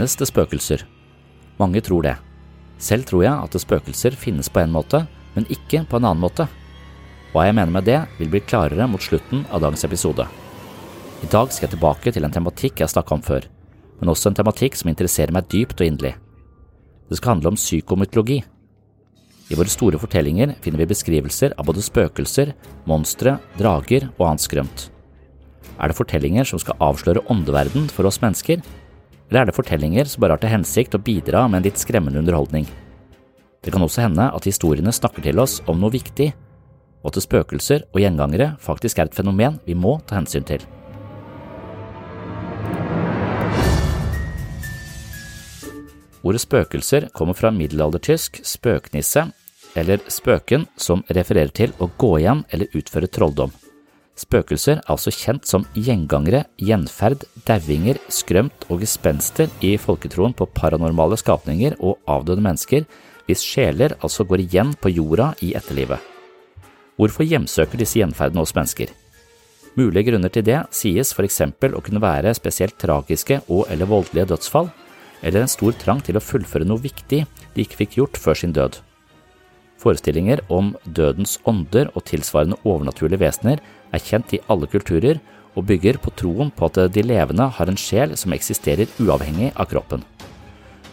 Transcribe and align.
Finnes 0.00 0.16
det 0.16 0.30
spøkelser? 0.30 0.82
Mange 1.60 1.82
tror 1.84 2.06
det. 2.06 2.14
Selv 2.80 3.04
tror 3.04 3.20
jeg 3.20 3.36
at 3.36 3.56
spøkelser 3.60 4.14
finnes 4.16 4.48
på 4.48 4.62
en 4.62 4.72
måte, 4.72 5.02
men 5.34 5.44
ikke 5.52 5.82
på 5.84 5.98
en 5.98 6.06
annen 6.08 6.22
måte. 6.22 6.46
Hva 7.34 7.44
jeg 7.44 7.58
mener 7.58 7.74
med 7.74 7.84
det, 7.84 7.98
vil 8.16 8.30
bli 8.32 8.40
klarere 8.40 8.86
mot 8.88 9.04
slutten 9.04 9.42
av 9.52 9.60
dagens 9.60 9.84
episode. 9.84 10.24
I 11.20 11.28
dag 11.28 11.52
skal 11.52 11.66
jeg 11.66 11.74
tilbake 11.74 12.14
til 12.16 12.24
en 12.24 12.32
tematikk 12.32 12.80
jeg 12.80 12.86
har 12.86 12.94
snakka 12.94 13.18
om 13.18 13.26
før, 13.28 13.44
men 14.00 14.14
også 14.14 14.32
en 14.32 14.40
tematikk 14.40 14.80
som 14.80 14.88
interesserer 14.88 15.36
meg 15.36 15.52
dypt 15.52 15.84
og 15.84 15.90
inderlig. 15.90 16.16
Det 17.12 17.20
skal 17.20 17.34
handle 17.34 17.52
om 17.52 17.60
psykomytologi. 17.60 18.40
I 19.52 19.60
våre 19.60 19.68
store 19.68 20.00
fortellinger 20.00 20.56
finner 20.64 20.80
vi 20.80 20.90
beskrivelser 20.96 21.60
av 21.60 21.68
både 21.68 21.84
spøkelser, 21.84 22.56
monstre, 22.88 23.36
drager 23.60 24.08
og 24.14 24.30
annet 24.32 24.48
skrømt. 24.48 24.88
Er 25.76 25.92
det 25.92 26.00
fortellinger 26.00 26.48
som 26.48 26.56
skal 26.56 26.88
avsløre 26.88 27.28
åndeverden 27.28 27.92
for 27.92 28.08
oss 28.08 28.24
mennesker, 28.24 28.64
eller 29.30 29.44
er 29.44 29.46
det 29.46 29.54
fortellinger 29.54 30.08
som 30.10 30.24
bare 30.24 30.34
har 30.34 30.42
til 30.42 30.50
hensikt 30.50 30.96
å 30.98 31.02
bidra 31.06 31.44
med 31.46 31.60
en 31.60 31.66
litt 31.68 31.78
skremmende 31.78 32.18
underholdning? 32.18 32.66
Det 33.62 33.70
kan 33.70 33.84
også 33.84 34.02
hende 34.02 34.26
at 34.34 34.48
historiene 34.48 34.90
snakker 34.90 35.22
til 35.22 35.38
oss 35.38 35.60
om 35.70 35.78
noe 35.78 35.94
viktig, 35.94 36.32
og 37.00 37.12
at 37.12 37.22
spøkelser 37.22 37.86
og 37.92 38.02
gjengangere 38.02 38.56
faktisk 38.60 38.98
er 38.98 39.06
et 39.06 39.14
fenomen 39.14 39.60
vi 39.68 39.76
må 39.78 40.00
ta 40.08 40.18
hensyn 40.18 40.46
til. 40.48 40.66
Ordet 46.26 46.42
spøkelser 46.42 47.08
kommer 47.16 47.38
fra 47.38 47.54
middelaldertysk 47.54 48.42
spøknisse, 48.44 49.28
eller 49.78 50.02
spøken, 50.10 50.66
som 50.76 51.06
refererer 51.08 51.54
til 51.54 51.72
å 51.78 51.86
gå 51.96 52.16
igjen 52.18 52.42
eller 52.50 52.74
utføre 52.74 53.08
trolldom. 53.08 53.54
Spøkelser 54.20 54.80
er 54.82 54.88
altså 54.92 55.12
kjent 55.14 55.46
som 55.48 55.64
gjengangere, 55.72 56.42
gjenferd, 56.60 57.24
dauinger, 57.48 57.96
skrømt 58.12 58.66
og 58.68 58.82
gespenster 58.82 59.48
i 59.64 59.76
folketroen 59.80 60.34
på 60.36 60.48
paranormale 60.56 61.16
skapninger 61.20 61.78
og 61.80 61.96
avdøde 62.10 62.44
mennesker 62.44 62.84
hvis 63.28 63.44
sjeler 63.46 63.94
altså 64.00 64.26
går 64.28 64.42
igjen 64.44 64.74
på 64.76 64.92
jorda 64.92 65.30
i 65.46 65.54
etterlivet. 65.56 66.02
Hvorfor 67.00 67.24
hjemsøker 67.24 67.80
disse 67.80 68.00
gjenferdene 68.00 68.44
hos 68.44 68.52
mennesker? 68.56 68.92
Mulige 69.78 70.10
grunner 70.10 70.32
til 70.34 70.44
det 70.44 70.58
sies 70.74 71.14
for 71.16 71.24
eksempel 71.24 71.76
å 71.78 71.80
kunne 71.84 72.02
være 72.02 72.34
spesielt 72.36 72.76
tragiske 72.82 73.40
og 73.48 73.70
eller 73.72 73.88
voldelige 73.88 74.34
dødsfall, 74.34 74.68
eller 75.22 75.46
en 75.46 75.52
stor 75.52 75.72
trang 75.80 76.04
til 76.04 76.18
å 76.18 76.24
fullføre 76.24 76.68
noe 76.68 76.82
viktig 76.82 77.24
de 77.24 77.64
ikke 77.64 77.84
fikk 77.84 78.00
gjort 78.02 78.20
før 78.20 78.42
sin 78.42 78.52
død. 78.56 78.82
Forestillinger 79.80 80.42
om 80.52 80.74
dødens 80.84 81.38
ånder 81.48 81.88
og 81.94 82.04
tilsvarende 82.10 82.58
overnaturlige 82.68 83.22
vesener 83.22 83.62
er 83.92 84.02
kjent 84.04 84.34
i 84.36 84.42
alle 84.52 84.68
kulturer 84.68 85.20
og 85.56 85.66
bygger 85.66 85.98
på 86.02 86.12
troen 86.20 86.52
på 86.54 86.68
at 86.68 86.92
de 86.94 87.04
levende 87.04 87.48
har 87.56 87.70
en 87.70 87.80
sjel 87.80 88.12
som 88.20 88.34
eksisterer 88.36 88.90
uavhengig 89.00 89.50
av 89.56 89.70
kroppen. 89.72 90.04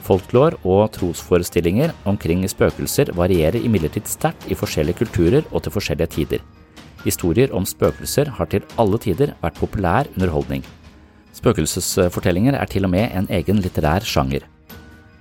Folklore 0.08 0.56
og 0.64 0.88
trosforestillinger 0.96 1.92
omkring 2.08 2.46
spøkelser 2.48 3.12
varierer 3.18 3.60
imidlertid 3.60 4.08
sterkt 4.08 4.48
i 4.48 4.56
forskjellige 4.56 5.04
kulturer 5.04 5.44
og 5.52 5.66
til 5.66 5.76
forskjellige 5.76 6.14
tider. 6.16 6.44
Historier 7.04 7.52
om 7.56 7.68
spøkelser 7.68 8.32
har 8.40 8.48
til 8.52 8.64
alle 8.80 9.00
tider 9.04 9.36
vært 9.44 9.60
populær 9.60 10.08
underholdning. 10.16 10.64
Spøkelsesfortellinger 11.36 12.56
er 12.56 12.72
til 12.72 12.88
og 12.88 12.96
med 12.96 13.12
en 13.12 13.28
egen 13.30 13.60
litterær 13.62 14.08
sjanger. 14.08 14.48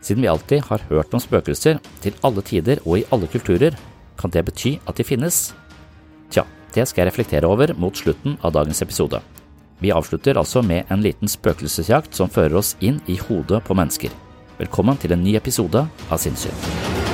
Siden 0.06 0.22
vi 0.22 0.28
alltid 0.31 0.62
har 0.69 0.84
hørt 0.89 1.15
om 1.15 1.22
spøkelser 1.22 1.81
til 2.05 2.15
alle 2.27 2.43
tider 2.47 2.78
og 2.84 3.00
i 3.00 3.06
alle 3.11 3.27
kulturer, 3.27 3.75
kan 4.17 4.31
det 4.31 4.44
bety 4.47 4.77
at 4.87 5.00
de 5.00 5.06
finnes? 5.06 5.50
Tja, 6.31 6.44
det 6.75 6.84
skal 6.87 7.03
jeg 7.03 7.11
reflektere 7.11 7.50
over 7.50 7.75
mot 7.75 7.99
slutten 7.99 8.39
av 8.47 8.55
dagens 8.55 8.84
episode. 8.87 9.19
Vi 9.83 9.91
avslutter 9.93 10.39
altså 10.39 10.62
med 10.62 10.87
en 10.94 11.03
liten 11.03 11.28
spøkelsesjakt 11.28 12.15
som 12.15 12.31
fører 12.31 12.55
oss 12.62 12.77
inn 12.78 13.03
i 13.11 13.19
hodet 13.27 13.65
på 13.67 13.75
mennesker. 13.77 14.15
Velkommen 14.62 14.97
til 15.03 15.12
en 15.17 15.27
ny 15.27 15.34
episode 15.37 15.83
av 15.83 16.23
Sinnsyn. 16.23 17.06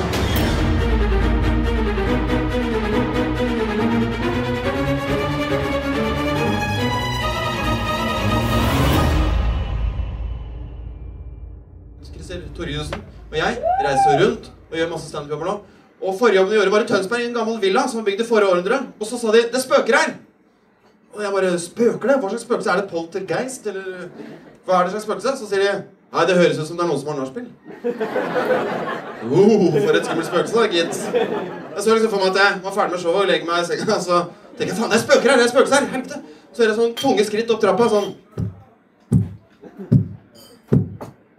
Torjussen 12.62 13.02
og 13.32 13.38
jeg 13.38 13.60
reiser 13.82 14.18
rundt 14.20 14.50
og 14.70 14.76
gjør 14.76 14.90
masse 14.90 15.08
standup-jobber 15.08 15.48
nå. 15.48 15.54
Og 16.02 16.18
forrige 16.18 16.40
jobben 16.40 16.52
vi 16.52 16.58
gjorde, 16.58 16.72
var 16.74 16.84
i 16.84 16.88
Tønsberg, 16.90 17.22
i 17.22 17.28
en 17.30 17.36
gammel 17.36 17.60
villa 17.62 17.86
som 17.88 18.00
var 18.00 18.06
bygd 18.10 18.20
i 18.24 18.26
forrige 18.28 18.50
århundre. 18.50 18.78
Og 19.00 19.06
så 19.06 19.18
sa 19.18 19.32
de 19.32 19.42
'Det 19.52 19.62
spøker 19.62 19.96
her'! 19.96 20.14
Og 21.14 21.22
jeg 21.22 21.32
bare 21.32 21.58
'Spøker 21.58 22.08
det? 22.08 22.16
Hva 22.20 22.28
slags 22.28 22.42
spøkelse? 22.42 22.70
Er 22.70 22.76
det 22.80 22.90
poltergeist, 22.90 23.66
eller 23.66 23.84
hva 24.66 24.80
er 24.80 24.82
det 24.82 24.90
slags 24.90 25.04
spøkelse?' 25.04 25.38
Så 25.38 25.48
sier 25.48 25.60
de 25.60 25.82
'Nei, 26.12 26.26
det 26.26 26.36
høres 26.36 26.58
ut 26.58 26.66
som 26.66 26.76
det 26.76 26.84
er 26.84 26.88
noen 26.88 27.00
som 27.00 27.08
har 27.08 27.16
nachspiel'. 27.16 27.50
Oh, 29.22 29.72
for 29.72 29.94
et 29.96 30.04
skummelt 30.04 30.26
spøkelse, 30.26 30.56
da, 30.56 30.66
gitt. 30.66 30.94
Jeg 31.74 31.82
så 31.82 31.94
liksom 31.94 32.10
for 32.10 32.18
meg 32.18 32.26
at 32.26 32.40
jeg 32.42 32.60
var 32.64 32.72
ferdig 32.72 32.90
med 32.90 32.98
showet 32.98 33.22
og 33.22 33.26
legger 33.26 33.46
meg 33.46 33.62
i 33.62 33.66
senga, 33.66 33.94
og 33.94 34.02
så 34.02 34.24
tenker 34.58 34.74
jeg 34.74 34.76
'Faen, 34.76 34.90
det 34.90 34.98
er 34.98 35.06
spøker 35.06 35.30
her! 35.30 35.36
Det 35.36 35.44
er 35.44 35.48
spøkelse 35.54 35.74
her! 35.74 35.86
Helvete!' 35.86 36.22
Så 36.52 36.62
hører 36.62 36.72
jeg 36.72 36.80
sånn 36.80 36.94
tunge 36.94 37.24
skritt 37.24 37.50
opp 37.50 37.60
trappa, 37.60 37.88
sånn 37.88 38.14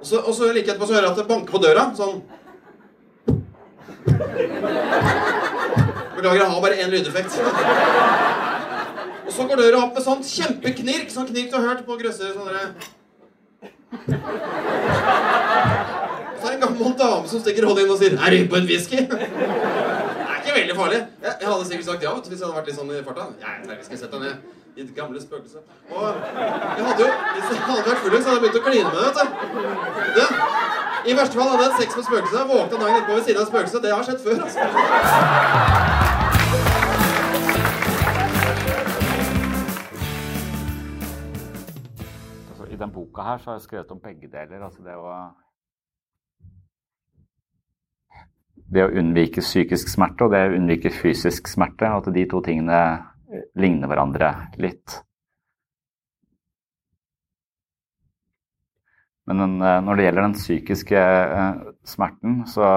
Og 0.04 0.08
så, 0.08 0.20
og 0.20 0.34
så 0.36 0.50
like 0.52 0.68
etterpå 0.68 0.84
så 0.84 0.98
hører 0.98 1.06
jeg 1.06 1.14
at 1.14 1.20
det 1.22 1.30
banker 1.30 1.54
på 1.56 1.60
døra. 1.64 1.84
Sånn. 1.96 2.18
Beklager, 6.18 6.42
jeg 6.42 6.50
har 6.52 6.64
bare 6.66 6.80
én 6.84 6.92
lydeffekt. 6.92 7.38
Og 9.24 9.32
så 9.32 9.46
går 9.48 9.62
døra 9.62 9.80
opp 9.86 9.96
med 9.96 10.04
sånn 10.04 10.26
kjempeknirk. 10.28 11.08
Sånn 11.14 11.30
knirk 11.30 11.54
du 11.54 11.56
har 11.56 11.70
hørt 11.70 11.86
på 11.88 11.96
grøsser 12.02 12.36
Og 12.36 12.50
Så 16.36 16.50
er 16.50 16.50
det 16.50 16.58
en 16.58 16.66
gammel 16.66 16.98
dame 17.00 17.32
som 17.32 17.40
stikker 17.40 17.70
hodet 17.70 17.86
inn 17.86 17.94
og 17.96 18.02
sier 18.02 18.20
'Er 18.20 18.36
du 18.36 18.48
på 18.52 18.60
en 18.60 18.68
whisky?' 18.68 19.08
Det 19.08 19.16
er 19.16 20.36
ikke 20.44 20.58
veldig 20.60 20.76
farlig. 20.82 21.00
Jeg, 21.24 21.34
jeg 21.40 21.48
hadde 21.48 21.66
sikkert 21.72 21.86
sagt 21.86 22.04
ja 22.04 22.12
vet 22.12 22.28
hvis 22.28 22.40
jeg 22.44 22.48
hadde 22.48 22.60
vært 22.60 22.68
litt 22.68 22.76
sånn 22.76 22.92
i 22.92 23.04
farta. 23.08 23.32
Jeg, 23.40 23.56
jeg 23.72 23.86
skal 23.88 23.98
sette 24.04 24.20
deg 24.20 24.28
ned. 24.28 24.63
Ditt 24.76 24.96
gamle 24.96 25.22
spøkelse. 25.22 25.58
Og 25.90 26.06
jeg 26.78 26.86
hadde 26.86 27.02
jo, 27.06 27.10
hvis 27.34 27.50
jeg 27.52 27.60
hadde 27.68 27.84
vært 27.90 28.00
full, 28.04 28.16
så 28.24 28.30
hadde 28.30 28.38
jeg 28.38 28.44
begynt 28.44 28.58
å 28.58 28.64
kline 28.68 28.90
med 28.90 28.98
det. 28.98 29.06
vet 29.08 30.18
du. 30.18 30.26
I 31.04 31.14
verste 31.20 31.36
fall 31.38 31.50
hadde 31.52 31.66
jeg 31.68 31.74
sex 31.82 31.90
med 31.98 32.06
spøkelset. 32.08 32.48
Våkna 32.50 32.78
dagen 32.82 32.96
etterpå 32.98 33.14
ved 33.18 33.24
siden 33.28 33.42
av 33.44 33.48
spøkelset. 33.52 33.84
Det 33.84 33.92
har 33.94 34.04
skjedd 34.08 34.22
før. 34.24 34.38
altså. 34.46 34.62
Altså, 42.50 42.64
I 42.74 42.82
den 42.82 42.92
boka 42.98 43.22
her 43.30 43.38
så 43.38 43.52
har 43.52 43.58
jeg 43.62 43.68
skrevet 43.68 43.92
om 43.92 44.02
begge 44.10 44.28
deler. 44.32 44.66
Altså 44.66 44.82
det 44.82 44.98
å 44.98 45.14
Det 48.74 48.82
å 48.88 48.94
unnvike 48.98 49.42
psykisk 49.42 49.92
smerte 49.92 50.26
og 50.26 50.32
det 50.34 50.48
å 50.50 50.56
unnvike 50.58 50.90
fysisk 50.90 51.52
smerte. 51.52 51.86
At 51.86 52.10
de 52.16 52.26
to 52.26 52.42
tingene 52.42 52.80
ligner 53.60 53.90
hverandre 53.92 54.32
litt. 54.62 55.02
Men 59.30 59.40
den, 59.40 59.56
eh, 59.62 59.80
når 59.84 59.96
det 59.96 60.06
gjelder 60.08 60.26
den 60.26 60.38
psykiske 60.38 61.02
eh, 61.40 61.66
smerten, 61.88 62.44
så, 62.50 62.68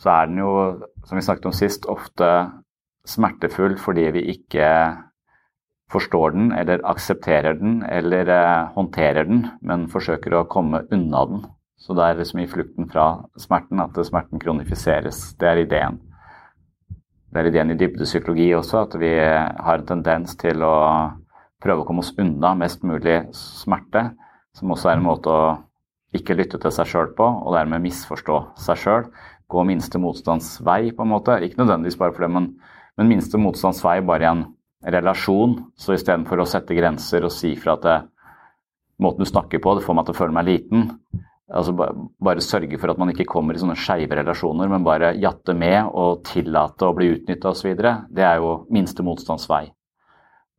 så 0.00 0.12
er 0.14 0.28
den 0.30 0.40
jo, 0.40 0.52
som 1.04 1.18
vi 1.18 1.24
snakket 1.26 1.48
om 1.50 1.56
sist, 1.56 1.88
ofte 1.92 2.28
smertefull 3.08 3.74
fordi 3.82 4.06
vi 4.14 4.28
ikke 4.36 4.68
forstår 5.92 6.32
den 6.36 6.52
eller 6.56 6.84
aksepterer 6.88 7.58
den 7.60 7.82
eller 7.84 8.30
eh, 8.32 8.70
håndterer 8.76 9.28
den, 9.28 9.44
men 9.60 9.90
forsøker 9.92 10.38
å 10.38 10.46
komme 10.48 10.86
unna 10.94 11.26
den. 11.28 11.44
Så 11.82 11.96
det 11.98 12.06
er 12.06 12.20
liksom 12.20 12.40
i 12.40 12.48
flukten 12.48 12.88
fra 12.88 13.06
smerten 13.42 13.82
at 13.82 13.96
smerten 14.06 14.40
kronifiseres. 14.40 15.32
Det 15.36 15.48
er 15.50 15.64
ideen. 15.64 15.98
Det 17.32 17.40
er 17.40 17.48
ideen 17.48 17.72
i 17.72 17.78
dybdepsykologi 17.80 18.50
også, 18.58 18.82
at 18.84 18.94
vi 19.00 19.10
har 19.16 19.80
en 19.80 19.88
tendens 19.88 20.34
til 20.36 20.60
å 20.68 20.76
prøve 21.62 21.80
å 21.80 21.86
komme 21.88 22.02
oss 22.04 22.12
unna 22.20 22.52
mest 22.60 22.82
mulig 22.84 23.22
smerte, 23.36 24.10
som 24.52 24.74
også 24.74 24.90
er 24.90 24.98
en 24.98 25.06
måte 25.06 25.32
å 25.32 25.44
ikke 26.12 26.36
lytte 26.36 26.60
til 26.60 26.74
seg 26.76 26.90
sjøl 26.90 27.14
på, 27.16 27.24
og 27.24 27.54
dermed 27.56 27.86
misforstå 27.86 28.38
seg 28.60 28.82
sjøl. 28.82 29.08
Gå 29.48 29.64
minste 29.64 30.00
motstands 30.00 30.58
vei, 30.64 30.90
på 30.92 31.06
en 31.06 31.12
måte. 31.14 31.38
Ikke 31.40 31.62
nødvendigvis 31.62 31.96
bare 32.00 32.12
for 32.12 32.26
det, 32.26 32.32
men, 32.36 32.50
men 33.00 33.08
minste 33.08 33.40
motstands 33.40 33.80
vei 33.84 33.98
bare 34.04 34.26
i 34.26 34.28
en 34.28 34.44
relasjon. 34.92 35.56
Så 35.80 35.96
istedenfor 35.96 36.42
å 36.42 36.48
sette 36.48 36.76
grenser 36.76 37.24
og 37.24 37.32
si 37.32 37.54
fra 37.56 37.78
at 37.78 37.86
det, 37.86 37.98
måten 39.00 39.24
du 39.24 39.30
snakker 39.30 39.62
på, 39.62 39.78
det 39.78 39.86
får 39.86 39.96
meg 39.96 40.08
til 40.08 40.16
å 40.16 40.20
føle 40.20 40.36
meg 40.36 40.50
liten, 40.50 40.90
Altså 41.50 41.74
bare 41.74 42.44
sørge 42.44 42.78
for 42.78 42.92
at 42.92 43.00
man 43.00 43.10
ikke 43.12 43.26
kommer 43.28 43.56
i 43.56 43.60
sånne 43.60 43.76
skeive 43.76 44.16
relasjoner, 44.16 44.70
men 44.70 44.86
bare 44.86 45.14
jatte 45.20 45.56
med 45.58 45.90
og 45.90 46.22
tillate 46.28 46.86
å 46.86 46.94
bli 46.96 47.10
utnytta 47.16 47.50
osv. 47.50 47.74
Det 47.74 48.24
er 48.24 48.38
jo 48.40 48.62
minste 48.72 49.04
motstands 49.04 49.48
vei. 49.50 49.66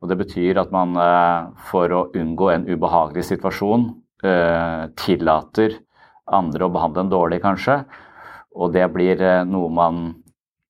Og 0.04 0.10
det 0.10 0.18
betyr 0.20 0.60
at 0.60 0.74
man 0.74 0.92
eh, 1.00 1.48
for 1.70 1.94
å 1.96 2.04
unngå 2.12 2.50
en 2.52 2.68
ubehagelig 2.68 3.24
situasjon 3.30 3.88
eh, 4.22 4.84
tillater 5.00 5.78
andre 6.30 6.66
å 6.66 6.72
behandle 6.72 7.04
en 7.04 7.12
dårlig, 7.12 7.40
kanskje. 7.44 7.80
Og 8.54 8.72
det 8.74 8.86
blir 8.94 9.20
eh, 9.22 9.42
noe 9.48 9.70
man 9.72 10.04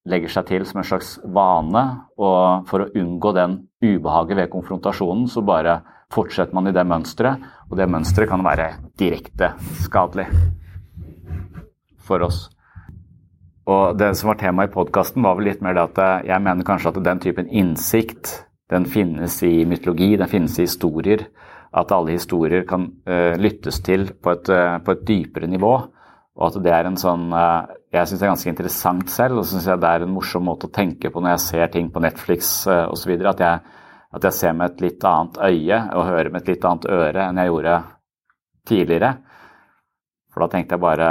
legger 0.08 0.32
seg 0.32 0.48
til 0.50 0.66
som 0.68 0.80
en 0.80 0.88
slags 0.88 1.16
vane. 1.24 1.84
Og 2.18 2.70
for 2.70 2.84
å 2.84 2.90
unngå 2.94 3.34
den 3.36 3.58
ubehaget 3.84 4.40
ved 4.40 4.52
konfrontasjonen, 4.52 5.28
så 5.30 5.44
bare 5.44 5.80
fortsetter 6.14 6.54
man 6.56 6.68
i 6.70 6.74
det 6.74 6.84
mønsteret, 6.86 7.42
og 7.70 7.78
det 7.78 7.90
mønsteret 7.90 8.30
kan 8.30 8.44
være 8.44 8.70
direkte 9.00 9.54
skadelig 9.84 10.26
for 12.04 12.24
oss. 12.26 12.48
Og 13.64 13.96
Det 13.96 14.10
som 14.16 14.28
var 14.28 14.40
temaet 14.40 14.70
i 14.70 14.74
podkasten, 14.74 15.22
var 15.24 15.38
vel 15.38 15.48
litt 15.48 15.62
mer 15.64 15.76
det 15.76 15.86
at 15.88 16.26
jeg 16.28 16.42
mener 16.44 16.66
kanskje 16.68 16.92
at 16.92 17.04
den 17.04 17.22
typen 17.22 17.48
innsikt 17.48 18.44
den 18.72 18.86
finnes 18.88 19.38
i 19.44 19.64
mytologi, 19.68 20.14
den 20.16 20.30
finnes 20.30 20.58
i 20.58 20.66
historier. 20.66 21.26
At 21.74 21.92
alle 21.92 22.14
historier 22.14 22.64
kan 22.68 22.86
uh, 23.08 23.34
lyttes 23.40 23.80
til 23.84 24.08
på 24.22 24.34
et, 24.36 24.50
uh, 24.52 24.78
på 24.84 24.94
et, 24.94 25.04
dypere 25.08 25.48
nivå. 25.50 25.72
Og 26.34 26.44
at 26.48 26.58
det 26.62 26.72
er 26.74 26.88
en 26.88 26.98
sånn 26.98 27.28
uh, 27.34 27.66
Jeg 27.94 28.08
syns 28.08 28.20
det 28.20 28.26
er 28.26 28.32
ganske 28.32 28.52
interessant 28.52 29.10
selv, 29.10 29.40
og 29.40 29.48
syns 29.48 29.66
det 29.66 29.90
er 29.90 30.04
en 30.04 30.14
morsom 30.14 30.46
måte 30.48 30.68
å 30.68 30.74
tenke 30.74 31.10
på 31.10 31.22
når 31.22 31.34
jeg 31.34 31.44
ser 31.44 31.72
ting 31.74 31.90
på 31.94 32.02
Netflix 32.04 32.52
uh, 32.70 32.86
osv. 32.94 33.16
At 33.26 33.42
jeg 33.42 33.74
at 34.14 34.26
jeg 34.28 34.36
ser 34.36 34.54
med 34.54 34.72
et 34.72 34.84
litt 34.84 35.04
annet 35.08 35.40
øye 35.42 35.80
og 35.96 36.08
hører 36.08 36.30
med 36.30 36.42
et 36.42 36.54
litt 36.54 36.66
annet 36.68 36.86
øre 36.90 37.26
enn 37.26 37.40
jeg 37.40 37.50
gjorde 37.50 37.78
tidligere. 38.68 39.10
For 40.32 40.44
da 40.44 40.50
tenkte 40.52 40.76
jeg 40.76 40.84
bare 40.84 41.10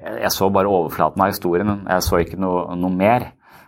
Jeg 0.00 0.30
så 0.32 0.46
bare 0.48 0.70
overflaten 0.70 1.20
av 1.20 1.28
historien, 1.28 1.82
jeg 1.84 2.02
så 2.06 2.22
ikke 2.22 2.38
noe, 2.40 2.62
noe 2.72 2.94
mer. 2.96 3.26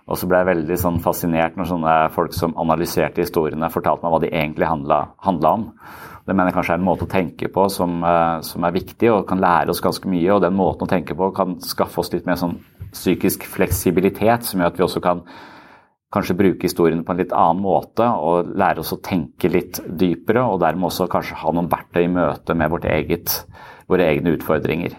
Og 0.08 0.16
så 0.16 0.24
ble 0.26 0.38
jeg 0.40 0.48
veldig 0.48 0.78
sånn 0.80 0.96
fascinert 1.04 1.58
når 1.58 1.68
sånne 1.68 1.96
folk 2.14 2.32
som 2.32 2.54
analyserte 2.58 3.20
historiene, 3.20 3.68
fortalte 3.70 4.02
meg 4.02 4.14
hva 4.14 4.20
de 4.22 4.30
egentlig 4.32 4.70
handla 4.70 5.52
om. 5.52 5.66
Det 6.24 6.32
mener 6.32 6.48
jeg 6.48 6.56
kanskje 6.56 6.74
er 6.76 6.80
en 6.80 6.86
måte 6.86 7.04
å 7.04 7.10
tenke 7.10 7.50
på 7.52 7.66
som, 7.72 7.98
eh, 8.06 8.40
som, 8.46 8.64
er 8.64 8.74
viktig 8.74 9.10
og 9.12 9.26
kan 9.28 9.42
lære 9.42 9.74
oss 9.74 9.82
ganske 9.84 10.08
mye. 10.08 10.30
Og 10.32 10.42
den 10.44 10.56
måten 10.56 10.86
å 10.86 10.90
tenke 10.90 11.16
på 11.18 11.30
kan 11.36 11.58
skaffe 11.60 12.00
oss 12.00 12.12
litt 12.14 12.26
mer 12.26 12.38
sånn 12.40 12.60
psykisk 12.92 13.44
fleksibilitet, 13.44 14.46
som 14.46 14.60
gjør 14.60 14.72
at 14.72 14.78
vi 14.78 14.86
også 14.86 15.02
kan 15.02 15.24
kanskje 16.12 16.36
bruke 16.36 16.68
historiene 16.68 17.04
på 17.06 17.14
en 17.14 17.22
litt 17.22 17.32
annen 17.32 17.62
måte 17.64 18.04
og 18.04 18.52
lære 18.58 18.82
oss 18.82 18.92
å 18.94 19.00
tenke 19.04 19.48
litt 19.48 19.80
dypere, 19.86 20.44
og 20.44 20.60
dermed 20.60 20.90
også 20.90 21.08
kanskje 21.12 21.38
ha 21.40 21.54
noen 21.54 21.70
verktøy 21.72 22.04
i 22.04 22.12
møte 22.12 22.56
med 22.58 22.84
eget, 22.84 23.38
våre 23.88 24.10
egne 24.10 24.36
utfordringer. 24.36 24.98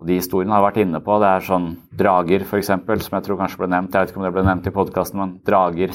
Og 0.00 0.08
de 0.08 0.18
historiene 0.18 0.52
har 0.52 0.60
jeg 0.60 0.68
vært 0.68 0.80
inne 0.82 1.00
på. 1.04 1.18
Det 1.22 1.28
er 1.30 1.44
sånn 1.46 1.68
drager, 1.96 2.42
f.eks., 2.44 2.72
som 3.06 3.14
jeg 3.18 3.26
tror 3.28 3.38
kanskje 3.40 3.60
ble 3.62 3.70
nevnt. 3.72 3.94
Jeg 3.94 4.04
vet 4.04 4.12
ikke 4.12 4.20
om 4.20 4.26
det 4.26 4.34
ble 4.34 4.46
nevnt 4.48 4.66
i 4.68 4.74
podkasten, 4.74 5.20
men 5.20 5.36
drager 5.46 5.94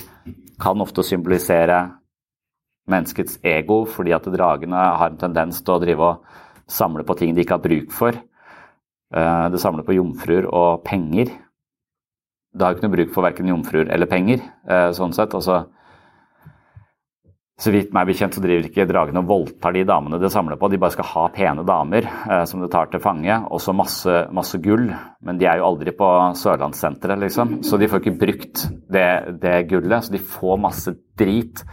kan 0.61 0.81
ofte 0.81 1.05
symbolisere 1.05 1.81
menneskets 2.89 3.37
ego, 3.45 3.83
fordi 3.85 4.15
at 4.15 4.29
dragene 4.33 4.87
har 5.01 5.11
en 5.11 5.19
tendens 5.21 5.61
til 5.61 5.75
å 5.75 5.81
drive 5.83 6.07
og 6.07 6.39
samle 6.69 7.05
på 7.05 7.17
ting 7.19 7.35
de 7.35 7.43
ikke 7.43 7.57
har 7.57 7.65
bruk 7.65 7.93
for. 7.93 8.17
Eh, 9.13 9.45
det 9.53 9.61
samler 9.61 9.85
på 9.85 9.97
jomfruer 9.97 10.47
og 10.47 10.83
penger. 10.87 11.33
Det 12.49 12.65
har 12.65 12.75
ikke 12.75 12.87
noe 12.87 12.95
bruk 12.95 13.11
for 13.13 13.25
verken 13.27 13.51
jomfruer 13.51 13.91
eller 13.93 14.09
penger. 14.09 14.41
Eh, 14.69 14.89
sånn 14.97 15.13
sett. 15.13 15.35
Altså, 15.37 15.63
så 17.59 17.73
vidt 17.75 17.91
meg 17.91 18.07
bekjent 18.07 18.37
så 18.37 18.41
driver 18.41 18.69
ikke 18.69 18.85
dragene 18.87 19.19
og 19.19 19.27
voldtar 19.27 19.73
de 19.75 19.83
damene 19.87 20.19
det 20.21 20.31
samler 20.31 20.55
på. 20.59 20.69
De 20.71 20.79
bare 20.79 20.95
skal 20.95 21.09
ha 21.09 21.25
pene 21.35 21.65
damer 21.67 22.07
eh, 22.07 22.45
som 22.47 22.63
det 22.63 22.71
tar 22.71 22.87
til 22.91 23.03
fange, 23.03 23.35
og 23.51 23.59
så 23.59 23.75
masse, 23.75 24.21
masse, 24.35 24.61
gull. 24.63 24.87
Men 25.27 25.41
de 25.41 25.49
er 25.49 25.59
jo 25.59 25.67
aldri 25.67 25.91
på 25.97 26.07
Sørlandssenteret, 26.39 27.19
liksom. 27.25 27.57
Så 27.67 27.77
de 27.77 27.89
får 27.91 28.01
ikke 28.01 28.15
brukt 28.21 28.63
det, 28.87 29.09
det, 29.43 29.57
gullet. 29.71 30.07
Så 30.07 30.15
de 30.15 30.23
får 30.23 30.63
masse 30.63 30.95
drit, 31.19 31.65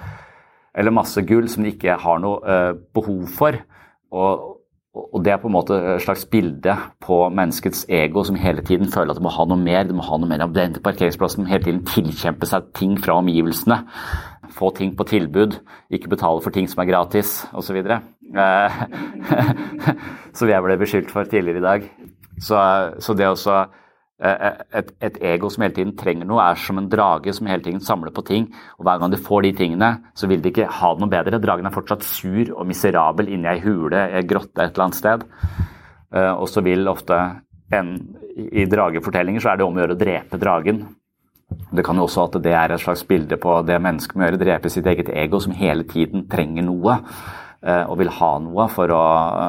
eller 0.75 0.97
masse 0.97 1.23
gull, 1.29 1.47
som 1.53 1.63
de 1.63 1.73
ikke 1.77 1.97
har 2.03 2.21
noe 2.25 2.43
eh, 2.43 2.73
behov 2.97 3.31
for. 3.39 3.63
Og, 4.11 4.53
og 4.97 5.25
det 5.25 5.33
er 5.33 5.41
på 5.41 5.51
en 5.51 5.55
måte 5.57 5.77
et 5.77 6.05
slags 6.05 6.25
bilde 6.33 6.73
på 7.05 7.19
menneskets 7.35 7.85
ego 7.93 8.23
som 8.25 8.39
hele 8.41 8.65
tiden 8.65 8.89
føler 8.93 9.13
at 9.13 9.19
det 9.19 9.25
må 9.27 9.33
ha 9.35 9.45
noe 9.49 9.61
mer. 9.61 9.85
det 9.85 9.97
må 9.97 10.05
ha 10.07 10.17
noe 10.17 10.31
mer 10.31 10.45
av 10.47 10.55
den 10.57 10.73
til 10.73 10.85
parkeringsplassen, 10.85 11.49
hele 11.51 11.65
tiden 11.67 11.83
tilkjempe 11.89 12.49
seg 12.49 12.71
ting 12.79 12.97
fra 13.01 13.19
omgivelsene. 13.21 13.83
Få 14.57 14.71
ting 14.77 14.95
på 14.97 15.05
tilbud, 15.05 15.59
ikke 15.93 16.13
betale 16.15 16.41
for 16.41 16.55
ting 16.55 16.69
som 16.71 16.81
er 16.81 16.89
gratis, 16.89 17.43
osv. 17.53 17.83
Så 20.33 20.49
jeg 20.49 20.63
ble 20.67 20.79
beskyldt 20.81 21.13
for 21.13 21.29
tidligere 21.29 21.61
i 21.61 21.67
dag. 21.67 21.91
Så, 22.41 22.57
så 23.01 23.17
det 23.17 23.29
også 23.29 23.67
et, 24.17 24.93
et, 25.05 25.17
ego 25.29 25.51
som 25.53 25.65
hele 25.67 25.75
tiden 25.77 25.93
trenger 25.99 26.29
noe, 26.29 26.41
er 26.41 26.61
som 26.61 26.79
en 26.81 26.89
drage 26.89 27.35
som 27.37 27.49
hele 27.51 27.65
tiden 27.65 27.83
samler 27.85 28.15
på 28.17 28.25
ting. 28.25 28.49
og 28.79 28.87
Hver 28.89 29.01
gang 29.03 29.13
de 29.13 29.21
får 29.21 29.43
de 29.45 29.53
tingene, 29.59 29.91
så 30.17 30.29
vil 30.31 30.41
de 30.41 30.53
ikke 30.53 30.69
ha 30.73 30.93
det 30.95 31.05
noe 31.05 31.13
bedre. 31.13 31.41
Dragen 31.43 31.69
er 31.69 31.75
fortsatt 31.75 32.07
sur 32.07 32.55
og 32.57 32.67
miserabel 32.69 33.29
inni 33.29 33.51
ei 33.51 33.61
hule, 33.65 34.07
ei 34.17 34.25
grotte 34.25 34.65
et 34.65 34.73
eller 34.73 34.87
annet 34.87 35.01
sted. 35.01 35.27
Eh, 36.15 36.33
og 36.33 36.49
så 36.49 36.65
vil 36.65 36.89
ofte 36.89 37.19
en, 37.77 37.97
I 38.37 38.65
dragefortellinger 38.71 39.43
så 39.43 39.53
er 39.53 39.59
det 39.59 39.67
om 39.67 39.77
å 39.77 39.83
gjøre 39.83 39.99
å 39.99 40.01
drepe 40.01 40.41
dragen. 40.41 40.87
Det 41.47 41.85
kan 41.87 41.99
jo 41.99 42.07
også 42.09 42.27
at 42.27 42.39
det 42.43 42.55
er 42.57 42.73
et 42.75 42.83
slags 42.83 43.05
bilde 43.07 43.37
på 43.39 43.61
det 43.67 43.77
mennesket 43.83 44.17
må 44.17 44.27
gjøre, 44.27 44.41
drepe 44.41 44.71
sitt 44.73 44.87
eget 44.91 45.13
ego, 45.13 45.39
som 45.43 45.55
hele 45.55 45.85
tiden 45.87 46.25
trenger 46.31 46.65
noe. 46.67 46.99
Eh, 47.67 47.83
og 47.91 47.97
vil 47.99 48.13
ha 48.15 48.29
noe 48.39 48.69
for 48.71 48.93
å, 48.95 49.05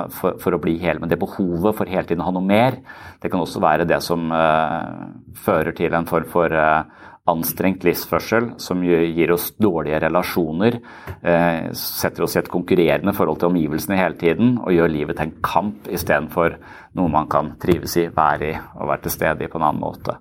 for, 0.09 0.39
for 0.41 0.55
å, 0.55 0.61
bli 0.61 0.77
hel. 0.81 0.97
Men 0.97 1.11
det 1.11 1.19
behovet 1.21 1.77
for 1.77 1.89
hele 1.89 2.07
tiden 2.09 2.23
å 2.23 2.29
ha 2.31 2.33
noe 2.33 2.49
mer, 2.49 2.79
det 3.21 3.29
kan 3.29 3.43
også 3.43 3.61
være 3.61 3.85
det 3.85 3.99
som 4.01 4.31
uh, 4.33 5.11
fører 5.37 5.75
til 5.77 5.93
en 5.93 6.07
form 6.09 6.25
for 6.31 6.49
uh, 6.49 6.87
anstrengt 7.29 7.85
livsførsel 7.85 8.55
som 8.63 8.81
gir 8.81 9.33
oss 9.35 9.51
dårlige 9.59 9.99
relasjoner, 10.05 10.77
setter 11.75 12.23
oss 12.23 12.37
i 12.37 12.39
et 12.39 12.47
konkurrerende 12.47 13.11
forhold 13.11 13.41
til 13.41 13.49
omgivelsene 13.49 13.97
hele 13.99 14.15
tiden 14.15 14.53
og 14.61 14.71
gjør 14.71 14.93
livet 14.93 15.19
til 15.19 15.25
en 15.25 15.33
kamp 15.43 15.89
istedenfor 15.91 16.55
noe 16.95 17.11
man 17.11 17.27
kan 17.27 17.49
trives 17.59 17.97
i, 17.99 18.05
være 18.15 18.47
i 18.47 18.53
og 18.55 18.87
være 18.93 19.03
til 19.03 19.15
stede 19.17 19.43
i 19.43 19.51
på 19.51 19.59
en 19.59 19.67
annen 19.67 19.83
måte. 19.83 20.15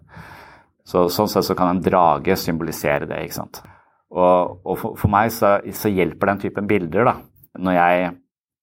Så, 0.82 1.06
sånn 1.14 1.30
sett 1.30 1.46
så 1.46 1.54
kan 1.54 1.76
en 1.76 1.84
drage 1.84 2.34
symbolisere 2.42 3.06
det. 3.06 3.22
ikke 3.22 3.38
sant? 3.38 3.62
Og, 4.10 4.58
og 4.66 4.74
for, 4.78 4.98
for, 4.98 5.12
meg 5.12 5.30
så, 5.34 5.56
så, 5.78 5.90
hjelper 5.94 6.32
den 6.32 6.42
typen 6.42 6.66
bilder 6.70 7.06
da, 7.06 7.14
når 7.58 7.76
jeg 7.76 8.06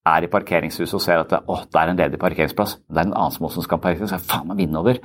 er 0.03 0.25
i 0.25 0.31
parkeringshuset 0.31 0.97
og 0.97 1.03
ser 1.03 1.21
at 1.23 1.31
det, 1.31 1.39
å, 1.47 1.59
det 1.63 1.79
er 1.79 1.91
en 1.91 1.99
ledig 1.99 2.19
parkeringsplass, 2.21 2.77
det 2.89 2.99
er 2.99 3.07
en 3.07 3.15
annen 3.15 3.35
som 3.35 3.47
også 3.47 3.63
skal 3.65 3.81
parkere, 3.83 4.07
så 4.09 4.17
jeg 4.17 4.27
faen 4.27 4.49
meg 4.49 4.59
vinne 4.59 4.81
over. 4.81 4.99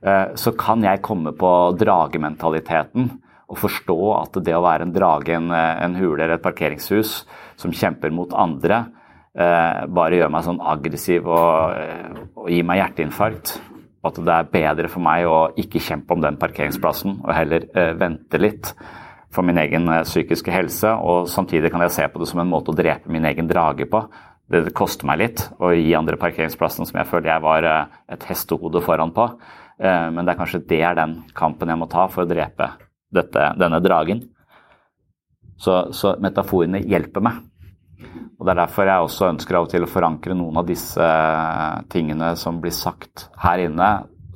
Eh, 0.00 0.36
så 0.40 0.54
kan 0.56 0.84
jeg 0.86 1.02
komme 1.04 1.34
på 1.36 1.54
dragementaliteten 1.78 3.10
og 3.48 3.58
forstå 3.60 3.98
at 4.18 4.38
det 4.44 4.54
å 4.56 4.64
være 4.64 4.86
en 4.86 4.94
drage, 4.94 5.34
en, 5.36 5.50
en 5.52 5.96
hule 5.98 6.22
eller 6.22 6.36
et 6.36 6.44
parkeringshus 6.44 7.22
som 7.60 7.74
kjemper 7.74 8.12
mot 8.14 8.32
andre, 8.36 8.86
eh, 9.36 9.82
bare 9.88 10.20
gjør 10.20 10.32
meg 10.32 10.46
sånn 10.46 10.62
aggressiv 10.74 11.28
og, 11.28 11.74
eh, 11.80 12.22
og 12.38 12.48
gir 12.52 12.68
meg 12.68 12.82
hjerteinfarkt. 12.82 13.58
At 14.08 14.20
det 14.22 14.32
er 14.32 14.52
bedre 14.52 14.88
for 14.88 15.04
meg 15.04 15.26
å 15.28 15.38
ikke 15.58 15.82
kjempe 15.82 16.14
om 16.14 16.22
den 16.22 16.38
parkeringsplassen 16.40 17.18
og 17.18 17.32
heller 17.34 17.66
vente 17.98 18.38
litt 18.40 18.70
for 19.34 19.44
min 19.46 19.58
egen 19.60 19.88
eh, 19.92 20.04
psykiske 20.06 20.52
helse. 20.52 20.94
Og 21.04 21.28
samtidig 21.30 21.72
kan 21.72 21.84
jeg 21.84 21.94
se 21.96 22.08
på 22.08 22.22
det 22.22 22.30
som 22.30 22.42
en 22.42 22.50
måte 22.50 22.72
å 22.72 22.78
drepe 22.78 23.12
min 23.12 23.26
egen 23.28 23.50
drage 23.50 23.88
på. 23.90 24.04
Det, 24.48 24.70
koster 24.72 25.04
meg 25.08 25.20
litt 25.20 25.42
å 25.60 25.74
gi 25.76 25.92
andre 25.96 26.16
parkeringsplassen 26.20 26.88
som 26.88 26.96
jeg 26.96 27.08
føler 27.10 27.34
jeg 27.34 27.44
var 27.44 27.68
eh, 27.68 27.98
et 28.16 28.28
hestehode 28.30 28.82
foran 28.84 29.12
på. 29.16 29.28
Eh, 29.78 30.08
men 30.14 30.24
det 30.24 30.34
er 30.34 30.40
kanskje 30.40 30.64
det 30.70 30.82
er 30.82 30.96
den 30.98 31.20
kampen 31.36 31.70
jeg 31.70 31.80
må 31.80 31.90
ta 31.90 32.08
for 32.12 32.24
å 32.24 32.30
drepe 32.30 32.72
dette, 33.14 33.52
denne 33.60 33.82
dragen. 33.84 34.24
Så, 35.58 35.88
så 35.96 36.14
metaforene 36.22 36.84
hjelper 36.86 37.24
meg. 37.24 37.42
Og 38.38 38.46
Det 38.46 38.52
er 38.52 38.60
derfor 38.60 38.86
jeg 38.86 39.04
også 39.04 39.32
ønsker 39.32 39.56
av 39.58 39.66
og 39.66 39.72
til 39.72 39.82
å 39.82 39.90
forankre 39.90 40.36
noen 40.38 40.60
av 40.60 40.68
disse 40.68 41.08
tingene 41.90 42.30
som 42.38 42.60
blir 42.62 42.74
sagt 42.74 43.26
her 43.42 43.64
inne, 43.64 43.88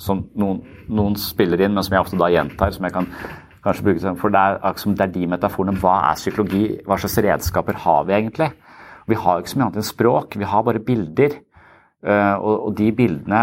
som 0.02 0.24
noen, 0.34 0.58
noen 0.90 1.14
spiller 1.20 1.62
inn, 1.62 1.76
men 1.76 1.86
som 1.86 1.94
jeg 1.94 2.02
ofte 2.02 2.18
da 2.18 2.26
gjentar. 2.32 2.74
som 2.74 2.88
jeg 2.88 2.96
kan 2.96 3.06
kanskje 3.62 3.86
bruke 3.86 4.14
For 4.20 4.34
det 4.34 4.42
er, 4.42 4.60
det 4.84 5.06
er 5.06 5.12
de 5.14 5.26
metaforene. 5.30 5.78
Hva 5.78 5.96
er 6.10 6.20
psykologi? 6.20 6.64
Hva 6.86 6.98
slags 6.98 7.18
redskaper 7.22 7.80
har 7.84 8.06
vi 8.08 8.16
egentlig? 8.18 8.52
Vi 9.10 9.18
har 9.18 9.40
ikke 9.40 9.52
så 9.52 9.58
mye 9.58 9.66
annet 9.68 9.82
enn 9.82 9.86
språk, 9.86 10.36
vi 10.38 10.46
har 10.46 10.62
bare 10.66 10.82
bilder. 10.82 11.40
Og, 12.02 12.54
og 12.68 12.74
de 12.78 12.88
bildene 12.94 13.42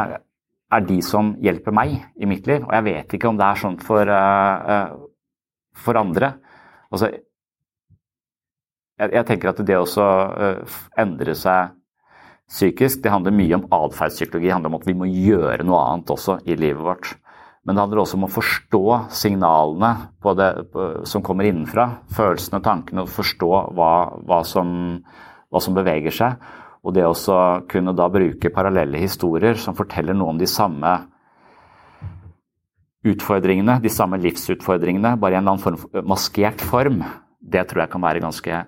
er 0.70 0.86
de 0.86 1.00
som 1.06 1.34
hjelper 1.42 1.74
meg 1.74 1.96
i 2.20 2.30
mitt 2.30 2.48
liv. 2.50 2.66
Og 2.66 2.76
jeg 2.78 2.86
vet 2.86 3.16
ikke 3.16 3.32
om 3.32 3.40
det 3.40 3.48
er 3.48 3.62
sånn 3.64 3.80
for, 3.82 4.14
eh, 4.14 4.94
for 5.78 6.00
andre. 6.00 6.34
Altså, 6.90 7.12
jeg, 9.00 9.12
jeg, 9.16 9.26
tenker 9.26 9.52
at 9.52 9.62
det 9.66 9.78
også 9.78 10.04
uh, 10.04 10.80
endre 11.00 11.36
seg 11.38 11.76
psykisk, 12.50 13.00
det 13.04 13.14
handler 13.14 13.32
mye 13.32 13.56
om 13.56 13.68
atferdspsykologi. 13.72 14.50
Det 14.50 14.56
handler 14.58 14.74
om 14.74 14.80
at 14.80 14.88
vi 14.90 14.96
må 14.98 15.08
gjøre 15.08 15.64
noe 15.64 15.80
annet 15.86 16.12
også 16.12 16.40
i 16.50 16.58
livet 16.60 16.84
vårt. 16.84 17.14
Men 17.68 17.76
det 17.76 17.84
handler 17.84 18.02
også 18.02 18.18
om 18.18 18.26
å 18.26 18.32
forstå 18.32 18.84
signalene 19.14 19.92
det, 20.40 20.50
som 21.12 21.24
kommer 21.26 21.50
innenfra. 21.50 21.90
Følelsene, 22.16 22.62
og 22.62 22.66
tankene, 22.66 23.04
og 23.04 23.14
forstå 23.14 23.52
hva, 23.78 23.92
hva, 24.26 24.40
som, 24.48 24.72
hva 25.52 25.62
som 25.64 25.76
beveger 25.78 26.16
seg. 26.16 26.50
Og 26.88 26.96
det 26.96 27.04
å 27.06 27.40
kunne 27.70 27.94
da 27.94 28.08
bruke 28.12 28.54
parallelle 28.56 29.02
historier 29.02 29.60
som 29.60 29.76
forteller 29.78 30.16
noe 30.16 30.34
om 30.34 30.40
de 30.40 30.48
samme 30.48 30.94
utfordringene, 33.10 33.78
de 33.84 33.92
samme 33.92 34.20
livsutfordringene, 34.24 35.16
bare 35.20 35.36
i 35.36 35.40
en 35.40 35.44
eller 35.44 35.56
annen 35.56 35.64
form, 35.64 36.08
maskert 36.08 36.64
form, 36.64 37.04
det 37.40 37.68
tror 37.68 37.84
jeg 37.84 37.92
kan 37.94 38.04
være 38.04 38.24
ganske 38.24 38.64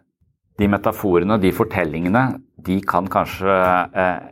de 0.62 0.68
metaforene, 0.70 1.40
de 1.42 1.52
fortellingene, 1.56 2.24
de 2.62 2.78
kan 2.86 3.08
kanskje 3.12 3.56
eh, 4.04 4.30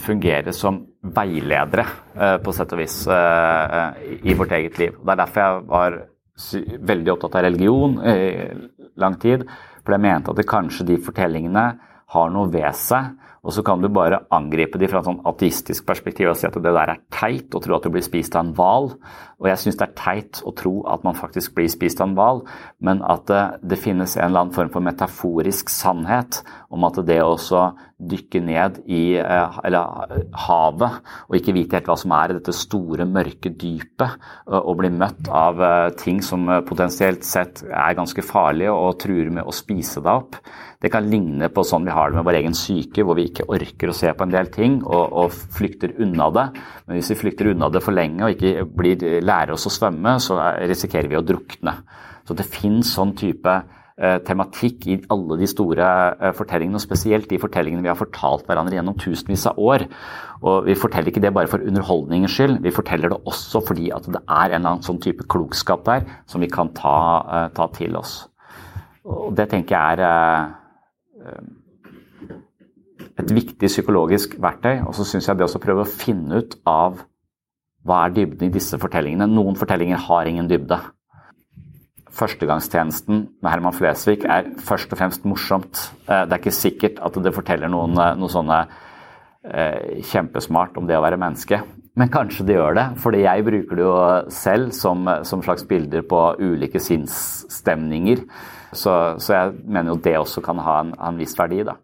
fungere 0.00 0.54
som 0.56 0.84
veiledere, 1.02 1.86
eh, 2.14 2.36
på 2.38 2.54
sett 2.54 2.72
og 2.72 2.78
vis, 2.78 3.06
eh, 3.06 3.92
i 4.22 4.34
vårt 4.34 4.52
eget 4.52 4.78
liv. 4.78 4.92
Det 5.04 5.12
er 5.12 5.16
derfor 5.16 5.40
jeg 5.40 5.66
var 5.66 6.02
veldig 6.90 7.12
opptatt 7.12 7.34
av 7.36 7.42
religion 7.44 7.98
i 8.08 8.54
lang 8.96 9.18
tid. 9.20 9.44
For 9.84 9.92
jeg 9.92 10.00
mente 10.00 10.30
at 10.30 10.46
kanskje 10.46 10.86
de 10.86 10.96
fortellingene 10.96 11.78
har 12.08 12.30
noe 12.30 12.48
ved 12.50 12.74
seg 12.74 13.12
og 13.42 13.50
så 13.50 13.62
kan 13.66 13.82
du 13.82 13.88
bare 13.90 14.20
angripe 14.30 14.78
de 14.78 14.86
fra 14.86 15.00
et 15.02 15.08
sånn 15.08 15.22
ateistisk 15.26 15.86
perspektiv 15.88 16.30
og 16.30 16.36
si 16.38 16.46
at 16.46 16.54
det 16.54 16.62
der 16.62 16.92
er 16.94 17.00
teit, 17.10 17.48
og 17.50 17.64
tro 17.64 17.74
at 17.74 17.86
du 17.86 17.90
blir 17.90 18.04
spist 18.06 18.36
av 18.38 18.46
en 18.46 18.52
hval. 18.54 18.92
Og 19.42 19.48
jeg 19.50 19.58
syns 19.58 19.78
det 19.80 19.88
er 19.88 19.96
teit 19.98 20.42
å 20.46 20.54
tro 20.56 20.74
at 20.90 21.02
man 21.06 21.18
faktisk 21.18 21.56
blir 21.56 21.70
spist 21.70 22.00
av 22.00 22.10
en 22.10 22.16
hval, 22.18 22.42
men 22.84 23.02
at 23.02 23.26
det, 23.30 23.42
det, 23.74 23.80
finnes 23.82 24.14
en 24.16 24.28
eller 24.28 24.44
annen 24.44 24.54
form 24.54 24.70
for 24.72 24.84
metaforisk 24.86 25.72
sannhet 25.72 26.42
om 26.72 26.86
at 26.86 27.00
det 27.06 27.18
å 27.26 27.34
dykke 28.02 28.40
ned 28.42 28.80
i 28.90 29.02
eh, 29.18 29.58
eller, 29.66 30.16
havet 30.46 31.12
og 31.28 31.36
ikke 31.38 31.54
vite 31.54 31.78
helt 31.78 31.90
hva 31.90 31.98
som 31.98 32.14
er 32.16 32.32
i 32.32 32.38
dette 32.38 32.54
store, 32.56 33.06
mørke 33.06 33.52
dypet, 33.58 34.16
og 34.46 34.74
bli 34.80 34.90
møtt 34.94 35.30
av 35.30 35.62
eh, 35.62 35.92
ting 35.98 36.22
som 36.24 36.48
potensielt 36.66 37.26
sett 37.26 37.64
er 37.66 37.98
ganske 37.98 38.24
farlige 38.26 38.74
og 38.74 38.98
truer 39.02 39.30
med 39.34 39.46
å 39.46 39.54
spise 39.54 40.02
deg 40.02 40.22
opp, 40.22 40.38
det 40.82 40.90
kan 40.90 41.06
ligne 41.06 41.46
på 41.54 41.62
sånn 41.66 41.84
vi 41.86 41.94
har 41.94 42.10
det 42.10 42.18
med 42.18 42.26
vår 42.26 42.40
egen 42.40 42.56
syke, 42.58 43.04
hvor 43.06 43.14
vi 43.14 43.28
ikke 43.28 43.46
orker 43.54 43.92
å 43.92 43.94
se 43.94 44.10
på 44.10 44.26
en 44.26 44.32
del 44.34 44.48
ting 44.50 44.80
og, 44.82 45.14
og 45.14 45.34
flykter 45.54 45.94
unna 46.02 46.26
det. 46.34 46.46
Men 46.88 46.98
hvis 46.98 47.12
vi 47.12 47.18
flykter 47.20 47.52
unna 47.52 47.68
det 47.70 47.84
for 47.84 47.94
lenge 47.94 48.26
og 48.26 48.34
ikke 48.34 48.66
blir, 48.66 49.04
lærer 49.32 49.56
oss 49.56 49.68
å 49.68 49.72
svømme, 49.72 50.18
så 50.20 50.38
risikerer 50.60 51.10
vi 51.10 51.18
å 51.18 51.24
drukne. 51.26 51.80
Så 52.28 52.36
det 52.38 52.46
finnes 52.46 52.92
sånn 52.94 53.14
type 53.18 53.52
eh, 53.52 54.18
tematikk 54.26 54.86
i 54.86 54.98
alle 55.12 55.38
de 55.40 55.48
store 55.50 55.86
eh, 56.14 56.34
fortellingene, 56.36 56.78
og 56.78 56.84
spesielt 56.84 57.28
de 57.30 57.40
fortellingene 57.42 57.84
vi 57.84 57.90
har 57.90 57.98
fortalt 57.98 58.46
hverandre 58.48 58.78
gjennom 58.78 58.98
tusenvis 59.00 59.48
av 59.50 59.58
år. 59.60 59.86
Og 60.42 60.68
Vi 60.68 60.76
forteller 60.78 61.10
ikke 61.10 61.22
det 61.24 61.34
bare 61.34 61.50
for 61.50 61.62
underholdningens 61.62 62.36
skyld, 62.36 62.60
vi 62.62 62.74
forteller 62.74 63.12
det 63.12 63.20
også 63.30 63.62
fordi 63.66 63.90
at 63.94 64.06
det 64.10 64.22
er 64.22 64.52
en 64.52 64.60
eller 64.60 64.76
annen 64.76 64.86
sånn 64.86 65.02
type 65.02 65.26
klokskap 65.30 65.84
der 65.88 66.06
som 66.30 66.42
vi 66.42 66.50
kan 66.52 66.72
ta, 66.76 66.98
eh, 67.22 67.48
ta 67.56 67.68
til 67.74 67.98
oss. 67.98 68.20
Og 69.02 69.34
Det 69.34 69.48
tenker 69.50 69.74
jeg 69.74 69.98
er 69.98 71.50
et 73.18 73.32
viktig 73.34 73.68
psykologisk 73.68 74.36
verktøy. 74.42 74.82
Og 74.86 74.94
så 74.96 75.06
syns 75.06 75.28
jeg 75.28 75.38
det 75.38 75.46
også 75.46 75.62
prøve 75.62 75.84
å 75.84 75.90
finne 75.90 76.42
ut 76.42 76.56
av 76.68 77.02
hva 77.86 78.04
er 78.06 78.16
dybden 78.16 78.48
i 78.48 78.54
disse 78.54 78.78
fortellingene. 78.80 79.28
Noen 79.30 79.58
fortellinger 79.58 80.00
har 80.08 80.30
ingen 80.30 80.48
dybde. 80.50 80.78
Førstegangstjenesten 82.12 83.26
med 83.40 83.50
Herman 83.50 83.74
Flesvig 83.76 84.26
er 84.28 84.52
først 84.60 84.92
og 84.92 85.00
fremst 85.00 85.26
morsomt. 85.28 85.86
Eh, 86.06 86.24
det 86.26 86.36
er 86.36 86.42
ikke 86.42 86.54
sikkert 86.54 87.02
at 87.02 87.20
det 87.24 87.34
forteller 87.34 87.72
noen, 87.72 87.98
eh, 87.98 88.16
noe 88.16 88.32
sånne 88.32 88.64
kjempesmart 89.42 90.76
om 90.78 90.86
det 90.86 90.94
å 90.94 91.02
være 91.02 91.18
menneske. 91.18 91.56
Men 91.98 92.08
kanskje 92.08 92.44
det 92.46 92.54
gjør 92.54 92.76
det, 92.78 92.84
for 93.02 93.16
jeg 93.18 93.44
bruker 93.44 93.76
det 93.76 93.82
jo 93.82 93.94
selv 94.30 94.70
som, 94.70 95.02
som 95.28 95.42
slags 95.42 95.64
bilder 95.66 96.04
på 96.06 96.20
ulike 96.38 96.78
sinnsstemninger. 96.78 98.22
Så, 98.72 98.94
så, 99.20 99.34
jeg 99.34 99.56
mener 99.66 99.92
jo 99.92 100.00
det 100.00 100.14
også 100.16 100.40
kan 100.46 100.62
ha 100.64 100.78
en, 100.80 100.94
en 100.96 101.18
viss 101.20 101.34
verdi. 101.36 101.60
da. 101.68 101.76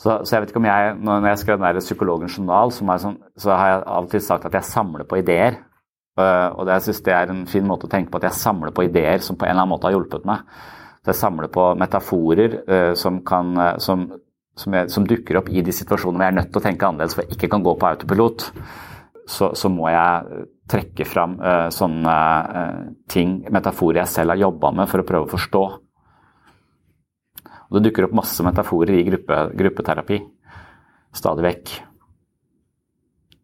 Så, 0.00 0.14
så, 0.24 0.32
jeg 0.32 0.42
vet 0.42 0.52
ikke 0.52 0.62
om 0.62 0.68
jeg, 0.68 0.92
Når 1.04 1.26
jeg 1.28 1.40
skrev 1.42 1.58
den 1.58 1.66
der 1.66 1.84
Psykologens 1.84 2.36
journal, 2.38 2.72
sånn, 2.72 3.18
så 3.36 3.52
har 3.52 3.68
jeg 3.68 3.82
av 3.84 4.06
og 4.06 4.12
til 4.12 4.22
sagt 4.24 4.46
at 4.48 4.56
jeg 4.56 4.68
samler 4.68 5.04
på 5.08 5.20
ideer. 5.20 5.60
Uh, 6.18 6.48
og 6.56 6.66
det, 6.66 6.78
jeg 6.78 6.86
synes 6.88 7.02
det 7.06 7.14
er 7.14 7.32
en 7.32 7.42
fin 7.48 7.66
måte 7.68 7.86
å 7.86 7.90
tenke 7.92 8.10
på 8.12 8.18
at 8.20 8.26
jeg 8.28 8.40
samler 8.40 8.72
på 8.76 8.84
ideer 8.88 9.22
som 9.24 9.38
på 9.38 9.46
en 9.46 9.52
eller 9.52 9.62
annen 9.62 9.74
måte 9.74 9.88
har 9.88 9.94
hjulpet 9.94 10.24
meg. 10.28 10.46
Så 11.00 11.12
jeg 11.12 11.20
samler 11.20 11.52
på 11.52 11.66
metaforer 11.80 12.56
uh, 12.64 12.92
som, 12.98 13.20
kan, 13.26 13.52
uh, 13.60 13.74
som, 13.80 14.06
som, 14.58 14.76
jeg, 14.76 14.90
som, 14.92 15.06
dukker 15.08 15.40
opp 15.40 15.52
i 15.52 15.64
de 15.64 15.74
situasjonene 15.76 16.18
hvor 16.18 16.26
jeg 16.26 16.34
er 16.34 16.38
nødt 16.40 16.50
til 16.54 16.62
å 16.62 16.64
tenke 16.64 16.88
annerledes, 16.88 17.18
for 17.18 17.26
jeg 17.26 17.36
ikke 17.36 17.52
kan 17.52 17.66
gå 17.68 17.76
på 17.76 17.90
autopilot. 17.90 18.48
Så, 19.30 19.52
så 19.54 19.70
må 19.70 19.86
jeg 19.92 20.46
trekke 20.70 21.04
fram 21.06 21.36
sånne 21.70 22.14
ting, 23.10 23.36
metaforer 23.52 24.00
jeg 24.00 24.10
selv 24.10 24.32
har 24.34 24.40
jobba 24.40 24.72
med 24.74 24.90
for 24.90 25.02
å 25.02 25.06
prøve 25.06 25.28
å 25.28 25.30
forstå. 25.30 25.62
Og 27.70 27.78
det 27.78 27.88
dukker 27.88 28.08
opp 28.08 28.16
masse 28.18 28.42
metaforer 28.42 28.98
i 28.98 29.06
gruppe, 29.06 29.38
gruppeterapi. 29.54 30.18
Stadig 31.14 31.46
vekk. 31.46 31.72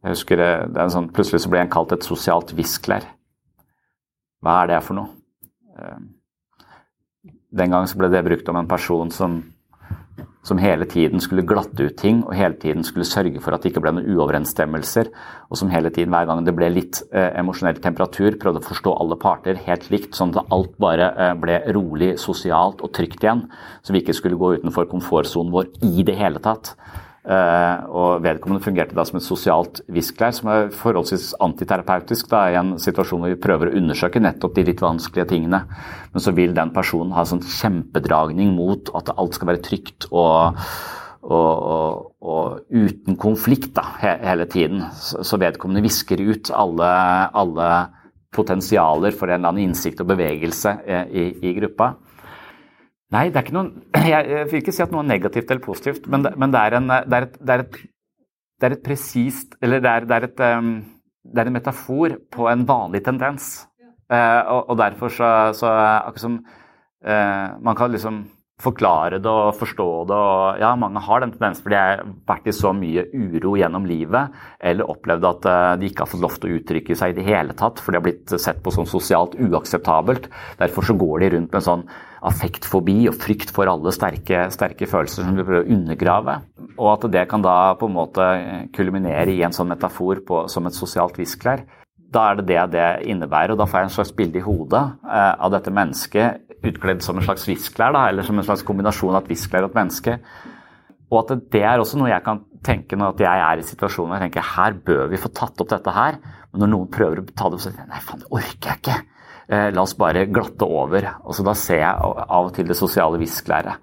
Jeg 0.06 0.14
husker 0.14 0.38
det, 0.38 0.50
det 0.75 0.80
er 0.80 0.85
en 0.87 0.95
sånn, 0.95 1.11
Plutselig 1.14 1.45
så 1.45 1.50
ble 1.50 1.62
en 1.62 1.71
kalt 1.71 1.95
et 1.95 2.06
sosialt 2.06 2.52
visklær. 2.59 3.06
Hva 4.42 4.61
er 4.62 4.75
det 4.75 4.83
for 4.87 4.99
noe? 4.99 5.14
Uh, 5.78 6.02
den 7.56 7.73
gang 7.73 7.87
så 7.88 7.99
ble 7.99 8.11
det 8.12 8.25
brukt 8.26 8.50
om 8.50 8.59
en 8.61 8.71
person 8.71 9.11
som 9.14 9.40
som 10.46 10.60
hele 10.62 10.86
tiden 10.86 11.22
skulle 11.22 11.44
glatte 11.46 11.88
ut 11.88 11.96
ting 11.98 12.22
og 12.24 12.34
hele 12.38 12.54
tiden 12.62 12.84
skulle 12.86 13.06
sørge 13.08 13.40
for 13.42 13.56
at 13.56 13.64
det 13.64 13.72
ikke 13.72 13.82
ble 13.82 13.96
noen 13.96 14.12
uoverensstemmelser, 14.14 15.10
og 15.50 15.58
som 15.58 15.72
hele 15.72 15.90
tiden, 15.90 16.14
hver 16.14 16.28
gang 16.28 16.44
det 16.46 16.54
ble 16.56 16.70
litt 16.70 17.00
eh, 17.10 17.32
emosjonell 17.40 17.80
temperatur, 17.82 18.38
prøvde 18.40 18.62
å 18.62 18.68
forstå 18.68 18.94
alle 19.02 19.18
parter 19.22 19.58
helt 19.66 19.88
likt, 19.90 20.14
sånn 20.14 20.34
at 20.36 20.54
alt 20.54 20.76
bare 20.82 21.10
eh, 21.12 21.34
ble 21.42 21.58
rolig, 21.74 22.14
sosialt 22.22 22.84
og 22.86 22.94
trygt 22.94 23.26
igjen, 23.26 23.46
så 23.82 23.94
vi 23.94 24.04
ikke 24.04 24.14
skulle 24.16 24.38
gå 24.38 24.54
utenfor 24.60 24.86
komfortsonen 24.92 25.54
vår 25.54 25.72
i 25.86 26.06
det 26.06 26.14
hele 26.20 26.42
tatt. 26.42 26.76
Uh, 27.26 27.83
og 27.90 28.21
vedkommende 28.23 28.62
fungerte 28.62 28.95
da 28.95 29.02
som 29.02 29.16
et 29.18 29.25
sosialt 29.26 29.80
viskelær, 29.90 30.35
som 30.37 30.50
er 30.52 30.68
forholdsvis 30.71 31.33
antiterapeutisk 31.42 32.28
da, 32.30 32.45
i 32.52 32.59
en 32.61 32.76
situasjon 32.78 33.25
hvor 33.25 33.33
vi 33.33 33.38
prøver 33.42 33.73
å 33.73 33.80
undersøke 33.80 34.23
nettopp 34.23 34.54
de 34.54 34.62
litt 34.68 34.85
vanskelige 34.85 35.26
tingene. 35.33 35.64
Men 36.12 36.23
så 36.23 36.30
vil 36.37 36.54
den 36.54 36.71
personen 36.76 37.16
ha 37.16 37.25
sånn 37.26 37.42
kjempedragning 37.42 38.54
mot 38.54 38.92
at 38.95 39.11
alt 39.16 39.35
skal 39.35 39.50
være 39.50 39.64
trygt 39.66 40.06
og, 40.12 40.62
og, 41.26 41.50
og, 41.75 42.06
og 42.23 42.62
uten 42.71 43.18
konflikt 43.18 43.73
da, 43.75 43.88
he, 44.04 44.14
hele 44.23 44.47
tiden. 44.47 44.87
Så, 44.95 45.42
vedkommende 45.42 45.83
visker 45.83 46.23
ut 46.23 46.54
alle, 46.54 46.92
alle 47.42 47.71
potensialer 48.38 49.18
for 49.18 49.33
en 49.33 49.40
eller 49.40 49.50
annen 49.50 49.73
innsikt 49.73 50.04
og 50.04 50.14
bevegelse 50.14 50.78
i, 50.87 51.02
i, 51.11 51.30
i 51.50 51.59
gruppa. 51.59 51.97
Nei, 53.14 53.28
det 53.30 53.38
er 53.38 53.46
ikke 53.46 53.54
noen 53.54 53.70
Jeg 54.12 54.48
vil 54.50 54.60
ikke 54.60 54.75
si 54.75 54.82
at 54.82 54.92
noe 54.94 55.04
er 55.04 55.12
negativt 55.12 55.50
eller 55.50 55.62
positivt, 55.62 56.08
men 56.10 56.26
det, 56.26 56.34
men 56.40 56.54
det 56.54 56.62
er, 56.62 56.78
en, 56.78 56.90
det 56.90 57.18
er 57.18 57.28
et, 57.28 57.38
det 57.38 57.54
er 57.54 57.64
et, 57.64 57.80
det 58.56 58.68
er 58.68 58.76
et 58.76 58.84
presist 58.84 59.56
Eller 59.62 59.82
det 59.84 59.92
er, 59.92 60.08
det, 60.08 60.16
er 60.16 60.28
et, 60.28 60.44
um, 60.58 60.72
det 61.30 61.42
er 61.42 61.50
en 61.50 61.58
metafor 61.58 62.16
på 62.32 62.48
en 62.50 62.64
vanlig 62.68 63.04
tendens. 63.06 63.66
Uh, 64.06 64.42
og, 64.54 64.60
og, 64.70 64.76
derfor 64.78 65.10
så, 65.10 65.30
så 65.58 65.70
akkurat 66.06 66.22
som 66.22 66.38
uh, 66.38 67.48
Man 67.62 67.78
kan 67.78 67.90
liksom 67.90 68.25
forklare 68.62 69.18
det 69.20 69.28
og 69.30 69.56
forstå 69.58 69.88
det. 70.08 70.16
Og 70.16 70.60
ja, 70.62 70.70
mange 70.80 71.02
har 71.04 71.22
den 71.22 71.34
tendensen 71.34 71.66
fordi 71.66 71.76
de 71.76 71.82
har 71.82 72.02
vært 72.28 72.48
i 72.48 72.56
så 72.56 72.72
mye 72.76 73.04
uro 73.12 73.54
gjennom 73.60 73.86
livet, 73.88 74.36
eller 74.70 74.92
opplevd 74.92 75.28
at 75.28 75.48
eh, 75.52 75.70
de 75.82 75.90
ikke 75.90 76.04
har 76.04 76.12
fått 76.12 76.25
lov 76.25 76.38
til 76.40 76.48
å 76.48 76.58
uttrykke 76.60 76.96
seg 76.98 77.12
i 77.12 77.18
det 77.18 77.26
hele 77.28 77.56
tatt, 77.58 77.82
for 77.82 77.92
de 77.92 78.00
har 78.00 78.06
blitt 78.06 78.36
sett 78.40 78.62
på 78.64 78.72
som 78.75 78.88
sosialt 78.88 79.36
uakseptabelt. 79.36 80.30
Derfor 80.62 80.88
så 80.88 80.96
går 80.96 81.25
de 81.25 81.32
rundt 81.36 81.50
med 81.52 81.60
en 81.60 81.68
sånn 81.68 81.88
affektfobi 82.26 82.98
og 83.10 83.18
frykt 83.20 83.52
for 83.54 83.68
alle 83.70 83.92
sterke, 83.94 84.46
sterke 84.54 84.88
følelser 84.88 85.26
som 85.26 85.36
de 85.36 85.44
prøver 85.44 85.66
å 85.66 85.76
undergrave. 85.76 86.38
Og 86.76 86.92
at 86.96 87.08
det 87.12 87.26
kan 87.30 87.44
da 87.44 87.76
på 87.78 87.90
en 87.90 87.96
måte 87.96 88.25
kulminere 88.76 89.36
i 89.36 89.44
en 89.46 89.54
sånn 89.54 89.70
metafor 89.70 90.25
på, 90.26 90.46
som 90.50 90.66
et 90.66 90.76
sosialt 90.76 91.20
viskelær. 91.20 91.66
Da 92.16 92.25
er 92.30 92.40
det 92.40 92.46
det 92.49 92.62
det 92.73 92.88
innebærer, 93.12 93.52
og 93.52 93.61
da 93.61 93.68
får 93.68 93.82
jeg 93.82 93.90
en 93.90 93.96
slags 93.99 94.12
bilde 94.16 94.40
i 94.40 94.44
hodet 94.44 94.82
eh, 95.04 95.32
av 95.37 95.52
dette 95.52 95.73
mennesket 95.75 96.46
utkledd 96.66 97.02
som 97.04 97.18
en 97.18 97.26
slags 97.26 97.44
visklær, 97.49 97.92
da, 97.92 98.06
eller 98.11 98.25
som 98.26 98.38
en 98.38 98.46
slags 98.46 98.64
kombinasjon 98.66 99.14
av 99.14 99.25
et 99.25 99.35
visklær 99.35 99.66
og 99.66 99.75
et 99.75 99.80
menneske. 99.80 100.16
Og 101.12 101.18
at 101.20 101.35
det 101.52 101.62
er 101.62 101.82
også 101.82 102.00
noe 102.00 102.11
jeg 102.11 102.25
kan 102.25 102.40
tenke 102.66 102.99
når 102.99 103.20
jeg 103.23 103.42
er 103.49 103.61
i 103.61 103.66
situasjonen 103.66 104.16
jeg 104.16 104.26
tenker 104.26 104.49
her 104.56 104.78
bør 104.88 105.04
vi 105.12 105.20
få 105.20 105.30
tatt 105.35 105.61
opp 105.62 105.70
dette 105.70 105.92
her. 105.94 106.18
Men 106.50 106.64
når 106.64 106.73
noen 106.73 106.88
prøver 106.96 107.20
å 107.20 107.26
ta 107.30 107.50
det 107.50 107.58
opp, 107.58 107.62
så 107.62 107.70
sier 107.70 107.85
jeg 107.85 107.92
nei, 107.92 108.02
faen, 108.02 108.25
det 108.25 108.32
orker 108.40 108.73
jeg 108.73 108.82
ikke. 108.82 108.96
Eh, 109.46 109.68
la 109.76 109.85
oss 109.85 109.94
bare 109.99 110.26
glatte 110.26 110.66
over. 110.66 111.06
Og 111.23 111.37
så 111.37 111.46
Da 111.46 111.54
ser 111.54 111.82
jeg 111.85 112.16
av 112.26 112.49
og 112.49 112.52
til 112.56 112.66
det 112.66 112.78
sosiale 112.78 113.20
visklæret. 113.23 113.78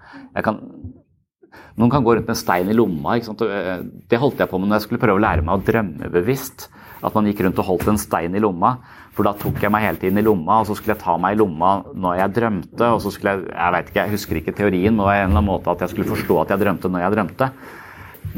Noen 1.74 1.90
kan 1.90 2.04
gå 2.04 2.18
rundt 2.18 2.28
med 2.28 2.36
en 2.36 2.42
stein 2.42 2.70
i 2.70 2.76
lomma. 2.76 3.16
Eh, 3.16 3.86
det 4.10 4.20
holdt 4.20 4.44
jeg 4.44 4.50
på 4.50 4.60
med 4.60 4.68
når 4.68 4.82
jeg 4.82 4.88
skulle 4.90 5.06
prøve 5.06 5.22
å 5.22 5.24
lære 5.24 5.46
meg 5.46 5.56
å 5.56 5.68
drømme 5.70 6.12
bevisst. 6.12 6.68
At 7.04 7.16
man 7.18 7.28
gikk 7.28 7.44
rundt 7.44 7.62
og 7.62 7.68
holdt 7.68 7.90
en 7.92 8.02
stein 8.02 8.36
i 8.36 8.42
lomma. 8.44 8.78
For 9.14 9.28
da 9.28 9.36
tok 9.38 9.62
jeg 9.62 9.72
meg 9.74 9.86
hele 9.86 10.02
tiden 10.02 10.20
i 10.22 10.26
lomma, 10.26 10.62
og 10.62 10.70
så 10.70 10.78
skulle 10.78 10.96
jeg 10.96 11.04
ta 11.04 11.18
meg 11.22 11.36
i 11.36 11.42
lomma 11.42 11.76
når 11.94 12.20
jeg 12.22 12.36
drømte. 12.40 12.90
Og 12.90 13.00
så 13.04 13.14
skulle 13.14 13.36
jeg 13.36 13.48
jeg 13.52 13.78
vet 13.78 13.90
ikke, 13.92 14.02
jeg 14.02 14.16
husker 14.16 14.42
ikke 14.42 14.58
teorien, 14.58 14.92
men 14.94 15.04
det 15.04 15.10
var 15.10 15.20
en 15.20 15.26
eller 15.28 15.42
annen 15.42 15.52
måte 15.52 15.74
at 15.74 15.86
jeg 15.86 15.94
skulle 15.94 16.12
forstå 16.16 16.42
at 16.42 16.54
jeg 16.54 16.64
drømte 16.64 16.92
når 16.92 17.06
jeg 17.06 17.18
drømte. 17.18 17.50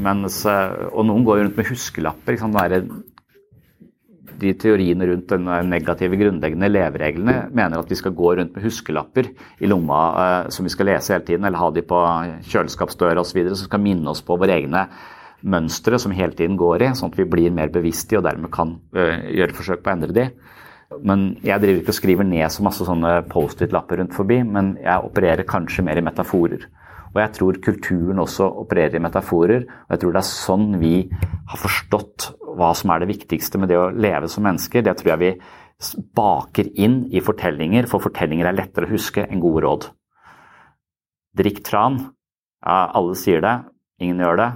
Mens, 0.06 0.40
og 0.46 1.04
noen 1.08 1.28
går 1.28 1.44
rundt 1.44 1.60
med 1.60 1.70
huskelapper. 1.70 2.36
Liksom, 2.36 3.04
de 4.40 4.54
teoriene 4.60 5.08
rundt 5.10 5.32
den 5.32 5.48
negative 5.70 6.18
grunnleggende 6.20 6.70
levereglene 6.72 7.36
mener 7.56 7.80
at 7.80 7.92
vi 7.92 7.98
skal 8.00 8.16
gå 8.16 8.34
rundt 8.40 8.56
med 8.56 8.66
huskelapper 8.66 9.30
i 9.64 9.70
lomma 9.70 10.00
eh, 10.24 10.50
som 10.54 10.68
vi 10.68 10.74
skal 10.74 10.90
lese 10.92 11.16
hele 11.16 11.28
tiden, 11.28 11.46
eller 11.48 11.62
ha 11.62 11.70
de 11.72 11.86
på 11.86 12.02
kjøleskapsdøra 12.52 13.24
osv., 13.24 13.42
som 13.54 13.70
skal 13.70 13.84
minne 13.84 14.12
oss 14.12 14.24
på 14.26 14.38
våre 14.40 14.58
egne 14.58 14.86
mønstre 15.44 16.00
som 16.02 16.14
hele 16.16 16.38
tiden 16.38 16.58
går 16.60 16.86
i, 16.86 16.94
sånn 16.96 17.12
at 17.12 17.20
vi 17.20 17.28
blir 17.30 17.54
mer 17.54 17.74
bevisste 17.74 18.16
i 18.16 18.20
og 18.20 18.26
dermed 18.28 18.54
kan 18.54 18.78
uh, 18.96 19.26
gjøre 19.30 19.58
forsøk 19.58 19.84
på 19.84 19.92
å 19.92 19.96
endre 19.98 20.16
de. 20.16 20.30
Men 21.06 21.28
jeg 21.44 21.62
driver 21.62 21.82
ikke 21.82 21.94
og 21.94 21.98
skriver 21.98 22.28
ned 22.28 22.54
så 22.54 22.64
masse 22.66 22.86
sånne 22.88 23.18
Post-It-lapper 23.32 24.00
rundt 24.00 24.16
forbi, 24.16 24.40
men 24.48 24.76
jeg 24.82 25.08
opererer 25.10 25.48
kanskje 25.50 25.86
mer 25.86 26.00
i 26.00 26.06
metaforer. 26.06 26.68
Og 27.16 27.22
jeg 27.22 27.32
tror 27.38 27.60
kulturen 27.64 28.20
også 28.20 28.48
opererer 28.64 28.98
i 29.00 29.04
metaforer. 29.04 29.64
Og 29.88 29.94
jeg 29.94 30.02
tror 30.02 30.16
det 30.16 30.20
er 30.20 30.28
sånn 30.28 30.66
vi 30.82 30.96
har 31.48 31.62
forstått 31.62 32.28
hva 32.60 32.74
som 32.76 32.92
er 32.92 33.02
det 33.02 33.12
viktigste 33.14 33.60
med 33.62 33.72
det 33.72 33.80
å 33.80 33.92
leve 33.92 34.28
som 34.32 34.44
mennesker. 34.44 34.84
Det 34.84 34.98
tror 35.00 35.14
jeg 35.14 35.22
vi 35.24 35.32
baker 36.16 36.72
inn 36.76 37.06
i 37.16 37.24
fortellinger, 37.24 37.88
for 37.92 38.04
fortellinger 38.04 38.50
er 38.50 38.58
lettere 38.58 38.88
å 38.88 38.92
huske 38.92 39.24
enn 39.24 39.44
gode 39.44 39.64
råd. 39.64 39.88
Drikk 41.40 41.64
tran. 41.68 42.02
Ja, 42.66 42.92
alle 42.98 43.16
sier 43.20 43.44
det, 43.44 43.56
ingen 44.02 44.24
gjør 44.24 44.40
det. 44.42 44.52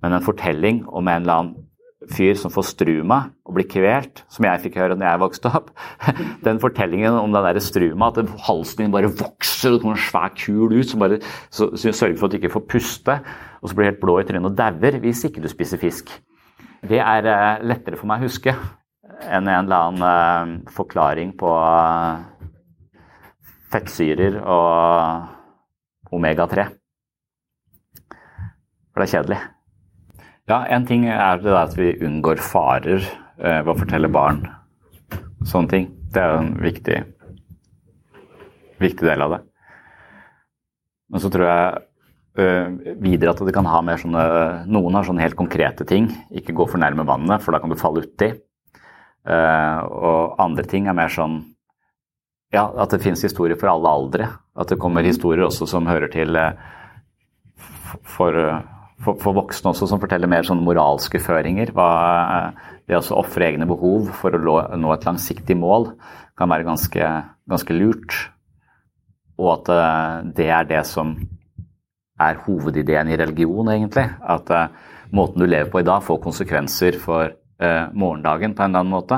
Men 0.00 0.16
en 0.16 0.24
fortelling 0.24 0.84
om 0.88 1.08
en 1.08 1.22
eller 1.22 1.42
annen 1.42 1.66
fyr 2.08 2.38
som 2.38 2.52
får 2.52 2.64
struma 2.70 3.18
og 3.44 3.56
blir 3.58 3.68
kvelt, 3.68 4.22
som 4.32 4.46
jeg 4.46 4.62
fikk 4.62 4.78
høre 4.80 4.96
når 4.96 5.06
jeg 5.06 5.20
vokste 5.20 5.50
opp 5.52 5.68
Den 6.46 6.60
fortellingen 6.62 7.18
om 7.18 7.34
den 7.34 7.44
der 7.44 7.60
struma, 7.60 8.08
at 8.08 8.32
halsen 8.46 8.86
din 8.86 8.94
bare 8.94 9.12
vokser 9.12 9.76
og 9.76 9.84
kommer 9.84 9.98
en 9.98 10.06
svær 10.06 10.32
kul 10.38 10.72
ut 10.78 10.88
som 10.88 11.04
bare 11.04 11.20
så, 11.50 11.68
så 11.76 11.92
sørger 11.92 12.16
for 12.16 12.28
at 12.28 12.32
du 12.32 12.40
ikke 12.40 12.54
får 12.56 12.66
puste, 12.72 13.18
og 13.60 13.68
så 13.68 13.76
blir 13.76 13.88
du 13.88 13.92
helt 13.92 14.02
blå 14.02 14.18
i 14.20 14.26
trynet 14.28 14.48
og 14.48 14.58
dauer 14.58 15.00
hvis 15.04 15.24
ikke 15.28 15.44
du 15.44 15.50
spiser 15.52 15.80
fisk. 15.82 16.12
Det 16.88 17.00
er 17.04 17.28
uh, 17.28 17.60
lettere 17.68 18.00
for 18.00 18.08
meg 18.08 18.22
å 18.22 18.30
huske 18.30 18.56
enn 19.20 19.44
en 19.44 19.66
eller 19.66 19.76
annen 19.76 20.64
uh, 20.64 20.72
forklaring 20.72 21.34
på 21.36 21.52
uh, 21.52 22.24
fettsyrer 23.70 24.40
og 24.40 26.14
omega-3. 26.16 26.70
For 28.90 29.02
det 29.02 29.06
er 29.06 29.18
kjedelig. 29.18 29.40
Ja, 30.50 30.64
en 30.66 30.82
ting 30.82 31.04
er 31.06 31.38
det 31.38 31.52
at 31.54 31.76
vi 31.78 31.92
unngår 32.02 32.40
farer 32.42 33.04
eh, 33.04 33.60
ved 33.62 33.68
å 33.70 33.76
fortelle 33.78 34.08
barn 34.10 34.40
sånne 35.46 35.70
ting. 35.70 35.84
Det 36.10 36.18
er 36.18 36.32
jo 36.32 36.40
en 36.40 36.56
viktig, 36.58 36.96
viktig 38.82 39.06
del 39.06 39.22
av 39.22 39.36
det. 39.36 39.38
Men 41.10 41.22
så 41.22 41.30
tror 41.30 41.46
jeg 41.46 41.84
øh, 42.42 42.96
videre 43.04 43.36
at 43.36 43.44
det 43.46 43.54
kan 43.54 43.68
ha 43.70 43.78
mer 43.86 44.02
sånne 44.02 44.24
Noen 44.74 44.98
har 44.98 45.06
sånne 45.06 45.22
helt 45.22 45.38
konkrete 45.38 45.86
ting. 45.86 46.10
Ikke 46.34 46.56
gå 46.58 46.66
for 46.66 46.82
nærme 46.82 47.06
vannet, 47.06 47.46
for 47.46 47.54
da 47.54 47.62
kan 47.62 47.70
du 47.70 47.78
falle 47.78 48.02
uti. 48.02 48.32
Uh, 49.20 49.78
og 49.86 50.38
andre 50.40 50.64
ting 50.64 50.86
er 50.88 50.96
mer 50.96 51.12
sånn 51.12 51.42
ja, 52.56 52.64
at 52.64 52.90
det 52.90 53.02
finnes 53.04 53.22
historier 53.22 53.58
for 53.60 53.70
alle 53.70 53.94
aldre. 54.00 54.30
At 54.58 54.72
det 54.72 54.80
kommer 54.82 55.06
historier 55.06 55.46
også 55.46 55.68
som 55.70 55.86
hører 55.86 56.10
til 56.10 56.34
uh, 56.34 56.56
for 58.16 58.34
uh, 58.34 58.79
for, 59.00 59.16
for, 59.20 59.36
voksne 59.36 59.72
også, 59.72 59.88
som 59.90 60.00
forteller 60.02 60.30
mer 60.30 60.46
sånn 60.46 60.62
moralske 60.64 61.20
føringer. 61.22 61.72
Hva, 61.76 61.88
det 62.88 62.98
å 62.98 63.02
ofre 63.20 63.48
egne 63.48 63.68
behov 63.70 64.10
for 64.20 64.36
å 64.36 64.60
nå 64.76 64.92
et 64.94 65.06
langsiktig 65.08 65.56
mål 65.58 65.92
kan 66.38 66.52
være 66.52 66.68
ganske, 66.68 67.10
ganske 67.50 67.76
lurt. 67.76 68.16
Og 69.40 69.52
at 69.54 69.72
uh, 69.72 70.30
det 70.36 70.48
er 70.52 70.68
det 70.68 70.84
som 70.88 71.14
er 72.20 72.40
hovedideen 72.44 73.08
i 73.08 73.18
religion, 73.20 73.72
egentlig. 73.72 74.06
At 74.20 74.52
uh, 74.52 74.96
måten 75.16 75.40
du 75.40 75.48
lever 75.48 75.72
på 75.72 75.80
i 75.80 75.88
dag, 75.88 76.04
får 76.04 76.24
konsekvenser 76.24 77.00
for 77.00 77.36
morgendagen 77.60 78.54
på 78.56 78.62
en 78.64 78.70
eller 78.70 78.80
annen 78.80 78.94
måte. 78.94 79.16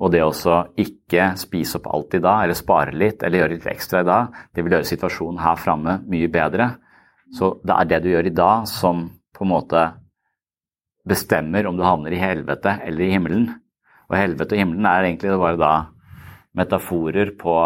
Og 0.00 0.10
det 0.10 0.22
å 0.24 0.54
ikke 0.80 1.34
spise 1.38 1.78
opp 1.78 1.90
alt 1.92 2.16
i 2.16 2.20
dag, 2.24 2.42
eller 2.44 2.56
spare 2.58 2.94
litt, 2.96 3.22
eller 3.22 3.42
gjøre 3.42 3.54
litt 3.58 3.68
ekstra 3.70 4.00
i 4.02 4.08
dag, 4.08 4.38
det 4.56 4.64
vil 4.64 4.74
gjøre 4.74 4.88
situasjonen 4.88 5.42
her 5.44 5.60
framme 5.60 5.98
mye 6.10 6.30
bedre. 6.32 6.70
Så 7.32 7.54
det 7.64 7.74
er 7.74 7.90
det 7.90 8.02
du 8.04 8.10
gjør 8.12 8.28
i 8.28 8.34
dag 8.36 8.68
som 8.68 9.06
på 9.34 9.44
en 9.46 9.52
måte 9.54 9.84
bestemmer 11.08 11.66
om 11.66 11.76
du 11.76 11.84
havner 11.84 12.14
i 12.14 12.20
helvete 12.20 12.78
eller 12.84 13.04
i 13.04 13.12
himmelen. 13.12 13.48
Og 14.10 14.16
helvete 14.18 14.56
og 14.56 14.60
himmelen 14.60 14.86
er 14.88 15.08
egentlig 15.08 15.36
bare 15.40 15.60
da 15.60 15.74
metaforer 16.54 17.34
på 17.38 17.56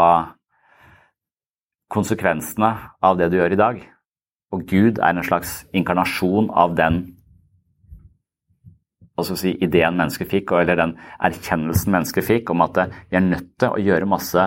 konsekvensene 1.92 2.72
av 3.04 3.18
det 3.18 3.30
du 3.30 3.38
gjør 3.38 3.54
i 3.54 3.60
dag. 3.60 3.78
Og 4.54 4.64
Gud 4.68 4.98
er 4.98 5.12
en 5.12 5.26
slags 5.26 5.62
inkarnasjon 5.76 6.50
av 6.50 6.74
den 6.78 7.02
si, 9.26 9.52
ideen 9.60 9.98
mennesket 9.98 10.30
fikk, 10.30 10.54
eller 10.56 10.78
den 10.78 10.96
erkjennelsen 11.24 11.92
mennesket 11.92 12.26
fikk 12.26 12.52
om 12.54 12.62
at 12.64 12.80
vi 13.10 13.18
er 13.18 13.26
nødt 13.26 13.50
til 13.60 13.74
å 13.74 13.82
gjøre 13.82 14.08
masse 14.08 14.44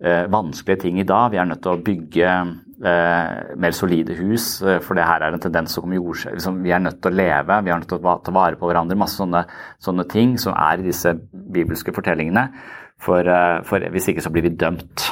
eh, 0.00 0.24
vanskelige 0.32 0.86
ting 0.86 1.00
i 1.00 1.06
dag. 1.06 1.30
Vi 1.30 1.38
er 1.38 1.48
nødt 1.50 1.62
til 1.62 1.76
å 1.76 1.82
bygge 1.84 2.30
eh, 2.30 2.54
mer 2.80 3.74
solide 3.76 4.16
hus, 4.18 4.62
eh, 4.62 4.80
for 4.82 4.98
det 4.98 5.06
her 5.06 5.22
er 5.22 5.34
en 5.34 5.42
tendens 5.42 5.74
som 5.74 5.84
kommer 5.84 6.00
jord, 6.00 6.24
liksom, 6.34 6.62
Vi 6.62 6.70
er 6.70 6.82
nødt 6.82 7.00
til 7.02 7.12
å 7.12 7.16
leve, 7.16 7.60
vi 7.64 7.70
er 7.70 7.78
nødt 7.78 7.88
til 7.88 7.98
å 7.98 8.16
ta 8.24 8.32
vare 8.32 8.56
på 8.56 8.66
hverandre. 8.68 8.96
Masse 8.98 9.20
sånne, 9.20 9.44
sånne 9.78 10.08
ting 10.08 10.36
som 10.38 10.54
er 10.54 10.80
i 10.80 10.88
disse 10.88 11.14
bibelske 11.32 11.92
fortellingene. 11.94 12.50
For, 12.98 13.20
eh, 13.20 13.62
for, 13.64 13.78
hvis 13.78 14.08
ikke 14.08 14.24
så 14.24 14.30
blir 14.32 14.42
vi 14.42 14.56
dømt 14.56 15.10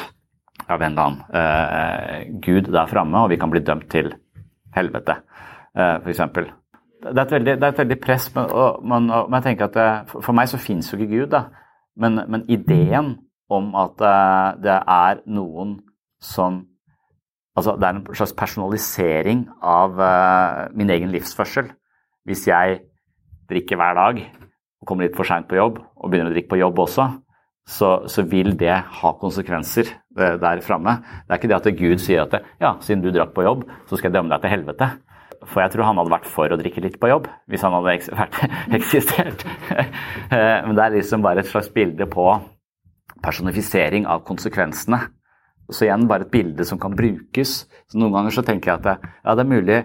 av 0.69 0.81
en 0.81 0.93
eller 0.93 1.03
annen 1.03 1.23
eh, 1.35 2.41
gud 2.41 2.71
der 2.73 2.87
framme, 2.87 3.25
og 3.25 3.31
vi 3.31 3.37
kan 3.37 3.51
bli 3.51 3.61
dømt 3.61 3.89
til 3.91 4.13
helvete, 4.75 5.19
eh, 5.77 5.99
f.eks. 6.01 6.23
Det 7.03 7.19
er, 7.19 7.31
veldig, 7.31 7.57
det 7.59 7.67
er, 7.67 7.73
et 7.73 7.79
veldig, 7.79 7.99
press, 8.01 8.29
men, 8.35 8.47
og, 8.47 8.85
men, 8.87 9.11
og, 9.11 9.29
men 9.29 9.41
jeg 9.41 9.51
tenker 9.51 9.67
at 9.67 9.75
det, 9.75 10.19
for 10.23 10.33
meg 10.39 10.49
så 10.49 10.61
fins 10.63 10.93
jo 10.93 10.99
ikke 10.99 11.17
Gud, 11.17 11.33
da. 11.35 11.49
Men, 11.99 12.21
men 12.31 12.45
ideen 12.49 13.17
om 13.53 13.75
at 13.77 14.01
uh, 14.01 14.61
det 14.63 14.77
er 14.89 15.19
noen 15.27 15.81
som 16.23 16.63
Altså, 17.53 17.75
det 17.77 17.89
er 17.89 17.99
en 17.99 18.17
slags 18.17 18.33
personalisering 18.37 19.45
av 19.61 19.99
uh, 20.01 20.63
min 20.77 20.91
egen 20.91 21.13
livsførsel. 21.13 21.69
Hvis 22.29 22.47
jeg 22.49 22.81
drikker 23.51 23.77
hver 23.77 23.99
dag 23.99 24.23
og 24.83 24.89
kommer 24.89 25.07
litt 25.07 25.19
for 25.19 25.29
seint 25.29 25.49
på 25.51 25.59
jobb, 25.59 25.79
og 25.79 26.11
begynner 26.11 26.33
å 26.33 26.35
drikke 26.35 26.55
på 26.55 26.63
jobb 26.63 26.81
også, 26.87 27.11
så, 27.69 27.91
så 28.11 28.25
vil 28.27 28.57
det 28.59 28.75
ha 29.03 29.13
konsekvenser 29.21 29.93
uh, 30.19 30.35
der 30.41 30.65
framme. 30.65 30.97
Det 31.27 31.37
er 31.37 31.43
ikke 31.43 31.53
det 31.53 31.61
at 31.61 31.71
Gud 31.79 32.03
sier 32.03 32.25
at 32.25 32.35
det, 32.35 32.43
ja, 32.63 32.75
siden 32.83 33.05
du 33.05 33.13
drakk 33.13 33.35
på 33.37 33.45
jobb, 33.47 33.67
så 33.87 33.99
skal 33.99 34.11
jeg 34.11 34.17
dømme 34.19 34.33
deg 34.33 34.47
til 34.47 34.55
helvete. 34.57 34.91
For 35.43 35.63
jeg 35.63 35.75
tror 35.75 35.89
han 35.89 35.99
hadde 35.99 36.13
vært 36.13 36.29
for 36.31 36.55
å 36.55 36.59
drikke 36.59 36.83
litt 36.85 36.99
på 37.03 37.11
jobb, 37.11 37.27
hvis 37.51 37.65
han 37.67 37.75
hadde 37.75 37.97
eks 37.97 38.11
eksistert. 38.79 39.45
Eh, 40.33 40.59
men 40.65 40.77
det 40.79 40.85
er 40.85 40.95
liksom 40.95 41.25
bare 41.25 41.43
et 41.43 41.51
slags 41.51 41.69
bilde 41.75 42.07
på 42.09 42.27
personifisering 43.23 44.07
av 44.09 44.23
konsekvensene. 44.27 45.01
Så 45.73 45.87
igjen 45.87 46.07
bare 46.11 46.27
et 46.27 46.33
bilde 46.33 46.67
som 46.69 46.79
kan 46.81 46.95
brukes. 46.97 47.63
Så 47.91 47.99
Noen 47.99 48.15
ganger 48.15 48.35
så 48.37 48.45
tenker 48.47 48.73
jeg 48.73 48.81
at 48.81 48.87
det, 48.87 49.11
ja, 49.25 49.35
det 49.35 49.45
er 49.45 49.53
mulig 49.53 49.81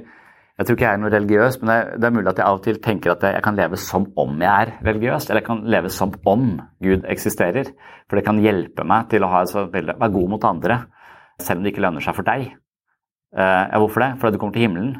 Jeg 0.57 0.65
tror 0.65 0.73
ikke 0.73 0.85
jeg 0.87 0.97
er 0.97 1.01
noe 1.03 1.09
religiøs, 1.13 1.55
men 1.61 1.69
det, 1.69 1.97
det 2.01 2.07
er 2.07 2.13
mulig 2.15 2.29
at 2.31 2.39
jeg 2.41 2.45
av 2.47 2.55
og 2.57 2.63
til 2.65 2.77
tenker 2.81 3.11
at 3.13 3.25
jeg 3.29 3.43
kan 3.45 3.57
leve 3.59 3.77
som 3.77 4.07
om 4.17 4.39
jeg 4.41 4.49
er 4.49 4.71
religiøs. 4.87 5.27
Eller 5.29 5.43
jeg 5.43 5.47
kan 5.51 5.59
leve 5.69 5.91
som 5.93 6.15
om 6.25 6.47
Gud 6.81 7.05
eksisterer. 7.05 7.69
For 8.09 8.17
det 8.17 8.25
kan 8.25 8.41
hjelpe 8.41 8.85
meg 8.89 9.11
til 9.11 9.21
å 9.21 9.29
ha 9.29 9.43
et 9.45 9.53
bilde, 9.75 9.93
være 10.01 10.15
god 10.15 10.31
mot 10.31 10.47
andre, 10.49 10.79
selv 11.37 11.59
om 11.59 11.67
det 11.67 11.75
ikke 11.75 11.83
lønner 11.85 12.01
seg 12.01 12.17
for 12.17 12.25
deg. 12.25 12.47
Ja, 13.37 13.77
hvorfor 13.77 14.01
det? 14.01 14.09
Fordi 14.17 14.33
du 14.33 14.41
kommer 14.41 14.57
til 14.57 14.65
himmelen. 14.65 14.95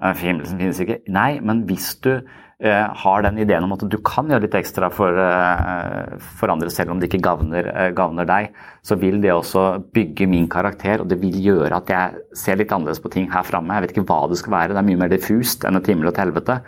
Himmelen 0.00 0.62
finnes 0.62 0.80
ikke. 0.80 1.02
Nei, 1.12 1.42
men 1.44 1.66
hvis 1.68 1.92
du 2.00 2.14
Eh, 2.14 2.49
har 2.68 3.22
den 3.24 3.38
ideen 3.40 3.64
om 3.64 3.72
at 3.72 3.86
du 3.88 3.96
kan 4.04 4.28
gjøre 4.28 4.44
litt 4.44 4.56
ekstra 4.58 4.90
for, 4.92 5.16
eh, 5.16 6.18
for 6.36 6.52
andre, 6.52 6.68
selv 6.68 6.90
om 6.92 7.00
det 7.00 7.08
ikke 7.08 7.22
gagner, 7.24 7.66
eh, 7.66 8.24
deg, 8.28 8.50
så 8.82 8.98
vil 9.00 9.20
det 9.20 9.32
også 9.32 9.92
bygge 9.92 10.28
min 10.28 10.46
karakter, 10.46 11.00
og 11.00 11.08
det 11.08 11.20
vil 11.20 11.32
gjøre 11.32 11.72
at 11.72 11.86
jeg 11.86 12.14
ser 12.34 12.56
litt 12.56 12.68
annerledes 12.68 13.00
på 13.00 13.10
ting 13.10 13.30
her 13.30 13.42
framme. 13.42 13.72
Jeg 13.72 13.82
vet 13.82 13.96
ikke 13.96 14.06
hva 14.06 14.28
det 14.28 14.38
skal 14.38 14.52
være, 14.52 14.68
det 14.74 14.76
er 14.76 14.88
mye 14.90 14.98
mer 14.98 15.08
diffust 15.08 15.64
enn 15.64 15.76
et 15.76 15.86
himmel 15.86 16.08
og 16.08 16.12
et 16.12 16.24
helvete, 16.24 16.60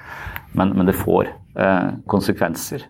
men, 0.54 0.72
men 0.76 0.86
det 0.86 0.96
får 0.96 1.28
eh, 1.56 1.90
konsekvenser. 2.08 2.88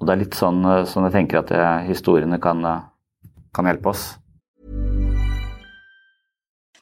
Og 0.00 0.06
det 0.06 0.12
er 0.12 0.22
litt 0.24 0.34
sånn, 0.34 0.60
sånn 0.84 1.04
jeg 1.08 1.12
tenker 1.12 1.38
at 1.40 1.86
historiene 1.86 2.38
kan, 2.38 2.60
kan 3.54 3.64
hjelpe 3.64 3.88
oss. 3.94 4.18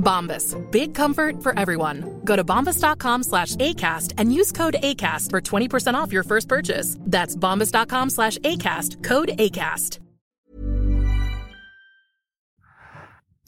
Bombas. 0.00 0.56
Big 0.70 0.94
comfort 0.94 1.42
for 1.42 1.56
everyone. 1.56 2.20
Go 2.24 2.34
to 2.34 2.42
bombas.com 2.42 3.22
slash 3.22 3.54
ACAST 3.56 4.14
and 4.18 4.34
use 4.34 4.50
code 4.50 4.76
ACAST 4.82 5.30
for 5.30 5.40
20% 5.40 5.94
off 5.94 6.12
your 6.12 6.24
first 6.24 6.48
purchase. 6.48 6.96
That's 7.00 7.36
bombas.com 7.36 8.10
slash 8.10 8.38
ACAST. 8.38 9.04
Code 9.04 9.28
ACAST. 9.38 10.00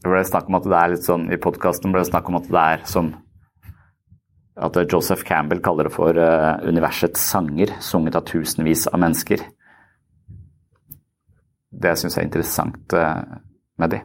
Det 0.02 0.10
ble 0.10 0.22
snakk 0.26 0.48
om 0.50 0.56
at 0.58 0.64
det 0.66 0.78
er 0.78 0.90
litt 0.96 1.04
sånn, 1.06 1.28
I 1.30 1.38
podkasten 1.38 1.92
ble 1.94 2.02
det 2.02 2.10
snakk 2.10 2.26
om 2.26 2.40
at 2.40 2.48
det 2.50 2.62
er 2.62 2.80
som 2.90 3.12
At 4.58 4.76
Joseph 4.90 5.22
Campbell 5.24 5.62
kaller 5.64 5.88
det 5.88 5.94
for 5.94 6.12
uh, 6.12 6.58
universets 6.68 7.22
sanger, 7.32 7.70
sunget 7.80 8.18
av 8.18 8.26
tusenvis 8.28 8.84
av 8.90 9.00
mennesker. 9.00 9.40
Det 11.72 11.94
syns 11.96 12.18
jeg 12.18 12.26
er 12.26 12.28
interessant 12.28 12.96
uh, 12.98 13.22
med 13.80 13.94
de. 13.94 14.02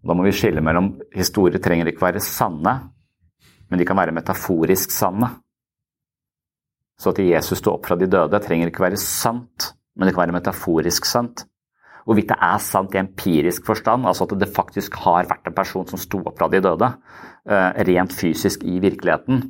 Da 0.00 0.16
må 0.16 0.24
vi 0.24 0.32
skille 0.32 0.62
mellom 0.64 0.94
historier 1.12 1.60
trenger 1.62 1.90
ikke 1.90 2.06
være 2.06 2.22
sanne, 2.24 2.74
men 3.70 3.80
de 3.80 3.86
kan 3.86 3.98
være 3.98 4.14
metaforisk 4.16 4.92
sanne. 4.94 5.28
Så 7.00 7.12
at 7.12 7.20
Jesus 7.24 7.60
sto 7.60 7.74
opp 7.76 7.86
fra 7.88 7.96
de 7.96 8.08
døde, 8.10 8.40
trenger 8.44 8.68
ikke 8.68 8.84
være 8.84 9.00
sant, 9.00 9.72
men 9.96 10.08
det 10.08 10.14
kan 10.14 10.26
være 10.26 10.36
metaforisk 10.36 11.08
sant. 11.08 11.46
Hvorvidt 12.08 12.30
det 12.32 12.38
er 12.42 12.60
sant 12.64 12.94
i 12.96 13.00
empirisk 13.00 13.66
forstand, 13.68 14.08
altså 14.08 14.24
at 14.26 14.34
det 14.40 14.48
faktisk 14.56 14.96
har 15.04 15.28
vært 15.28 15.48
en 15.48 15.56
person 15.56 15.86
som 15.88 16.00
sto 16.00 16.22
opp 16.24 16.40
fra 16.40 16.48
de 16.52 16.62
døde, 16.64 16.88
uh, 16.88 17.70
rent 17.88 18.16
fysisk 18.16 18.64
i 18.64 18.80
virkeligheten, 18.82 19.44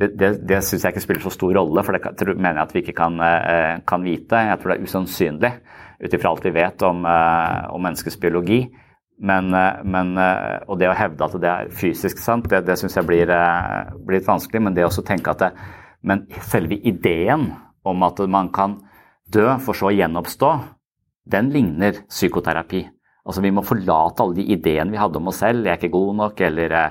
det, 0.00 0.14
det, 0.16 0.30
det 0.48 0.62
syns 0.64 0.86
jeg 0.86 0.94
ikke 0.94 1.04
spiller 1.04 1.24
så 1.26 1.32
stor 1.34 1.52
rolle, 1.58 1.84
for 1.84 1.92
det 1.92 2.32
mener 2.32 2.56
jeg 2.56 2.66
at 2.66 2.74
vi 2.74 2.82
ikke 2.84 2.96
kan, 2.96 3.20
uh, 3.20 3.80
kan 3.86 4.04
vite. 4.04 4.44
Jeg 4.48 4.60
tror 4.60 4.72
det 4.72 4.78
er 4.78 4.88
usannsynlig, 4.88 5.52
ut 6.00 6.16
ifra 6.16 6.32
alt 6.32 6.46
vi 6.48 6.54
vet 6.56 6.86
om, 6.88 7.04
uh, 7.04 7.68
om 7.76 7.84
menneskets 7.84 8.16
biologi. 8.20 8.62
Men, 9.20 9.52
men, 9.84 10.14
og 10.16 10.78
det 10.80 10.86
å 10.88 10.96
hevde 10.96 11.26
at 11.26 11.34
det 11.42 11.48
er 11.50 11.72
fysisk 11.76 12.22
sant, 12.22 12.46
det, 12.48 12.62
det 12.64 12.78
syns 12.80 12.94
jeg 12.96 13.04
blir, 13.04 13.28
blir, 13.28 14.16
litt 14.16 14.28
vanskelig. 14.28 14.62
Men 14.64 14.76
det 14.76 14.86
å 14.88 15.04
tenke 15.04 15.34
at 15.34 15.42
det, 15.42 15.50
men 16.08 16.22
selve 16.48 16.78
ideen 16.88 17.50
om 17.84 18.06
at 18.06 18.22
man 18.32 18.48
kan 18.54 18.78
dø 19.28 19.46
for 19.60 19.76
så 19.76 19.90
å 19.90 19.94
gjenoppstå, 19.94 20.52
den 21.30 21.50
ligner 21.52 22.00
psykoterapi. 22.08 22.82
Altså 23.26 23.42
Vi 23.44 23.52
må 23.54 23.64
forlate 23.66 24.24
alle 24.24 24.40
de 24.40 24.46
ideene 24.54 24.94
vi 24.94 25.00
hadde 25.00 25.20
om 25.20 25.28
oss 25.30 25.42
selv. 25.44 25.66
'Jeg 25.66 25.72
er 25.72 25.78
ikke 25.78 25.96
god 25.98 26.14
nok', 26.22 26.40
eller 26.40 26.72
eh, 26.72 26.90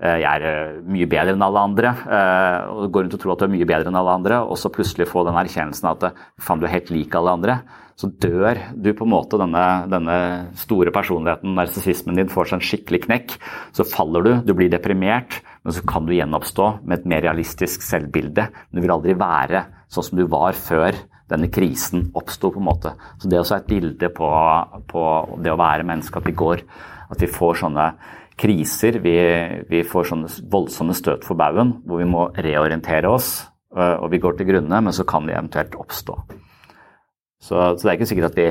'jeg 0.00 0.24
er 0.24 0.42
eh, 0.48 0.80
mye 0.80 1.06
bedre 1.06 1.34
enn 1.36 1.44
alle 1.44 1.60
andre'. 1.60 1.92
Eh, 2.08 2.70
og 2.72 2.92
går 2.92 3.04
rundt 3.04 3.14
og 3.14 3.20
tror 3.20 3.32
at 3.32 3.42
du 3.42 3.44
er 3.44 3.54
mye 3.56 3.68
bedre 3.68 3.90
enn 3.92 4.00
alle 4.00 4.16
andre, 4.16 4.40
og 4.40 4.56
så 4.56 4.72
plutselig 4.72 5.08
få 5.08 5.24
den 5.26 5.36
erkjennelsen 5.36 5.90
at 5.90 6.14
'faen, 6.40 6.60
du 6.60 6.66
er 6.66 6.76
helt 6.76 6.90
lik 6.90 7.14
alle 7.14 7.36
andre'. 7.36 7.60
Så 8.00 8.08
dør 8.08 8.56
du 8.80 8.94
på 8.96 9.04
en 9.04 9.12
måte 9.12 9.36
denne, 9.36 9.84
denne 9.92 10.16
store 10.56 10.88
personligheten, 10.90 11.52
narsissismen 11.52 12.16
din, 12.16 12.32
får 12.32 12.48
seg 12.48 12.56
en 12.56 12.64
skikkelig 12.64 13.00
knekk. 13.04 13.34
Så 13.76 13.84
faller 13.84 14.24
du, 14.24 14.32
du 14.40 14.54
blir 14.56 14.70
deprimert, 14.72 15.42
men 15.64 15.76
så 15.76 15.84
kan 15.84 16.06
du 16.08 16.14
gjenoppstå 16.16 16.80
med 16.80 17.00
et 17.00 17.10
mer 17.12 17.20
realistisk 17.26 17.84
selvbilde. 17.84 18.48
Men 18.48 18.80
du 18.80 18.86
vil 18.86 18.94
aldri 18.94 19.18
være 19.20 19.66
sånn 19.92 20.06
som 20.06 20.16
du 20.16 20.24
var 20.32 20.56
før 20.56 20.96
denne 21.30 21.50
krisen 21.52 22.08
oppsto, 22.16 22.50
på 22.54 22.62
en 22.62 22.68
måte. 22.70 22.94
Så 23.20 23.28
det 23.28 23.36
er 23.36 23.44
også 23.44 23.58
et 23.60 23.68
bilde 23.68 24.10
på, 24.16 24.30
på, 24.90 25.04
det 25.44 25.52
å 25.52 25.60
være 25.60 25.86
menneske, 25.86 26.18
at 26.18 26.30
vi 26.30 26.36
går 26.36 26.64
At 27.10 27.18
vi 27.18 27.26
får 27.26 27.56
sånne 27.58 27.84
kriser, 28.40 28.98
vi, 29.04 29.16
vi 29.68 29.82
får 29.86 30.10
sånne 30.10 30.30
voldsomme 30.52 30.96
støt 30.96 31.26
for 31.26 31.38
baugen, 31.38 31.76
hvor 31.84 32.00
vi 32.00 32.08
må 32.08 32.28
reorientere 32.38 33.10
oss, 33.10 33.32
og 33.70 34.08
vi 34.10 34.20
går 34.22 34.38
til 34.38 34.48
grunne, 34.48 34.80
men 34.82 34.94
så 34.96 35.04
kan 35.08 35.26
vi 35.28 35.36
eventuelt 35.36 35.76
oppstå. 35.78 36.16
Så, 37.40 37.54
så 37.54 37.80
det 37.82 37.90
er 37.90 37.98
ikke 37.98 38.08
sikkert 38.10 38.32
at 38.32 38.40
vi 38.40 38.48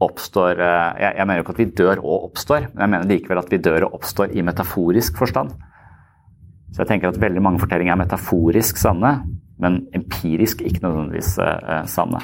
oppstår 0.00 0.56
jeg, 0.56 1.10
jeg 1.18 1.26
mener 1.26 1.40
jo 1.40 1.44
ikke 1.44 1.54
at 1.54 1.60
vi 1.60 1.68
dør 1.82 2.00
og 2.00 2.30
oppstår, 2.30 2.70
men 2.72 2.82
jeg 2.82 2.92
mener 2.94 3.10
likevel 3.10 3.42
at 3.42 3.52
vi 3.52 3.60
dør 3.60 3.86
og 3.88 3.98
oppstår 4.00 4.32
i 4.32 4.44
metaforisk 4.46 5.20
forstand. 5.20 5.52
Så 6.70 6.82
jeg 6.82 6.90
tenker 6.90 7.10
at 7.10 7.20
veldig 7.20 7.42
mange 7.42 7.60
fortellinger 7.60 7.96
er 7.96 8.00
metaforisk 8.00 8.78
sanne, 8.80 9.12
men 9.60 9.82
empirisk 9.96 10.62
ikke 10.64 10.84
nødvendigvis 10.86 11.34
eh, 11.42 11.82
sanne. 11.90 12.22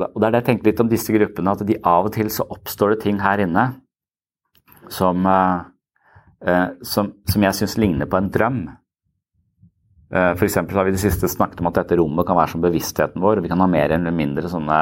Og 0.00 0.16
Det 0.16 0.26
er 0.26 0.32
det 0.32 0.40
jeg 0.40 0.48
tenker 0.48 0.70
litt 0.70 0.82
om 0.84 0.88
disse 0.88 1.12
gruppene, 1.12 1.52
at 1.52 1.66
de 1.66 1.76
av 1.84 2.08
og 2.08 2.14
til 2.14 2.30
så 2.32 2.46
oppstår 2.48 2.94
det 2.94 3.02
ting 3.04 3.18
her 3.20 3.42
inne 3.42 3.66
som, 4.90 5.26
eh, 5.26 5.60
eh 6.46 6.68
som, 6.82 7.12
som 7.26 7.48
jeg 7.48 7.58
syns 7.60 7.78
ligner 7.78 8.10
på 8.10 8.18
en 8.20 8.30
drøm. 8.30 8.62
Eh, 10.10 10.32
F.eks. 10.34 10.56
har 10.56 10.84
vi 10.84 10.96
det 10.96 11.02
siste 11.02 11.30
snakket 11.30 11.62
om 11.62 11.70
at 11.70 11.82
dette 11.82 11.98
rommet 12.00 12.26
kan 12.26 12.38
være 12.38 12.54
som 12.54 12.64
bevisstheten 12.64 13.22
vår. 13.22 13.42
Vi 13.44 13.52
kan 13.52 13.62
ha 13.62 13.70
mer 13.70 13.94
eller 13.94 14.14
mindre 14.14 14.50
sånne 14.50 14.80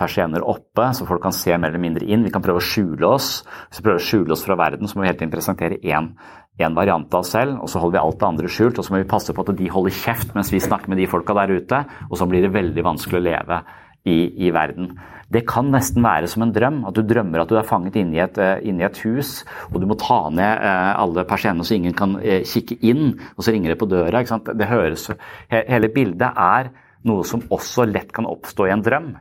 persienner 0.00 0.44
oppe, 0.48 0.86
så 0.96 1.04
folk 1.04 1.22
kan 1.22 1.34
se 1.36 1.56
mer 1.58 1.74
eller 1.74 1.82
mindre 1.82 2.06
inn. 2.06 2.24
Vi 2.24 2.32
kan 2.32 2.42
prøve 2.44 2.62
å 2.62 2.64
skjule 2.64 3.08
oss. 3.08 3.42
Hvis 3.68 3.80
vi 3.80 3.88
prøver 3.88 4.00
å 4.00 4.06
skjule 4.06 4.36
oss 4.36 4.44
fra 4.46 4.56
verden, 4.56 4.88
så 4.88 4.96
må 4.96 5.04
vi 5.04 5.10
hele 5.10 5.18
tiden 5.20 5.34
presentere 5.34 5.80
én 5.82 6.14
en 6.60 6.76
variant 6.76 7.14
av 7.14 7.22
oss 7.22 7.32
selv, 7.32 7.56
og 7.62 7.70
så 7.72 7.80
holder 7.80 7.96
vi 7.96 8.02
alt 8.04 8.18
det 8.20 8.28
andre 8.28 8.50
skjult. 8.52 8.78
Og 8.78 8.84
så 8.84 8.92
må 8.92 9.00
vi 9.00 9.08
passe 9.08 9.34
på 9.34 9.44
at 9.44 9.52
de 9.56 9.70
holder 9.72 9.96
kjeft 9.96 10.34
mens 10.36 10.52
vi 10.52 10.60
snakker 10.60 10.92
med 10.92 11.00
de 11.00 11.08
folka 11.10 11.36
der 11.38 11.54
ute, 11.56 11.84
og 12.10 12.18
så 12.20 12.28
blir 12.28 12.44
det 12.44 12.52
veldig 12.56 12.84
vanskelig 12.84 13.20
å 13.20 13.24
leve 13.24 13.62
i, 14.04 14.18
i 14.46 14.52
verden. 14.54 14.92
Det 15.30 15.44
kan 15.46 15.68
nesten 15.70 16.02
være 16.02 16.28
som 16.30 16.42
en 16.42 16.52
drøm. 16.54 16.82
At 16.88 16.96
du 16.98 17.04
drømmer 17.06 17.42
at 17.42 17.50
du 17.50 17.56
er 17.58 17.66
fanget 17.66 17.98
inne 18.00 18.18
i 18.18 18.22
et, 18.24 18.38
eh, 18.38 18.62
inne 18.66 18.86
et 18.88 18.98
hus, 19.06 19.44
og 19.70 19.78
du 19.80 19.86
må 19.86 19.96
ta 19.98 20.24
ned 20.34 20.64
eh, 20.66 20.90
alle 20.98 21.24
persiennene 21.28 21.66
så 21.66 21.76
ingen 21.76 21.94
kan 21.94 22.16
eh, 22.18 22.42
kikke 22.42 22.80
inn, 22.82 23.14
og 23.36 23.46
så 23.46 23.54
ringer 23.54 23.72
det 23.72 23.78
på 23.78 23.88
døra. 23.90 24.24
Det 24.50 24.70
høres, 24.70 25.10
hele 25.50 25.92
bildet 25.94 26.34
er 26.34 26.72
noe 27.06 27.24
som 27.24 27.46
også 27.48 27.86
lett 27.88 28.10
kan 28.12 28.26
oppstå 28.28 28.66
i 28.66 28.74
en 28.74 28.82
drøm. 28.84 29.12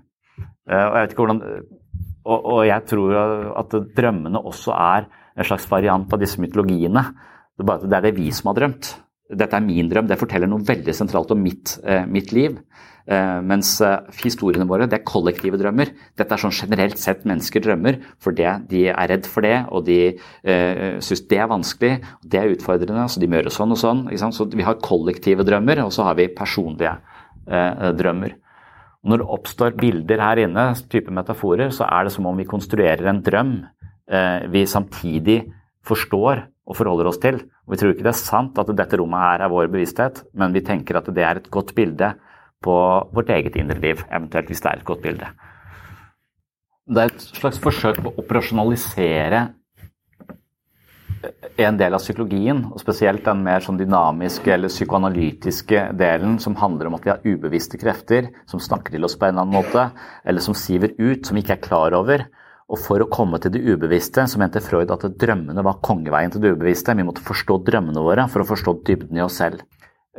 Og 0.70 0.96
jeg, 1.00 1.14
hvordan, 1.18 1.40
og, 2.30 2.40
og 2.40 2.60
jeg 2.68 2.86
tror 2.90 3.16
at 3.58 3.72
drømmene 3.98 4.42
også 4.46 4.74
er 4.76 5.08
en 5.40 5.48
slags 5.48 5.66
variant 5.72 6.12
av 6.14 6.22
disse 6.22 6.42
mytologiene. 6.42 7.02
Det 7.58 7.64
er, 7.64 7.70
bare, 7.70 7.90
det 7.90 7.98
er 7.98 8.06
det 8.06 8.18
vi 8.18 8.28
som 8.36 8.52
har 8.52 8.60
drømt. 8.60 8.92
Dette 9.40 9.58
er 9.58 9.66
min 9.66 9.90
drøm. 9.90 10.10
Det 10.10 10.20
forteller 10.20 10.50
noe 10.52 10.66
veldig 10.68 10.94
sentralt 10.94 11.34
om 11.34 11.42
mitt, 11.42 11.78
mitt 12.12 12.34
liv. 12.36 12.60
Eh, 13.10 13.40
mens 13.42 13.72
eh, 13.82 14.04
historiene 14.22 14.68
våre 14.70 14.86
det 14.86 15.00
er 15.00 15.08
kollektive 15.08 15.58
drømmer. 15.58 15.90
Dette 16.20 16.36
er 16.36 16.42
sånn 16.44 16.54
generelt 16.54 17.00
sett 17.02 17.24
mennesker 17.26 17.64
drømmer 17.66 17.98
fordi 18.22 18.46
de 18.70 18.84
er 18.92 19.10
redd 19.10 19.26
for 19.30 19.46
det, 19.46 19.56
og 19.74 19.88
de 19.88 19.98
uh, 20.14 21.00
syns 21.02 21.24
det 21.32 21.40
er 21.42 21.50
vanskelig, 21.50 21.96
og 22.20 22.28
det 22.30 22.40
er 22.42 22.54
utfordrende, 22.54 23.08
så 23.10 23.22
de 23.22 23.30
må 23.30 23.40
gjøre 23.40 23.54
sånn 23.56 23.74
og 23.74 23.80
sånn. 23.82 24.04
Så 24.36 24.46
vi 24.54 24.68
har 24.68 24.78
kollektive 24.84 25.46
drømmer, 25.48 25.82
og 25.88 25.94
så 25.96 26.06
har 26.06 26.20
vi 26.20 26.28
personlige 26.36 26.94
uh, 27.50 27.90
drømmer. 27.98 28.38
Og 29.02 29.14
når 29.14 29.24
det 29.24 29.30
oppstår 29.40 29.76
bilder 29.80 30.22
her 30.22 30.44
inne, 30.46 30.68
type 30.92 31.14
metaforer, 31.16 31.74
så 31.74 31.88
er 31.90 32.06
det 32.06 32.14
som 32.14 32.30
om 32.30 32.38
vi 32.38 32.48
konstruerer 32.50 33.10
en 33.10 33.24
drøm 33.26 33.56
uh, 33.64 34.40
vi 34.54 34.68
samtidig 34.70 35.42
forstår 35.88 36.46
og 36.70 36.78
forholder 36.78 37.10
oss 37.10 37.22
til. 37.24 37.42
Og 37.66 37.74
Vi 37.74 37.82
tror 37.82 37.96
ikke 37.96 38.06
det 38.06 38.14
er 38.14 38.22
sant 38.22 38.60
at 38.62 38.70
dette 38.78 39.02
rommet 39.02 39.26
her 39.26 39.48
er 39.48 39.54
vår 39.54 39.72
bevissthet, 39.74 40.28
men 40.38 40.54
vi 40.54 40.62
tenker 40.66 41.00
at 41.00 41.10
det 41.10 41.26
er 41.26 41.42
et 41.42 41.50
godt 41.50 41.74
bilde 41.78 42.14
på 42.64 42.76
vårt 43.16 43.30
eget 43.34 43.56
indre 43.60 43.80
liv, 43.80 44.04
eventuelt 44.10 44.52
hvis 44.52 44.62
det 44.64 44.72
er 44.72 44.82
et 44.82 44.88
godt 44.88 45.06
bilde. 45.06 45.30
Det 46.90 47.04
er 47.04 47.12
et 47.12 47.24
slags 47.38 47.60
forsøk 47.62 48.02
på 48.02 48.12
å 48.12 48.22
operasjonalisere 48.24 49.48
en 51.60 51.78
del 51.78 51.96
av 51.96 52.02
psykologien, 52.02 52.62
og 52.72 52.80
spesielt 52.82 53.26
den 53.26 53.42
mer 53.44 53.64
sånn 53.64 53.80
dynamiske 53.80 54.54
eller 54.54 54.72
psykoanalytiske 54.72 55.82
delen 56.00 56.38
som 56.40 56.56
handler 56.60 56.88
om 56.88 56.96
at 56.96 57.06
vi 57.06 57.12
har 57.12 57.26
ubevisste 57.26 57.80
krefter 57.82 58.30
som 58.50 58.62
snakker 58.64 58.96
til 58.96 59.08
oss 59.08 59.18
på 59.20 59.28
en 59.28 59.36
eller 59.36 59.46
annen 59.46 59.58
måte, 59.58 59.90
eller 60.24 60.44
som 60.44 60.56
siver 60.58 60.96
ut, 60.98 61.26
som 61.26 61.36
vi 61.36 61.44
ikke 61.44 61.58
er 61.58 61.66
klar 61.66 61.98
over. 61.98 62.26
Og 62.70 62.80
for 62.80 63.02
å 63.02 63.10
komme 63.10 63.40
til 63.42 63.52
det 63.56 63.64
ubevisste, 63.66 64.28
så 64.30 64.40
mente 64.40 64.62
Freud 64.62 64.92
at 64.94 65.08
drømmene 65.20 65.66
var 65.66 65.82
kongeveien 65.86 66.32
til 66.32 66.44
det 66.44 66.54
ubevisste. 66.54 66.96
Vi 66.96 67.06
måtte 67.08 67.26
forstå 67.26 67.64
drømmene 67.66 68.04
våre 68.06 68.28
for 68.30 68.44
å 68.44 68.50
forstå 68.50 68.76
dybden 68.88 69.18
i 69.18 69.26
oss 69.26 69.40
selv. 69.42 69.66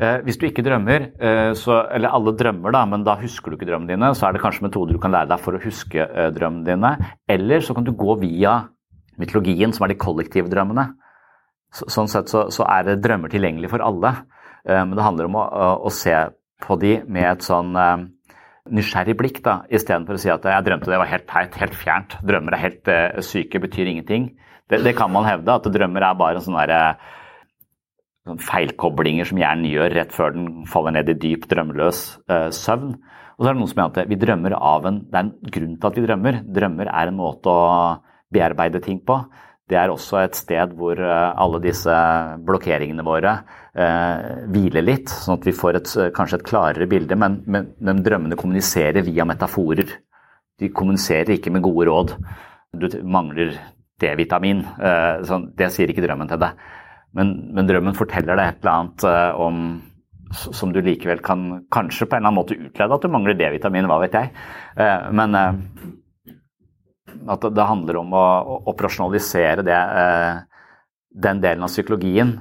Eh, 0.01 0.23
hvis 0.25 0.39
du 0.41 0.47
ikke 0.49 0.65
drømmer, 0.65 1.11
eh, 1.21 1.53
så, 1.61 1.83
eller 1.93 2.15
alle 2.17 2.33
drømmer, 2.33 2.73
da, 2.73 2.87
men 2.89 3.05
da 3.05 3.19
husker 3.21 3.53
du 3.53 3.59
ikke 3.59 3.69
drømmene 3.69 3.93
dine, 3.93 4.09
så 4.17 4.27
er 4.27 4.33
det 4.37 4.41
kanskje 4.41 4.65
metoder 4.65 4.97
du 4.97 5.01
kan 5.03 5.13
lære 5.13 5.29
deg 5.29 5.43
for 5.45 5.57
å 5.57 5.61
huske 5.61 6.07
eh, 6.07 6.31
drømmene 6.33 6.65
dine. 6.71 6.93
Eller 7.29 7.61
så 7.65 7.77
kan 7.77 7.85
du 7.85 7.93
gå 7.93 8.17
via 8.23 8.57
mytologien, 9.21 9.75
som 9.77 9.85
er 9.85 9.93
de 9.93 10.01
kollektive 10.01 10.49
drømmene. 10.53 10.87
Så, 11.77 11.91
sånn 11.93 12.09
sett 12.09 12.33
så, 12.33 12.47
så, 12.55 12.65
er 12.65 12.87
det 12.89 13.03
drømmer 13.05 13.31
tilgjengelig 13.31 13.69
for 13.75 13.85
alle. 13.85 14.15
Men 14.67 14.93
det 14.93 15.05
handler 15.05 15.29
om 15.29 15.37
å, 15.41 15.45
å 15.89 15.91
se 15.95 16.13
på 16.61 16.77
de 16.83 16.99
med 17.09 17.25
et 17.31 17.45
sånn 17.47 17.71
nysgjerrig 18.69 19.15
blikk, 19.17 19.39
da, 19.45 19.61
istedenfor 19.73 20.19
å 20.19 20.21
si 20.21 20.31
at 20.33 20.45
jeg 20.45 20.67
drømte 20.67 20.91
det 20.93 20.99
var 21.01 21.09
helt 21.09 21.27
teit, 21.31 21.57
helt 21.61 21.77
fjernt. 21.79 22.17
Drømmer 22.27 22.57
er 22.57 22.65
helt 22.65 22.91
uh, 22.93 23.21
syke, 23.25 23.63
betyr 23.63 23.89
ingenting. 23.89 24.29
Det, 24.71 24.83
det, 24.85 24.93
kan 24.99 25.13
man 25.13 25.27
hevde, 25.27 25.57
at 25.57 25.71
drømmer 25.73 26.05
er 26.07 26.19
bare 26.19 26.39
en 26.39 26.45
sånn 26.45 26.59
feilkoblinger 28.41 29.29
som 29.29 29.41
hjernen 29.41 29.71
gjør 29.71 29.95
rett 29.97 30.13
før 30.15 30.35
den 30.37 30.49
faller 30.71 30.95
ned 30.95 31.09
i 31.13 31.19
dyp, 31.19 31.47
drømmeløs 31.51 32.03
uh, 32.31 32.49
søvn. 32.55 32.95
Og 33.39 33.45
så 33.45 33.49
er 33.49 33.55
det 33.55 33.61
noen 33.63 33.71
som 33.71 33.81
mener 33.81 34.03
at 34.03 34.11
vi 34.11 34.19
drømmer 34.21 34.55
av 34.57 34.87
en 34.87 34.99
Det 35.07 35.17
er 35.17 35.25
en 35.25 35.53
grunn 35.57 35.77
til 35.81 35.89
at 35.89 35.97
vi 35.97 36.05
drømmer. 36.05 36.41
Drømmer 36.59 36.91
er 36.93 37.09
en 37.09 37.17
måte 37.17 37.53
å 37.53 37.71
bearbeide 38.31 38.83
ting 38.85 39.01
på 39.03 39.17
det 39.71 39.79
er 39.79 39.93
også 39.93 40.19
et 40.25 40.39
sted 40.39 40.75
hvor 40.79 40.99
eh, 40.99 41.31
alle 41.39 41.61
disse 41.63 41.95
blokkeringene 42.47 43.05
våre 43.07 43.37
eh, 43.71 44.31
hviler 44.51 44.85
litt, 44.85 45.13
sånn 45.13 45.39
at 45.39 45.47
vi 45.47 45.55
får 45.57 45.79
et, 45.79 45.93
kanskje 46.17 46.41
et 46.41 46.47
klarere 46.49 46.89
bilde. 46.91 47.19
Men, 47.19 47.41
men, 47.47 47.71
men, 47.79 48.03
drømmene 48.07 48.39
kommuniserer 48.41 49.05
via 49.07 49.27
metaforer. 49.29 49.95
De 50.61 50.73
kommuniserer 50.75 51.37
ikke 51.37 51.53
med 51.55 51.65
gode 51.65 51.87
råd. 51.89 52.17
Du 52.81 52.89
mangler 53.07 53.55
D-vitamin. 54.03 54.65
Eh, 54.83 55.23
sånn, 55.29 55.51
det 55.57 55.71
sier 55.75 55.93
ikke 55.93 56.05
drømmen 56.05 56.31
til 56.31 56.43
deg. 56.43 56.67
Men, 57.17 57.33
men, 57.55 57.67
drømmen 57.67 57.97
forteller 57.99 58.39
deg 58.39 58.53
et 58.53 58.61
eller 58.63 58.77
annet 58.77 59.07
eh, 59.09 59.41
om 59.47 59.63
som 60.31 60.71
du 60.71 60.79
likevel 60.79 61.19
kan 61.27 61.65
kanskje 61.75 62.07
på 62.07 62.15
en 62.15 62.21
eller 62.21 62.31
annen 62.31 62.39
måte 62.39 62.55
utlede 62.55 62.95
at 62.95 63.03
du 63.03 63.11
mangler 63.11 63.35
D-vitamin, 63.35 63.89
hva 63.91 63.97
vet 64.05 64.15
jeg. 64.15 64.31
Eh, 64.79 65.09
men 65.19 65.35
eh, 65.35 65.57
at 67.35 67.49
det 67.51 67.67
handler 67.67 67.99
om 67.99 68.15
å, 68.15 68.23
operasjonalisere 68.71 69.65
det, 69.67 69.81
den 71.27 71.43
delen 71.43 71.67
av 71.67 71.73
psykologien. 71.73 72.37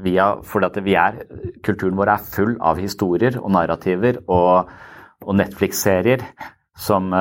Via, 0.00 0.30
at 0.40 0.78
vi 0.82 0.96
er, 0.98 1.20
kulturen 1.62 2.00
vår 2.00 2.14
er 2.16 2.24
full 2.32 2.56
av 2.64 2.80
historier 2.82 3.36
og 3.38 3.52
narrativer 3.54 4.16
og, 4.24 4.72
og 5.22 5.36
Netflix-serier 5.38 6.24
som, 6.74 7.12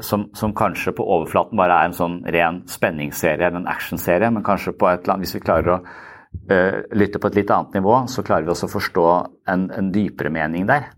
som, 0.00 0.24
som, 0.32 0.54
kanskje 0.56 0.94
på 0.96 1.04
overflaten 1.04 1.58
bare 1.60 1.76
er 1.76 1.90
en 1.90 1.98
sånn 1.98 2.16
ren 2.32 2.62
spenningsserie 2.70 3.50
eller 3.50 3.60
en 3.60 3.68
actionserie, 3.68 4.30
men 4.32 4.46
kanskje 4.46 4.72
på 4.78 4.88
et, 4.88 5.02
eller 5.02 5.18
annet, 5.18 5.26
hvis 5.26 5.36
vi 5.36 5.44
klarer 5.44 5.74
å 5.74 5.82
uh, 6.50 6.84
lytter 6.96 7.22
på 7.22 7.30
et 7.30 7.40
litt 7.40 7.50
annet 7.54 7.78
nivå, 7.78 7.98
så 8.10 8.24
klarer 8.26 8.46
vi 8.46 8.54
også 8.54 8.68
å 8.68 8.74
forstå 8.76 9.06
en, 9.52 9.68
en 9.74 9.90
dypere 9.94 10.32
mening 10.32 10.68
der. 10.68 10.90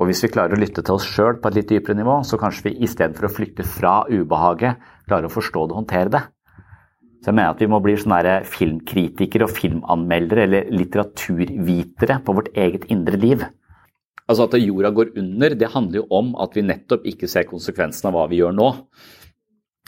Og 0.00 0.08
hvis 0.08 0.22
vi 0.24 0.32
klarer 0.32 0.56
å 0.56 0.60
lytte 0.60 0.80
til 0.80 0.96
oss 0.96 1.04
sjøl 1.04 1.38
på 1.40 1.50
et 1.50 1.58
litt 1.58 1.72
dypere 1.74 1.98
nivå, 1.98 2.22
så 2.24 2.40
kanskje 2.40 2.70
vi 2.70 2.76
istedenfor 2.86 3.28
å 3.28 3.32
flytte 3.36 3.66
fra 3.68 4.02
ubehaget, 4.08 4.80
klarer 5.08 5.28
å 5.28 5.32
forstå 5.34 5.66
det 5.66 5.76
og 5.76 5.80
håndtere 5.82 6.14
det. 6.14 6.22
Så 7.20 7.28
jeg 7.28 7.36
mener 7.36 7.52
at 7.52 7.60
vi 7.60 7.68
må 7.68 7.82
bli 7.84 7.98
sånne 8.00 8.38
filmkritikere 8.48 9.44
og 9.44 9.52
filmanmeldere 9.52 10.46
eller 10.46 10.70
litteraturvitere 10.72 12.16
på 12.24 12.36
vårt 12.38 12.48
eget 12.56 12.86
indre 12.88 13.20
liv. 13.20 13.44
Altså 14.24 14.46
At 14.46 14.56
jorda 14.56 14.92
går 14.94 15.12
under, 15.20 15.54
det 15.58 15.72
handler 15.74 16.00
jo 16.00 16.06
om 16.16 16.32
at 16.40 16.56
vi 16.56 16.64
nettopp 16.64 17.04
ikke 17.10 17.28
ser 17.28 17.48
konsekvensen 17.50 18.08
av 18.08 18.16
hva 18.16 18.24
vi 18.30 18.40
gjør 18.40 18.54
nå. 18.56 18.70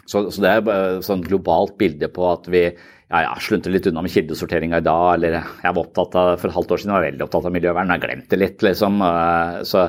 Så, 0.03 0.27
så 0.35 0.43
det 0.43 0.51
er 0.51 0.61
et 0.67 1.07
sånn 1.07 1.23
globalt 1.25 1.79
bilde 1.81 2.11
på 2.13 2.27
at 2.29 2.51
vi 2.53 2.67
ja, 3.13 3.27
ja, 3.27 3.33
sluntre 3.45 3.75
litt 3.75 3.87
unna 3.91 4.03
med 4.05 4.13
kildesorteringa 4.15 4.81
i 4.81 4.87
dag, 4.87 5.07
eller 5.19 5.35
jeg 5.37 5.69
var 5.69 5.85
opptatt 5.85 6.15
av, 6.17 6.35
for 6.41 6.49
et 6.49 6.57
halvt 6.57 6.71
år 6.73 6.81
siden 6.81 6.95
var 6.95 7.05
jeg 7.05 7.13
veldig 7.13 7.25
opptatt 7.27 7.49
av 7.49 7.55
miljøvern, 7.59 7.91
jeg 7.91 8.01
har 8.01 8.05
glemt 8.07 8.29
det 8.33 8.39
litt, 8.41 8.63
liksom. 8.65 9.01
Eh, 9.05 9.57
så, 9.69 9.87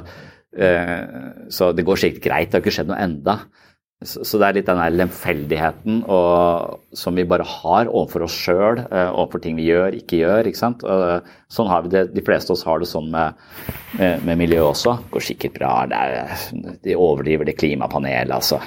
eh, 0.60 0.96
så 1.48 1.70
det 1.72 1.86
går 1.88 2.02
sikkert 2.02 2.26
greit, 2.26 2.50
det 2.50 2.60
har 2.60 2.66
ikke 2.66 2.74
skjedd 2.80 2.92
noe 2.92 3.04
enda. 3.04 3.38
Så 4.04 4.36
det 4.36 4.48
er 4.50 4.56
litt 4.58 4.68
den 4.68 4.82
der 4.82 4.96
lemfeldigheten 4.98 6.02
og, 6.12 6.82
som 7.00 7.16
vi 7.16 7.24
bare 7.24 7.46
har 7.48 7.88
overfor 7.88 8.26
oss 8.26 8.36
sjøl, 8.36 8.82
eh, 8.84 9.14
overfor 9.14 9.40
ting 9.46 9.56
vi 9.56 9.70
gjør, 9.70 9.96
ikke 10.02 10.20
gjør. 10.20 10.50
ikke 10.50 10.60
sant? 10.60 10.84
Og 10.84 11.30
sånn 11.48 11.72
har 11.72 11.86
vi 11.86 11.94
det, 11.94 12.10
De 12.12 12.26
fleste 12.28 12.52
av 12.52 12.58
oss 12.58 12.66
har 12.68 12.84
det 12.84 12.90
sånn 12.92 13.08
med, 13.14 13.40
med 14.28 14.36
miljøet 14.42 14.74
også. 14.74 14.98
Går 15.14 15.24
sikkert 15.30 15.56
bra. 15.62 15.72
Er, 15.88 16.36
de 16.84 17.00
overdriver 17.00 17.48
det 17.48 17.56
klimapanelet, 17.56 18.36
altså. 18.36 18.60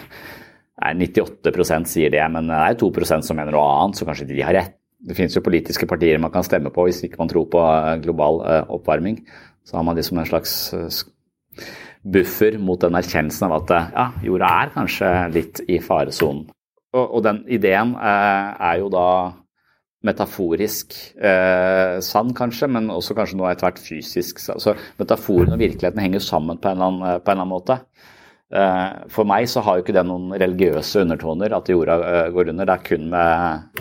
Nei, 0.77 0.93
98% 1.09 1.89
sier 1.89 2.13
det, 2.13 2.25
men 2.33 2.51
det 2.51 2.57
er 2.61 2.77
2% 2.81 3.25
som 3.25 3.39
mener 3.39 3.55
noe 3.55 3.69
annet, 3.79 3.97
så 3.97 4.09
kanskje 4.09 4.29
de 4.29 4.43
har 4.45 4.57
rett. 4.59 4.75
Det 5.07 5.15
finnes 5.17 5.37
jo 5.37 5.45
politiske 5.45 5.87
partier 5.89 6.19
man 6.21 6.33
kan 6.35 6.45
stemme 6.45 6.73
på 6.73 6.87
hvis 6.87 7.03
ikke 7.07 7.21
man 7.21 7.31
tror 7.31 7.47
på 7.53 7.61
eh, 7.63 7.97
global 8.05 8.41
eh, 8.49 8.75
oppvarming. 8.77 9.21
Så 9.67 9.77
har 9.79 9.87
man 9.87 9.97
liksom 9.99 10.21
en 10.21 10.29
slags 10.29 10.53
eh, 10.75 11.65
buffer 12.17 12.59
mot 12.63 12.81
den 12.81 12.97
erkjennelsen 12.99 13.49
av 13.49 13.57
at 13.61 13.73
ja, 13.95 14.07
jorda 14.25 14.53
er 14.63 14.75
kanskje 14.75 15.11
litt 15.35 15.63
i 15.69 15.81
faresonen. 15.83 16.47
Og, 16.97 17.19
den 17.21 17.43
ideen 17.53 17.91
er 18.01 18.79
jo 18.81 18.87
da 18.89 19.09
metaforisk 20.07 20.95
sann, 22.07 22.31
kanskje, 22.39 22.71
men 22.73 22.87
også 22.95 23.17
kanskje 23.19 23.37
noe 23.37 23.51
etter 23.51 23.67
hvert 23.67 23.83
fysisk. 23.83 24.41
Så 24.41 24.73
metaforen 24.97 25.53
og 25.53 25.61
virkeligheten 25.61 26.01
henger 26.01 26.25
sammen 26.25 26.63
på 26.63 26.71
en 26.71 26.79
eller 26.79 26.87
annen, 26.87 27.21
på 27.21 27.35
en 27.35 27.35
eller 27.35 27.43
annen 27.43 27.53
måte. 27.53 27.77
Eh, 28.55 28.91
for 29.11 29.27
meg 29.27 29.49
så 29.51 29.63
har 29.67 29.79
jo 29.79 29.83
ikke 29.83 29.95
det 29.97 30.05
noen 30.07 30.35
religiøse 30.39 31.03
undertoner 31.03 31.55
at 31.57 31.71
jorda 31.71 31.97
eh, 32.11 32.29
går 32.35 32.53
under. 32.53 32.69
Det 32.69 32.77
er 32.77 32.85
kun 32.87 33.09
med, 33.11 33.81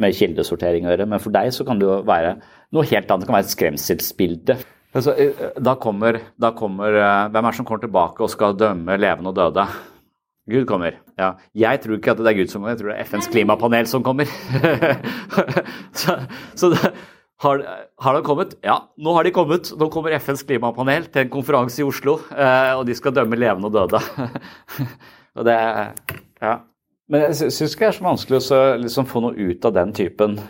med 0.00 0.16
kildesortering 0.16 0.86
å 0.86 0.94
gjøre. 0.94 1.08
Men 1.12 1.22
for 1.22 1.36
deg 1.36 1.52
så 1.52 1.66
kan 1.68 1.80
det 1.80 1.88
jo 1.88 1.98
være 2.08 2.38
noe 2.72 2.86
helt 2.88 3.10
annet. 3.10 3.26
Det 3.26 3.30
kan 3.30 3.38
være 3.38 3.48
et 3.48 3.56
skremselsbilde. 3.56 4.56
Altså, 4.96 5.12
eh, 5.20 5.42
da 5.60 5.76
kommer, 5.80 6.22
da 6.40 6.54
kommer, 6.56 6.96
Hvem 7.28 7.42
er 7.42 7.50
det 7.50 7.58
som 7.58 7.68
kommer 7.68 7.84
tilbake 7.84 8.24
og 8.24 8.32
skal 8.32 8.56
dømme 8.56 8.96
levende 9.00 9.34
og 9.34 9.36
døde? 9.36 9.68
Gud 10.46 10.64
kommer. 10.70 10.94
Ja. 11.18 11.32
Jeg 11.58 11.80
tror 11.82 11.98
ikke 11.98 12.12
at 12.14 12.20
det 12.22 12.30
er 12.30 12.38
Gud 12.38 12.52
som 12.52 12.62
kommer, 12.62 12.76
jeg 12.76 12.80
tror 12.80 12.92
det 12.92 13.00
er 13.00 13.08
FNs 13.08 13.28
klimapanel 13.34 13.88
som 13.90 14.04
kommer. 14.06 14.30
så, 16.00 16.20
så 16.54 16.70
det, 16.70 16.92
har, 17.44 17.62
har, 18.00 18.16
de 18.16 18.22
kommet? 18.24 18.54
Ja, 18.64 18.78
nå 18.96 19.12
har 19.12 19.26
de 19.26 19.32
kommet. 19.36 19.68
Nå 19.76 19.90
kommer 19.92 20.14
FNs 20.16 20.44
klimapanel 20.48 21.10
til 21.12 21.26
en 21.26 21.32
konferanse 21.32 21.82
i 21.82 21.86
Oslo, 21.86 22.18
eh, 22.32 22.72
og 22.78 22.86
de 22.88 22.96
skal 22.96 23.14
dømme 23.16 23.36
levende 23.36 23.68
og 23.68 23.76
døde. 23.76 24.00
og 25.36 25.48
det, 25.48 25.56
ja. 26.40 26.54
Men 27.12 27.26
jeg 27.28 27.52
syns 27.54 27.76
ikke 27.76 27.84
det 27.84 27.90
er 27.92 27.98
så 27.98 28.06
vanskelig 28.06 28.40
å 28.40 28.62
liksom 28.82 29.10
få 29.10 29.22
noe 29.22 29.36
ut 29.36 29.68
av 29.68 29.76
den 29.76 29.92
typen 29.94 30.40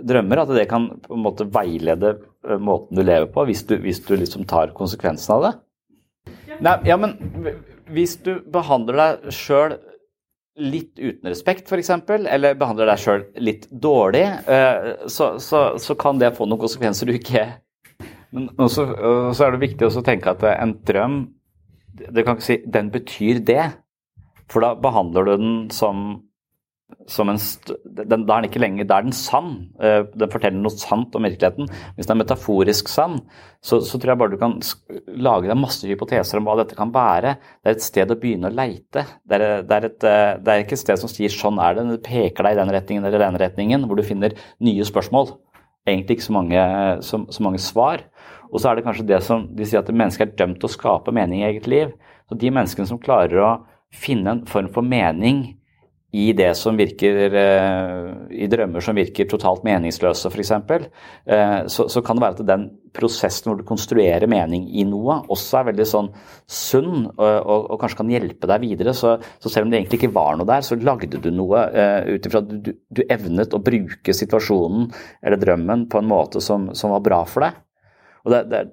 drømmer, 0.00 0.42
at 0.42 0.52
det 0.54 0.68
kan 0.70 0.86
på 1.04 1.16
en 1.16 1.24
måte 1.24 1.46
veilede 1.52 2.14
måten 2.60 2.96
du 2.96 3.04
lever 3.04 3.28
på, 3.32 3.44
hvis 3.48 3.64
du, 3.68 3.76
hvis 3.82 4.02
du 4.06 4.14
liksom 4.16 4.46
tar 4.48 4.74
konsekvensen 4.76 5.34
av 5.36 5.46
det? 5.46 5.52
Nei, 6.60 6.74
ja, 6.88 6.96
men 7.00 7.16
hvis 7.90 8.16
du 8.24 8.34
behandler 8.52 8.98
deg 9.00 9.34
sjøl 9.34 9.76
litt 10.60 10.98
uten 11.00 11.30
respekt, 11.30 11.66
f.eks., 11.70 11.90
eller 12.10 12.58
behandler 12.60 12.90
deg 12.92 13.02
sjøl 13.02 13.26
litt 13.40 13.66
dårlig, 13.70 14.24
så, 15.08 15.32
så, 15.40 15.64
så, 15.80 15.96
kan 15.98 16.20
det 16.20 16.34
få 16.36 16.46
noen 16.48 16.60
konsekvenser 16.62 17.08
du 17.08 17.16
ikke 17.16 17.46
Men 18.30 18.50
også, 18.62 18.84
så 19.34 19.46
er 19.46 19.54
det 19.56 19.64
viktig 19.64 19.88
å 19.88 20.04
tenke 20.06 20.36
at 20.36 20.44
en 20.52 20.76
drøm 20.86 21.22
du 22.08 22.22
kan 22.22 22.36
ikke 22.36 22.46
si 22.46 22.58
den 22.66 22.90
betyr 22.94 23.40
det. 23.44 23.64
For 24.50 24.64
da 24.64 24.74
behandler 24.78 25.26
du 25.26 25.32
den 25.36 25.54
som, 25.74 26.22
som 27.10 27.28
en 27.32 27.38
den, 27.84 28.24
Da 28.26 28.36
er 28.36 28.42
den 28.42 28.48
ikke 28.48 28.62
lenger 28.62 28.86
Da 28.88 28.98
er 28.98 29.06
den 29.06 29.16
sann. 29.16 29.70
Eh, 29.80 30.04
den 30.14 30.30
forteller 30.32 30.60
noe 30.60 30.74
sant 30.74 31.14
om 31.16 31.26
virkeligheten. 31.26 31.68
Hvis 31.96 32.08
den 32.08 32.16
er 32.16 32.22
metaforisk 32.22 32.88
sann, 32.88 33.20
så, 33.60 33.80
så, 33.84 33.98
tror 33.98 34.14
jeg 34.14 34.20
bare 34.22 34.34
du 34.34 34.40
kan 34.40 34.56
lage 35.20 35.50
deg 35.50 35.58
masse 35.60 35.86
hypoteser 35.88 36.40
om 36.40 36.48
hva 36.48 36.56
dette 36.62 36.78
kan 36.78 36.92
være. 36.94 37.36
Det 37.60 37.72
er 37.72 37.78
et 37.78 37.84
sted 37.84 38.12
å 38.12 38.18
begynne 38.20 38.50
å 38.50 38.54
leite. 38.54 39.04
Det 39.26 39.38
er, 39.38 39.62
det 39.66 39.76
er, 39.76 39.88
et, 39.90 40.08
eh, 40.08 40.32
det 40.40 40.54
er 40.54 40.64
ikke 40.64 40.78
et 40.78 40.84
sted 40.84 41.02
som 41.02 41.12
sier 41.12 41.32
'sånn 41.32 41.60
er 41.60 41.76
det', 41.76 41.88
det 41.90 42.02
peker 42.06 42.44
deg 42.44 42.56
i 42.56 42.60
den 42.62 42.74
retningen 42.74 43.04
eller 43.04 43.24
den 43.26 43.40
retningen, 43.40 43.86
hvor 43.86 43.96
du 43.96 44.02
finner 44.02 44.36
nye 44.60 44.84
spørsmål. 44.84 45.34
Egentlig 45.88 46.18
ikke 46.18 46.28
så 46.28 46.36
mange, 46.36 46.60
så, 47.02 47.24
så 47.30 47.42
mange 47.42 47.58
svar. 47.58 48.04
Og 48.52 48.60
så 48.60 48.70
er 48.70 48.76
det 48.76 48.84
kanskje 48.84 49.06
det 49.06 49.22
som 49.22 49.46
de 49.56 49.66
sier 49.66 49.80
at 49.80 49.90
mennesket 49.92 50.28
er 50.28 50.36
dømt 50.36 50.60
til 50.60 50.68
å 50.68 50.72
skape 50.72 51.14
mening 51.14 51.42
i 51.42 51.48
eget 51.50 51.66
liv. 51.70 51.92
Så 52.28 52.38
de 52.38 52.50
menneskene 52.50 52.86
som 52.86 53.00
klarer 53.00 53.38
å 53.38 53.50
finne 53.90 54.30
en 54.30 54.46
form 54.46 54.68
for 54.72 54.86
mening 54.86 55.59
i 56.10 56.32
det 56.34 56.50
som 56.58 56.78
virker 56.78 57.34
eh, 57.38 58.06
I 58.42 58.48
drømmer 58.50 58.82
som 58.82 58.98
virker 58.98 59.28
totalt 59.30 59.62
meningsløse, 59.66 60.30
f.eks., 60.30 60.50
eh, 60.50 61.60
så, 61.70 61.86
så 61.86 62.02
kan 62.02 62.18
det 62.18 62.24
være 62.24 62.38
at 62.40 62.48
den 62.48 62.66
prosessen 62.96 63.50
hvor 63.50 63.60
du 63.60 63.66
konstruerer 63.68 64.26
mening 64.30 64.66
i 64.74 64.82
noe, 64.88 65.20
også 65.30 65.60
er 65.60 65.68
veldig 65.70 65.86
sånn 65.86 66.10
sunn 66.50 67.06
og, 67.12 67.22
og, 67.22 67.68
og 67.70 67.78
kanskje 67.78 68.00
kan 68.00 68.10
hjelpe 68.10 68.50
deg 68.50 68.64
videre. 68.64 68.94
Så, 68.96 69.14
så, 69.38 69.52
selv 69.52 69.68
om 69.68 69.70
det 69.70 69.78
egentlig 69.78 70.00
ikke 70.00 70.14
var 70.18 70.34
noe 70.38 70.50
der, 70.50 70.66
så 70.66 70.78
lagde 70.80 71.22
du 71.22 71.30
noe 71.30 71.62
uh, 71.70 72.10
ut 72.10 72.26
ifra 72.26 72.42
at 72.42 72.50
du, 72.50 72.72
du, 72.90 73.04
evnet 73.06 73.54
å 73.54 73.62
bruke 73.62 74.14
situasjonen 74.16 74.90
eller 75.22 75.38
drømmen 75.38 75.86
på 75.92 76.02
en 76.02 76.10
måte 76.10 76.42
som, 76.42 76.72
som 76.74 76.96
var 76.96 77.06
bra 77.06 77.22
for 77.30 77.46
deg. 77.46 77.62
Og 78.26 78.34
det, 78.34 78.42
det, 78.50 78.64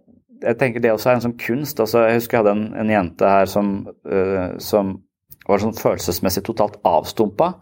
jeg 0.41 0.57
tenker 0.57 0.81
det 0.81 0.95
også 0.95 1.11
er 1.11 1.19
en 1.19 1.27
sånn 1.29 1.37
kunst. 1.37 1.77
Altså, 1.85 2.07
jeg 2.09 2.17
husker 2.17 2.39
jeg 2.39 2.47
hadde 2.47 2.57
en, 2.57 2.65
en 2.81 2.95
jente 2.97 3.29
her 3.37 3.49
som, 3.49 3.75
som 4.61 4.97
var 5.47 5.63
sånn 5.63 5.77
følelsesmessig 5.77 6.45
totalt 6.47 6.79
avstumpa. 6.87 7.53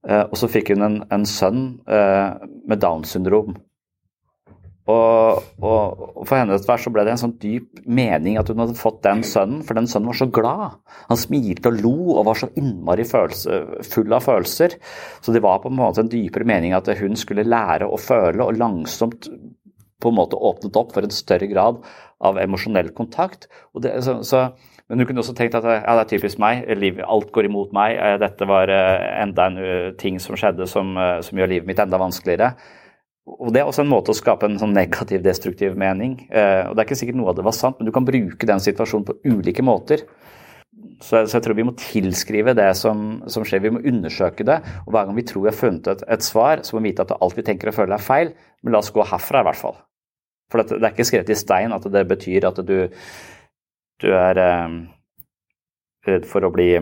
Uh, 0.00 0.24
og 0.24 0.36
så 0.40 0.48
fikk 0.48 0.72
hun 0.74 0.86
en, 0.86 1.00
en 1.12 1.26
sønn 1.28 1.64
uh, 1.90 2.38
med 2.68 2.80
Downs 2.80 3.12
syndrom. 3.16 3.58
Og, 4.90 5.44
og, 5.60 6.00
og, 6.16 6.22
for 6.24 6.38
henne 6.38 6.56
etter 6.56 6.70
hvert 6.70 6.82
så 6.82 6.92
ble 6.94 7.04
det 7.06 7.12
en 7.14 7.20
sånn 7.20 7.36
dyp 7.42 7.82
mening 7.84 8.38
at 8.40 8.48
hun 8.50 8.62
hadde 8.62 8.78
fått 8.78 9.02
den 9.04 9.22
sønnen, 9.26 9.60
for 9.66 9.78
den 9.78 9.88
sønnen 9.90 10.10
var 10.10 10.18
så 10.18 10.28
glad. 10.32 10.78
Han 11.10 11.20
smilte 11.20 11.70
og 11.70 11.82
lo 11.84 11.94
og 12.16 12.24
var 12.30 12.40
så 12.40 12.50
innmari 12.58 13.04
følelse, 13.06 13.60
full 13.86 14.16
av 14.16 14.24
følelser. 14.26 14.78
Så 15.20 15.36
det 15.36 15.44
var 15.44 15.62
på 15.62 15.70
en 15.70 15.78
måte 15.78 16.02
en 16.04 16.10
dypere 16.10 16.48
mening 16.48 16.74
at 16.76 16.90
hun 16.98 17.18
skulle 17.18 17.46
lære 17.46 17.86
å 17.86 18.00
føle 18.00 18.46
og 18.46 18.58
langsomt 18.58 19.30
på 20.00 20.08
en 20.08 20.16
måte 20.16 20.38
åpnet 20.38 20.78
opp 20.80 20.94
for 20.96 21.04
en 21.04 21.12
større 21.12 21.48
grad 21.50 21.82
av 22.24 22.38
emosjonell 22.40 22.90
kontakt. 22.96 23.48
Det, 23.84 23.92
så, 24.04 24.20
så, 24.26 24.46
men 24.90 24.98
du 24.98 25.06
kunne 25.06 25.22
også 25.22 25.36
tenkt 25.38 25.54
at 25.54 25.62
ja, 25.68 25.78
det 25.94 26.02
er 26.02 26.10
typisk 26.10 26.40
meg, 26.42 26.64
livet, 26.74 27.04
alt 27.06 27.30
går 27.30 27.46
imot 27.46 27.70
meg. 27.76 27.94
Eh, 27.94 28.16
dette 28.18 28.46
var 28.50 28.72
eh, 28.74 29.06
enda 29.22 29.46
en 29.46 29.58
uh, 29.62 29.90
ting 30.00 30.18
som 30.18 30.34
skjedde 30.38 30.66
som, 30.66 30.96
som, 31.22 31.38
gjør 31.38 31.52
livet 31.52 31.68
mitt 31.68 31.78
enda 31.78 32.00
vanskeligere. 32.00 32.50
Og 33.30 33.52
Det 33.54 33.62
er 33.62 33.70
også 33.70 33.84
en 33.84 33.92
måte 33.92 34.10
å 34.10 34.18
skape 34.18 34.48
en 34.48 34.58
sånn 34.58 34.74
negativ, 34.74 35.22
destruktiv 35.22 35.76
mening. 35.78 36.16
Og 36.26 36.72
Det 36.74 36.82
er 36.82 36.86
ikke 36.88 36.96
sikkert 36.98 37.18
noe 37.20 37.30
av 37.30 37.36
det 37.38 37.44
var 37.46 37.54
sant, 37.54 37.76
men 37.78 37.86
du 37.86 37.92
kan 37.94 38.06
bruke 38.08 38.48
den 38.48 38.62
situasjonen 38.64 39.06
på 39.06 39.14
ulike 39.30 39.62
måter. 39.62 40.02
Så, 40.98 41.20
så 41.28 41.36
jeg 41.36 41.44
tror 41.44 41.58
vi 41.60 41.66
må 41.68 41.76
tilskrive 41.78 42.56
det 42.58 42.72
som, 42.80 43.20
som, 43.30 43.44
skjer, 43.46 43.62
vi 43.62 43.72
må 43.76 43.84
undersøke 43.86 44.46
det. 44.48 44.58
Og 44.82 44.90
hver 44.96 45.06
gang 45.06 45.20
vi 45.20 45.26
tror 45.28 45.44
vi 45.44 45.52
har 45.52 45.58
funnet 45.60 45.92
et, 45.92 46.02
et 46.16 46.26
svar, 46.26 46.64
så 46.66 46.74
må 46.74 46.82
vi 46.82 46.90
vite 46.90 47.06
at 47.06 47.14
alt 47.14 47.38
vi 47.38 47.46
tenker 47.46 47.70
og 47.70 47.76
føler 47.76 47.94
er 48.00 48.08
feil. 48.08 48.32
Men 48.64 48.74
la 48.74 48.82
oss 48.82 48.90
gå 48.96 49.04
herfra, 49.06 49.44
i 49.44 49.48
hvert 49.50 49.60
fall. 49.60 49.78
For 50.50 50.64
det 50.64 50.80
er 50.80 50.90
ikke 50.90 51.06
skrevet 51.06 51.30
i 51.30 51.38
stein 51.38 51.76
at 51.76 51.86
det 51.94 52.08
betyr 52.10 52.48
at 52.50 52.58
du, 52.66 52.90
du 54.00 54.08
er 54.16 54.40
eh, 54.40 54.76
redd 56.08 56.28
for 56.28 56.46
å 56.46 56.52
bli, 56.54 56.72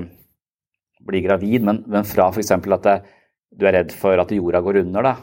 bli 1.09 1.23
gravid, 1.25 1.65
men, 1.67 1.83
men 1.91 2.07
fra 2.09 2.31
f.eks. 2.33 2.55
at 2.55 2.87
det, 2.87 2.99
du 3.59 3.67
er 3.67 3.81
redd 3.81 3.95
for 3.97 4.21
at 4.21 4.35
jorda 4.35 4.63
går 4.65 4.83
under, 4.85 5.11
da, 5.11 5.17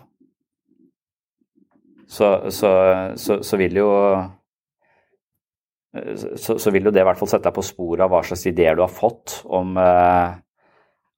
så, 2.08 2.52
så, 2.54 2.72
så, 3.18 3.40
så 3.44 3.58
vil 3.60 3.80
jo 3.82 3.92
så, 6.36 6.72
vil 6.74 6.90
jo 6.90 6.92
det 6.94 7.02
i 7.02 7.08
hvert 7.08 7.20
fall 7.20 7.30
sette 7.32 7.48
deg 7.48 7.56
på 7.56 7.64
sporet 7.66 8.04
av 8.06 8.12
hva 8.12 8.22
slags 8.26 8.46
ideer 8.50 8.76
du 8.76 8.84
har 8.84 8.92
fått 8.92 9.40
om 9.48 9.78
eh, 9.80 10.36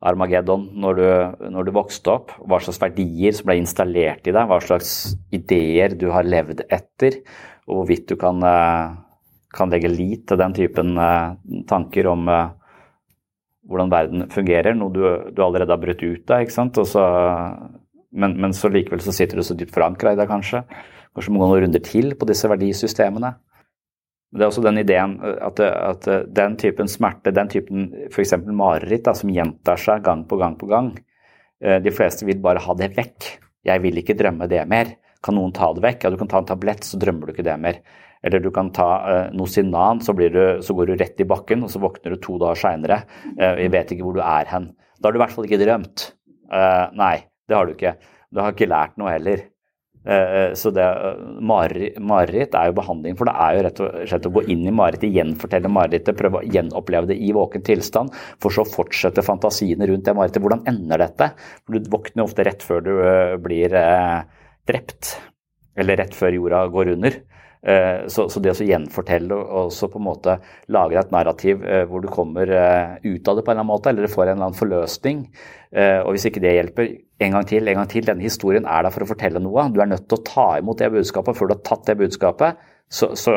Armageddon 0.05 0.67
når 0.77 0.99
du, 0.99 1.07
når 1.55 1.67
du, 1.67 1.73
vokste 1.75 2.13
opp, 2.13 2.35
hva 2.45 2.59
slags 2.61 2.79
verdier 2.83 3.33
som 3.33 3.49
ble 3.49 3.57
installert 3.61 4.29
i 4.29 4.35
deg, 4.35 4.49
hva 4.49 4.59
slags 4.61 4.91
ideer 5.33 5.97
du 5.97 6.07
har 6.13 6.27
levd 6.27 6.61
etter, 6.69 7.21
og 7.65 7.81
hvorvidt 7.81 8.05
du 8.11 8.15
kan, 8.21 8.43
eh, 8.45 8.93
kan 9.57 9.73
legge 9.73 9.91
lit 9.91 10.27
til 10.29 10.39
den 10.39 10.55
typen 10.57 10.93
eh, 11.01 11.33
tanker 11.69 12.09
om 12.11 12.27
eh, 12.31 12.53
hvordan 13.67 13.91
verden 13.91 14.27
fungerer, 14.31 14.77
noe 14.77 14.93
du, 14.93 15.01
du 15.33 15.41
allerede 15.43 15.73
har 15.73 15.81
brutt 15.81 16.03
ut 16.03 16.31
av. 16.31 16.43
ikke 16.43 16.55
sant? 16.55 16.77
Så, 16.87 17.01
men, 18.15 18.37
men, 18.39 18.55
så 18.55 18.71
likevel 18.71 19.03
så 19.03 19.15
sitter 19.15 19.39
du 19.39 19.43
så 19.43 19.57
dypt 19.57 19.75
forankra 19.75 20.13
i 20.13 20.19
deg, 20.19 20.29
kanskje. 20.29 20.63
Kanskje 21.17 21.33
må 21.33 21.41
gå 21.41 21.49
noen 21.49 21.65
runder 21.65 21.83
til 21.83 22.13
på 22.15 22.29
disse 22.29 22.47
verdisystemene. 22.47 23.33
Det 24.37 24.43
er 24.43 24.51
også 24.51 24.63
den 24.63 24.79
ideen 24.83 25.17
eh, 25.19 25.41
at, 25.49 25.59
at 25.65 26.07
den 26.37 26.55
typen 26.61 26.91
smerte, 26.91 27.35
den 27.35 27.51
typen 27.51 27.89
f.eks. 28.11 28.37
mareritt 28.47 29.09
da, 29.09 29.17
som 29.17 29.33
gjentar 29.33 29.81
seg 29.81 30.05
gang 30.07 30.23
på 30.29 30.39
gang 30.39 30.55
på 30.59 30.71
gang, 30.71 30.95
de 31.57 31.89
fleste 31.89 32.21
vil 32.21 32.37
bare 32.37 32.61
ha 32.61 32.73
det 32.77 32.91
vekk. 32.93 33.25
Jeg 33.65 33.81
vil 33.81 33.97
ikke 33.97 34.13
drømme 34.13 34.45
det 34.51 34.61
mer. 34.69 34.91
Kan 35.25 35.33
noen 35.39 35.55
ta 35.55 35.71
det 35.73 35.81
vekk? 35.81 36.03
Ja, 36.05 36.11
du 36.13 36.19
kan 36.19 36.29
ta 36.29 36.43
en 36.43 36.45
tablett, 36.51 36.85
så 36.85 36.99
drømmer 37.01 37.25
du 37.25 37.33
ikke 37.33 37.47
det 37.47 37.55
mer. 37.57 37.79
Eller 38.27 38.43
du 38.43 38.51
kan 38.53 38.69
ta 38.75 38.89
eh, 39.07 39.33
Nosinan, 39.37 40.03
så, 40.03 40.13
så, 40.13 40.77
går 40.77 40.91
du 40.91 40.97
rett 40.99 41.23
i 41.23 41.27
bakken, 41.27 41.63
og 41.65 41.73
så 41.73 41.81
våkner 41.83 42.15
du 42.15 42.21
to 42.21 42.37
dager 42.41 42.59
seinere. 42.67 43.01
Uh, 43.37 43.55
jeg 43.63 43.73
vet 43.73 43.95
ikke 43.95 44.07
hvor 44.07 44.17
du 44.19 44.23
er 44.25 44.51
hen. 44.51 44.71
Da 44.99 45.07
har 45.07 45.15
du 45.15 45.21
i 45.21 45.23
hvert 45.25 45.35
fall 45.35 45.47
ikke 45.47 45.61
drømt. 45.61 46.09
Eh, 46.53 46.85
nei, 46.97 47.15
det 47.47 47.57
har 47.57 47.67
du 47.67 47.75
ikke. 47.75 47.97
Du 48.33 48.41
har 48.43 48.55
ikke 48.55 48.69
lært 48.69 48.97
noe 48.99 49.13
heller. 49.13 49.45
Eh, 50.07 50.35
eh, 50.39 50.53
så 50.55 50.71
det 50.71 50.83
eh, 50.83 51.23
mareritt 51.43 52.53
er 52.55 52.69
jo 52.69 52.75
behandling, 52.77 53.17
for 53.19 53.27
det 53.27 53.33
er 53.43 53.55
jo 53.57 53.63
rett 53.65 53.81
og 53.83 53.95
slett 54.07 54.27
å 54.29 54.31
gå 54.37 54.43
inn 54.53 54.63
i 54.69 54.71
marerittet, 54.71 55.11
gjenfortelle 55.11 55.71
marerittet, 55.71 56.15
prøve 56.19 56.39
å 56.39 56.47
gjenoppleve 56.47 57.11
det 57.11 57.17
i 57.19 57.33
våken 57.35 57.65
tilstand, 57.67 58.15
for 58.43 58.55
så 58.55 58.63
fortsette 58.67 59.25
fantasiene 59.25 59.89
rundt 59.89 60.07
det 60.07 60.15
marerittet. 60.15 60.43
Hvordan 60.45 60.63
ender 60.71 61.03
dette? 61.03 61.31
For 61.65 61.75
du 61.75 61.91
våkner 61.91 62.23
ofte 62.23 62.45
rett 62.47 62.63
før 62.63 62.85
du 62.85 62.93
blir 63.43 63.75
drept, 64.67 65.17
eller 65.75 65.99
rett 65.99 66.15
før 66.15 66.39
jorda 66.39 66.63
går 66.71 66.93
under. 66.95 67.19
Så, 67.57 68.27
så, 68.29 68.39
det 68.39 68.51
å 68.53 68.65
gjenfortelle 68.67 69.33
og 69.33 69.71
så 69.73 69.89
på 69.91 69.97
en 69.99 70.05
måte 70.05 70.35
lage 70.71 70.99
et 71.01 71.09
narrativ 71.11 71.63
hvor 71.89 72.03
du 72.03 72.07
kommer 72.13 72.47
ut 72.47 73.27
av 73.27 73.39
det 73.39 73.43
på 73.43 73.51
en 73.51 73.57
eller 73.57 73.63
annen 73.63 73.71
måte, 73.71 73.89
eller 73.89 74.07
får 74.07 74.21
en 74.23 74.29
eller 74.35 74.45
annen 74.45 74.59
forløsning, 74.59 75.23
og 75.73 76.11
hvis 76.13 76.27
ikke 76.29 76.43
det 76.45 76.53
hjelper, 76.53 76.91
en 77.19 77.33
gang 77.33 77.47
til, 77.49 77.67
en 77.67 77.79
gang 77.79 77.89
til. 77.89 78.05
Denne 78.05 78.25
historien 78.25 78.67
er 78.69 78.85
der 78.85 78.93
for 78.93 79.03
å 79.03 79.09
fortelle 79.09 79.41
noe. 79.41 79.67
Du 79.73 79.81
er 79.81 79.89
nødt 79.89 80.05
til 80.09 80.19
å 80.19 80.25
ta 80.25 80.47
imot 80.61 80.81
det 80.81 80.91
budskapet. 80.93 81.37
Før 81.37 81.49
du 81.49 81.55
har 81.55 81.63
tatt 81.65 81.87
det 81.89 81.97
budskapet, 81.99 82.67
så, 82.87 83.09
så, 83.19 83.33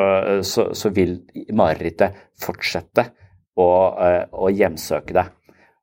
så, 0.77 0.91
vil 0.95 1.17
marerittet 1.57 2.19
fortsette 2.41 3.07
å, 3.59 3.71
eh, 4.05 4.27
å, 4.31 4.51
hjemsøke 4.53 5.17
deg. 5.17 5.33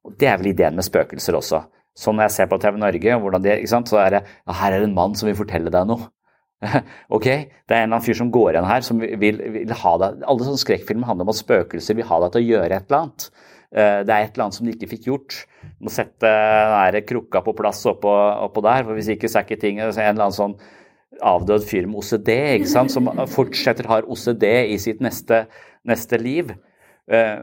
Og 0.08 0.14
Det 0.20 0.30
er 0.30 0.38
vel 0.40 0.54
ideen 0.54 0.78
med 0.78 0.88
spøkelser 0.88 1.36
også. 1.36 1.66
Sånn 1.98 2.20
når 2.20 2.30
jeg 2.30 2.36
ser 2.36 2.52
på 2.52 2.60
TV 2.62 2.78
Norge, 2.80 3.18
det, 3.44 3.58
så 3.68 4.00
er 4.00 4.14
det 4.14 4.22
ja, 4.22 4.54
her 4.62 4.76
er 4.76 4.84
det 4.84 4.92
en 4.92 4.96
mann 4.96 5.18
som 5.18 5.28
vil 5.28 5.40
fortelle 5.40 5.74
deg 5.74 5.90
noe. 5.90 6.12
ok, 7.16 7.28
det 7.28 7.76
er 7.76 7.84
en 7.84 7.86
eller 7.86 7.98
annen 8.00 8.06
fyr 8.06 8.18
som 8.18 8.32
går 8.34 8.56
igjen 8.56 8.70
her, 8.70 8.86
som 8.86 9.02
vil, 9.02 9.42
vil 9.54 9.74
ha 9.78 9.92
deg 10.02 10.24
Alle 10.26 10.48
sånne 10.48 10.62
skrekkfilmer 10.64 11.06
handler 11.06 11.28
om 11.28 11.34
at 11.36 11.40
spøkelser 11.42 11.98
vil 12.00 12.08
ha 12.10 12.18
deg 12.24 12.34
til 12.34 12.42
å 12.42 12.50
gjøre 12.56 12.80
et 12.80 12.88
eller 12.88 13.04
annet. 13.04 13.28
Eh, 13.68 14.00
det 14.08 14.16
er 14.16 14.26
et 14.26 14.32
eller 14.34 14.48
annet 14.48 14.58
som 14.58 14.68
de 14.68 14.74
ikke 14.74 14.90
fikk 14.96 15.10
gjort. 15.12 15.38
Du 15.78 15.86
må 15.88 15.94
sette 15.94 16.32
den 16.96 17.08
krukka 17.08 17.44
på 17.46 17.54
plass 17.58 17.84
oppå, 17.90 18.14
oppå, 18.48 18.64
der, 18.66 18.88
for 18.88 18.98
hvis 18.98 19.12
ikke 19.14 19.30
så 19.30 19.42
er 19.42 19.48
ikke 19.48 19.62
ting 19.62 19.82
En 19.82 19.92
eller 19.92 20.16
annen 20.16 20.38
sånn 20.38 20.58
avdød 21.24 21.66
fyr 21.66 21.88
med 21.90 22.02
OCD 22.02 22.30
ikke 22.60 22.70
sant? 22.70 22.94
som 22.94 23.10
fortsetter 23.32 23.88
har 23.90 24.06
OCD 24.10 24.46
i 24.74 24.78
sitt 24.82 25.02
neste, 25.04 25.46
neste 25.88 26.20
liv. 26.22 26.54
Eh, 27.08 27.40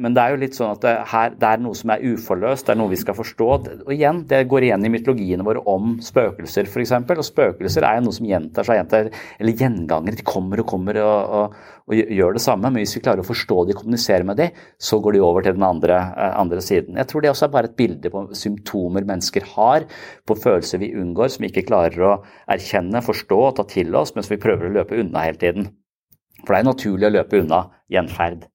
men 0.00 0.14
det 0.16 0.22
er 0.22 0.32
jo 0.32 0.38
litt 0.40 0.54
sånn 0.56 0.70
at 0.72 0.84
det, 0.86 0.92
her, 1.10 1.34
det 1.36 1.48
er 1.48 1.60
noe 1.60 1.76
som 1.76 1.90
er 1.92 2.04
uforløst, 2.14 2.64
det 2.64 2.72
er 2.72 2.78
noe 2.80 2.92
vi 2.94 3.00
skal 3.00 3.16
forstå. 3.18 3.48
Og 3.84 3.92
igjen, 3.92 4.22
Det 4.28 4.40
går 4.48 4.66
igjen 4.68 4.86
i 4.88 4.92
mytologiene 4.92 5.44
våre 5.44 5.60
om 5.68 5.98
spøkelser 6.00 6.70
f.eks. 6.70 6.94
Og 7.12 7.26
spøkelser 7.28 7.84
er 7.84 7.98
jo 7.98 8.06
noe 8.06 8.16
som 8.16 8.28
gjentar 8.30 8.64
seg, 8.64 8.80
gjentar, 8.80 9.10
eller 9.36 9.58
gjengangere. 9.60 10.16
De 10.16 10.24
kommer 10.24 10.62
og 10.62 10.68
kommer 10.70 11.00
og, 11.02 11.34
og, 11.36 11.58
og, 11.90 11.96
gjør 12.00 12.38
det 12.38 12.44
samme. 12.44 12.70
Men 12.70 12.80
hvis 12.80 12.96
vi 12.96 13.02
klarer 13.04 13.20
å 13.20 13.28
forstå 13.28 13.58
de, 13.68 13.76
kommunisere 13.76 14.28
med 14.28 14.40
de, 14.40 14.48
så 14.80 15.00
går 15.04 15.18
de 15.18 15.24
over 15.26 15.44
til 15.44 15.58
den 15.58 15.68
andre, 15.68 15.98
eh, 16.16 16.32
andre 16.40 16.64
siden. 16.64 16.96
Jeg 16.96 17.10
tror 17.12 17.24
det 17.24 17.34
også 17.34 17.50
er 17.50 17.54
bare 17.58 17.68
et 17.68 17.76
bilde 17.76 18.12
på 18.14 18.24
symptomer 18.38 19.04
mennesker 19.08 19.44
har, 19.58 19.84
på 20.24 20.38
følelser 20.40 20.80
vi 20.80 20.94
unngår, 20.96 21.34
som 21.34 21.44
vi 21.44 21.52
ikke 21.52 21.66
klarer 21.68 22.08
å 22.08 22.14
erkjenne, 22.56 23.04
forstå 23.04 23.42
og 23.50 23.54
ta 23.60 23.68
til 23.68 23.92
oss, 23.98 24.16
mens 24.16 24.32
vi 24.32 24.40
prøver 24.40 24.70
å 24.70 24.74
løpe 24.80 24.96
unna 25.04 25.26
hele 25.28 25.40
tiden. 25.42 25.68
For 26.46 26.54
det 26.54 26.62
er 26.62 26.70
naturlig 26.72 27.10
å 27.10 27.14
løpe 27.18 27.44
unna 27.44 27.66
gjenferd. 27.92 28.48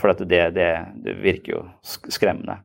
For 0.00 0.12
det, 0.16 0.42
det, 0.56 0.68
det, 1.04 1.16
virker 1.20 1.52
jo 1.54 1.62
skremmende. 1.84 2.60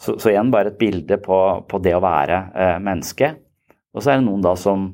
Så, 0.00 0.16
så, 0.18 0.30
igjen 0.30 0.52
bare 0.54 0.72
et 0.72 0.78
bilde 0.78 1.18
på, 1.22 1.38
på 1.68 1.80
det 1.82 1.94
å 1.96 2.02
være 2.04 2.40
eh, 2.54 2.76
menneske. 2.82 3.34
Og 3.94 4.02
så 4.02 4.12
er 4.12 4.20
det 4.20 4.28
noen 4.28 4.44
da 4.44 4.54
som 4.58 4.92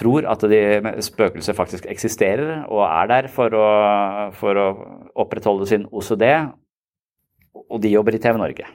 tror 0.00 0.26
at 0.30 0.44
de 0.48 0.60
spøkelser 1.04 1.56
faktisk 1.56 1.88
eksisterer 1.90 2.62
og 2.70 2.84
er 2.86 3.08
der 3.10 3.28
for 3.32 3.54
å, 3.56 3.70
for 4.38 4.56
å 4.56 4.68
opprettholde 5.24 5.66
sin 5.68 5.86
OCD, 5.90 6.24
og 7.60 7.82
de 7.82 7.90
jobber 7.92 8.16
i 8.16 8.22
TV 8.22 8.38
Norge. 8.40 8.68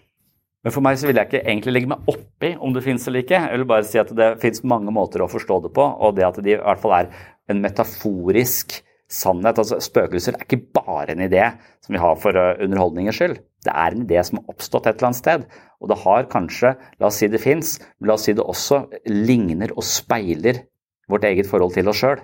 Men 0.65 0.73
for 0.73 0.81
meg 0.81 0.97
så 0.97 1.07
vil 1.07 1.19
jeg 1.19 1.29
ikke 1.29 1.43
egentlig 1.43 1.73
legge 1.75 1.91
meg 1.91 2.09
oppi 2.09 2.51
om 2.57 2.73
det 2.73 2.81
fins 2.81 3.03
eller 3.05 3.21
ikke. 3.21 3.37
Jeg 3.37 3.61
vil 3.61 3.67
bare 3.69 3.85
si 3.85 3.99
at 4.01 4.11
det 4.17 4.31
fins 4.41 4.63
mange 4.65 4.93
måter 4.93 5.21
å 5.21 5.29
forstå 5.29 5.59
det 5.67 5.71
på, 5.75 5.85
og 5.85 6.15
det 6.17 6.25
at 6.25 6.39
de 6.41 6.55
i 6.55 6.57
hvert 6.57 6.81
fall 6.81 6.95
er 6.97 7.11
en 7.53 7.61
metaforisk 7.61 8.79
sannhet. 9.11 9.59
Altså, 9.61 9.79
spøkelser 9.83 10.35
er 10.35 10.45
ikke 10.45 10.63
bare 10.75 11.13
en 11.13 11.23
idé 11.25 11.47
som 11.85 11.95
vi 11.95 12.01
har 12.01 12.17
for 12.21 12.37
uh, 12.37 12.53
underholdningens 12.63 13.19
skyld. 13.19 13.39
Det 13.65 13.73
er 13.73 13.95
en 13.95 14.05
idé 14.05 14.21
som 14.25 14.39
har 14.39 14.53
oppstått 14.53 14.87
et 14.89 14.97
eller 14.97 15.11
annet 15.11 15.21
sted. 15.21 15.45
Og 15.81 15.91
det 15.91 15.99
har 16.03 16.29
kanskje, 16.31 16.75
la 16.99 17.09
oss 17.09 17.19
si 17.21 17.29
det 17.31 17.41
fins, 17.43 17.75
men 17.99 18.09
la 18.09 18.17
oss 18.17 18.25
si 18.27 18.35
det 18.37 18.45
også 18.45 18.85
ligner 19.11 19.73
og 19.75 19.85
speiler 19.85 20.63
vårt 21.11 21.27
eget 21.29 21.49
forhold 21.49 21.75
til 21.75 21.91
oss 21.91 22.01
sjøl. 22.01 22.23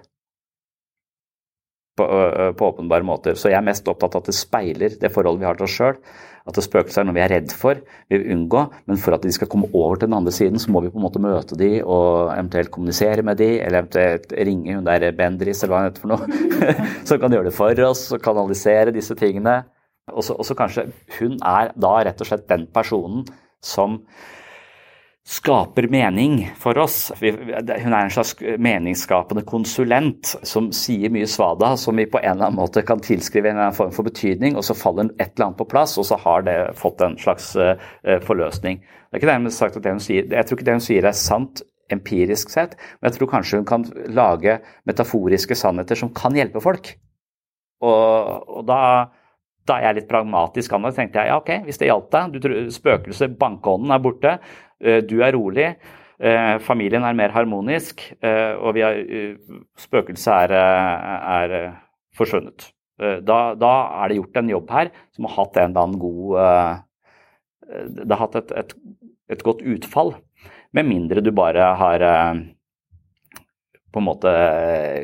På, 1.99 2.07
uh, 2.07 2.49
på, 2.57 2.71
åpenbare 2.73 3.05
måter. 3.05 3.38
Så 3.38 3.51
jeg 3.51 3.59
er 3.59 3.67
mest 3.67 3.88
opptatt 3.91 4.15
av 4.17 4.23
at 4.23 4.32
det 4.32 4.38
speiler 4.38 4.99
det 5.01 5.13
forholdet 5.13 5.43
vi 5.43 5.49
har 5.49 5.59
til 5.59 5.69
oss 5.69 5.77
sjøl. 5.77 5.99
At 6.51 6.59
spøkelser 6.65 7.01
er 7.01 7.07
noe 7.07 7.15
vi 7.15 7.23
er 7.23 7.31
redd 7.31 7.53
for, 7.55 7.79
vi 8.11 8.17
vil 8.19 8.33
unngå. 8.35 8.63
Men 8.89 8.99
for 8.99 9.15
at 9.15 9.23
de 9.23 9.31
skal 9.31 9.49
komme 9.51 9.69
over 9.71 9.99
til 9.99 10.09
den 10.09 10.17
andre 10.17 10.33
siden, 10.35 10.59
så 10.59 10.73
må 10.73 10.83
vi 10.83 10.91
på 10.91 10.99
en 10.99 11.05
måte 11.05 11.21
møte 11.23 11.57
de 11.59 11.69
og 11.81 12.33
eventuelt 12.35 12.73
kommunisere 12.73 13.23
med 13.25 13.39
de, 13.39 13.53
eller 13.61 13.85
eventuelt 13.85 14.35
ringe 14.35 14.75
hun 14.75 14.87
der 14.87 15.07
Bendris 15.15 15.63
eller 15.63 15.73
hva 15.73 15.81
hun 15.83 15.89
heter 15.89 16.03
for 16.03 16.11
noe, 16.11 16.65
som 17.07 17.21
kan 17.21 17.37
gjøre 17.37 17.47
det 17.49 17.55
for 17.55 17.85
oss 17.87 18.03
og 18.11 18.23
kanalisere 18.25 18.95
disse 18.95 19.15
tingene. 19.19 19.61
Og 20.11 20.25
så 20.25 20.57
kanskje 20.57 20.89
hun 21.19 21.37
er 21.39 21.71
da 21.79 21.95
rett 22.03 22.21
og 22.21 22.27
slett 22.27 22.49
den 22.49 22.67
personen 22.73 23.23
som 23.63 24.01
skaper 25.28 25.86
mening 25.88 26.49
for 26.57 26.78
oss. 26.82 27.11
Hun 27.19 27.93
er 27.93 27.99
en 27.99 28.13
slags 28.13 28.34
meningsskapende 28.41 29.43
konsulent 29.45 30.34
som 30.47 30.72
sier 30.74 31.13
mye 31.13 31.30
svada 31.30 31.76
som 31.78 31.99
vi 31.99 32.07
på 32.09 32.19
en 32.19 32.34
eller 32.34 32.49
annen 32.49 32.57
måte 32.57 32.82
kan 32.86 33.03
tilskrive 33.03 33.51
en 33.51 33.55
eller 33.55 33.69
annen 33.69 33.78
form 33.78 33.93
for 33.93 34.07
betydning, 34.07 34.57
og 34.57 34.65
så 34.65 34.78
faller 34.78 35.11
et 35.19 35.36
eller 35.36 35.51
annet 35.51 35.61
på 35.61 35.69
plass, 35.69 35.97
og 36.01 36.07
så 36.09 36.17
har 36.24 36.47
det 36.47 36.57
fått 36.80 37.03
en 37.05 37.19
slags 37.22 37.51
uh, 37.55 37.76
forløsning. 38.26 38.82
Det 38.82 39.19
er 39.19 39.22
ikke 39.22 39.32
dermed 39.34 39.53
sagt 39.53 39.78
at 39.78 39.86
det 39.86 39.93
hun 39.93 40.03
sier, 40.03 40.26
Jeg 40.26 40.47
tror 40.47 40.57
ikke 40.57 40.69
det 40.72 40.80
hun 40.80 40.88
sier 40.89 41.05
er 41.05 41.17
sant 41.17 41.61
empirisk 41.91 42.49
sett, 42.49 42.78
men 42.99 43.11
jeg 43.11 43.19
tror 43.19 43.34
kanskje 43.36 43.61
hun 43.61 43.67
kan 43.67 43.86
lage 44.09 44.57
metaforiske 44.89 45.57
sannheter 45.59 45.99
som 45.99 46.13
kan 46.15 46.34
hjelpe 46.38 46.63
folk. 46.63 46.95
Og, 47.84 48.47
og 48.47 48.65
da 48.69 48.82
da 49.72 49.80
er 49.80 49.88
jeg 49.88 50.01
litt 50.01 50.11
pragmatisk 50.11 50.76
anlagt. 50.76 50.99
tenkte 50.99 51.24
jeg 51.24 51.32
ja, 51.32 51.39
ok, 51.39 51.51
hvis 51.67 51.80
det 51.80 51.89
hjalp 51.89 52.11
deg, 52.13 52.36
du 52.36 52.59
spøkelset, 52.76 53.38
bankånden 53.39 53.95
er 53.95 54.03
borte, 54.03 54.36
eh, 54.84 54.99
du 55.07 55.22
er 55.24 55.36
rolig, 55.36 55.69
eh, 56.19 56.55
familien 56.63 57.05
er 57.07 57.17
mer 57.17 57.34
harmonisk, 57.36 58.03
eh, 58.22 58.53
og 58.59 58.76
vi 58.76 58.86
har, 58.86 58.99
spøkelset 59.80 60.51
er, 60.51 60.55
er 61.39 61.57
forsvunnet. 62.17 62.72
Da, 63.01 63.55
da, 63.57 63.69
er 64.03 64.11
det 64.11 64.17
gjort 64.19 64.36
en 64.38 64.49
jobb 64.51 64.67
her 64.69 64.89
som 65.09 65.26
har 65.26 65.32
hatt 65.39 65.55
en 65.57 65.72
eller 65.72 65.88
annen 65.88 66.01
god 66.03 66.84
Det 67.95 68.11
har 68.11 68.19
hatt 68.22 68.36
et, 68.38 68.51
et, 68.59 68.76
et 69.34 69.41
godt 69.41 69.63
utfall. 69.65 70.11
Med 70.78 70.86
mindre 70.86 71.24
du 71.26 71.32
bare 71.34 71.72
har 71.80 72.05
på 73.91 73.99
en 73.99 74.07
måte 74.07 74.31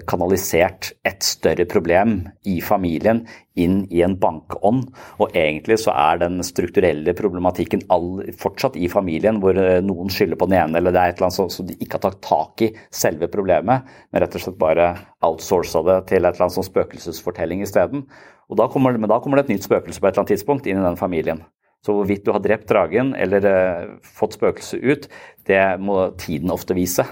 kanalisert 0.07 0.93
et 1.07 1.25
større 1.25 1.65
problem 1.67 2.21
i 2.47 2.59
familien 2.63 3.25
inn 3.59 3.81
i 3.91 4.03
en 4.05 4.15
bankånd. 4.21 4.85
Og 5.19 5.35
egentlig 5.35 5.79
så 5.81 5.91
er 5.97 6.21
den 6.21 6.39
strukturelle 6.45 7.15
problematikken 7.17 7.83
all, 7.93 8.21
fortsatt 8.39 8.77
i 8.79 8.87
familien, 8.91 9.41
hvor 9.43 9.57
eh, 9.59 9.81
noen 9.83 10.11
skylder 10.13 10.39
på 10.39 10.47
den 10.47 10.59
ene, 10.61 10.79
eller 10.79 10.95
det 10.95 11.01
er 11.01 11.13
et 11.13 11.19
eller 11.19 11.29
annet 11.29 11.57
som 11.57 11.67
de 11.67 11.77
ikke 11.81 11.97
har 11.97 12.05
tatt 12.07 12.23
tak 12.23 12.65
i 12.67 12.71
selve 12.93 13.29
problemet, 13.33 13.91
men 14.11 14.23
rett 14.23 14.39
og 14.39 14.45
slett 14.45 14.61
bare 14.61 14.89
outsourca 15.25 15.83
det 15.89 15.99
til 16.13 16.23
et 16.23 16.31
eller 16.31 16.47
annet 16.47 16.57
sånn 16.59 16.69
spøkelsesfortelling 16.69 17.67
isteden. 17.67 18.07
Men 18.47 18.61
da 18.61 19.19
kommer 19.19 19.39
det 19.39 19.47
et 19.47 19.55
nytt 19.57 19.67
spøkelse 19.67 19.99
på 19.99 20.07
et 20.07 20.13
eller 20.13 20.23
annet 20.23 20.35
tidspunkt 20.37 20.67
inn 20.69 20.79
i 20.79 20.87
den 20.87 20.99
familien. 20.99 21.43
Så 21.85 21.93
hvorvidt 21.93 22.25
du 22.25 22.31
har 22.33 22.41
drept 22.43 22.69
dragen 22.71 23.13
eller 23.15 23.45
uh, 23.45 23.89
fått 24.01 24.37
spøkelset 24.37 24.81
ut, 24.81 25.07
det 25.47 25.61
må 25.83 25.99
tiden 26.19 26.51
ofte 26.53 26.75
vise. 26.77 27.05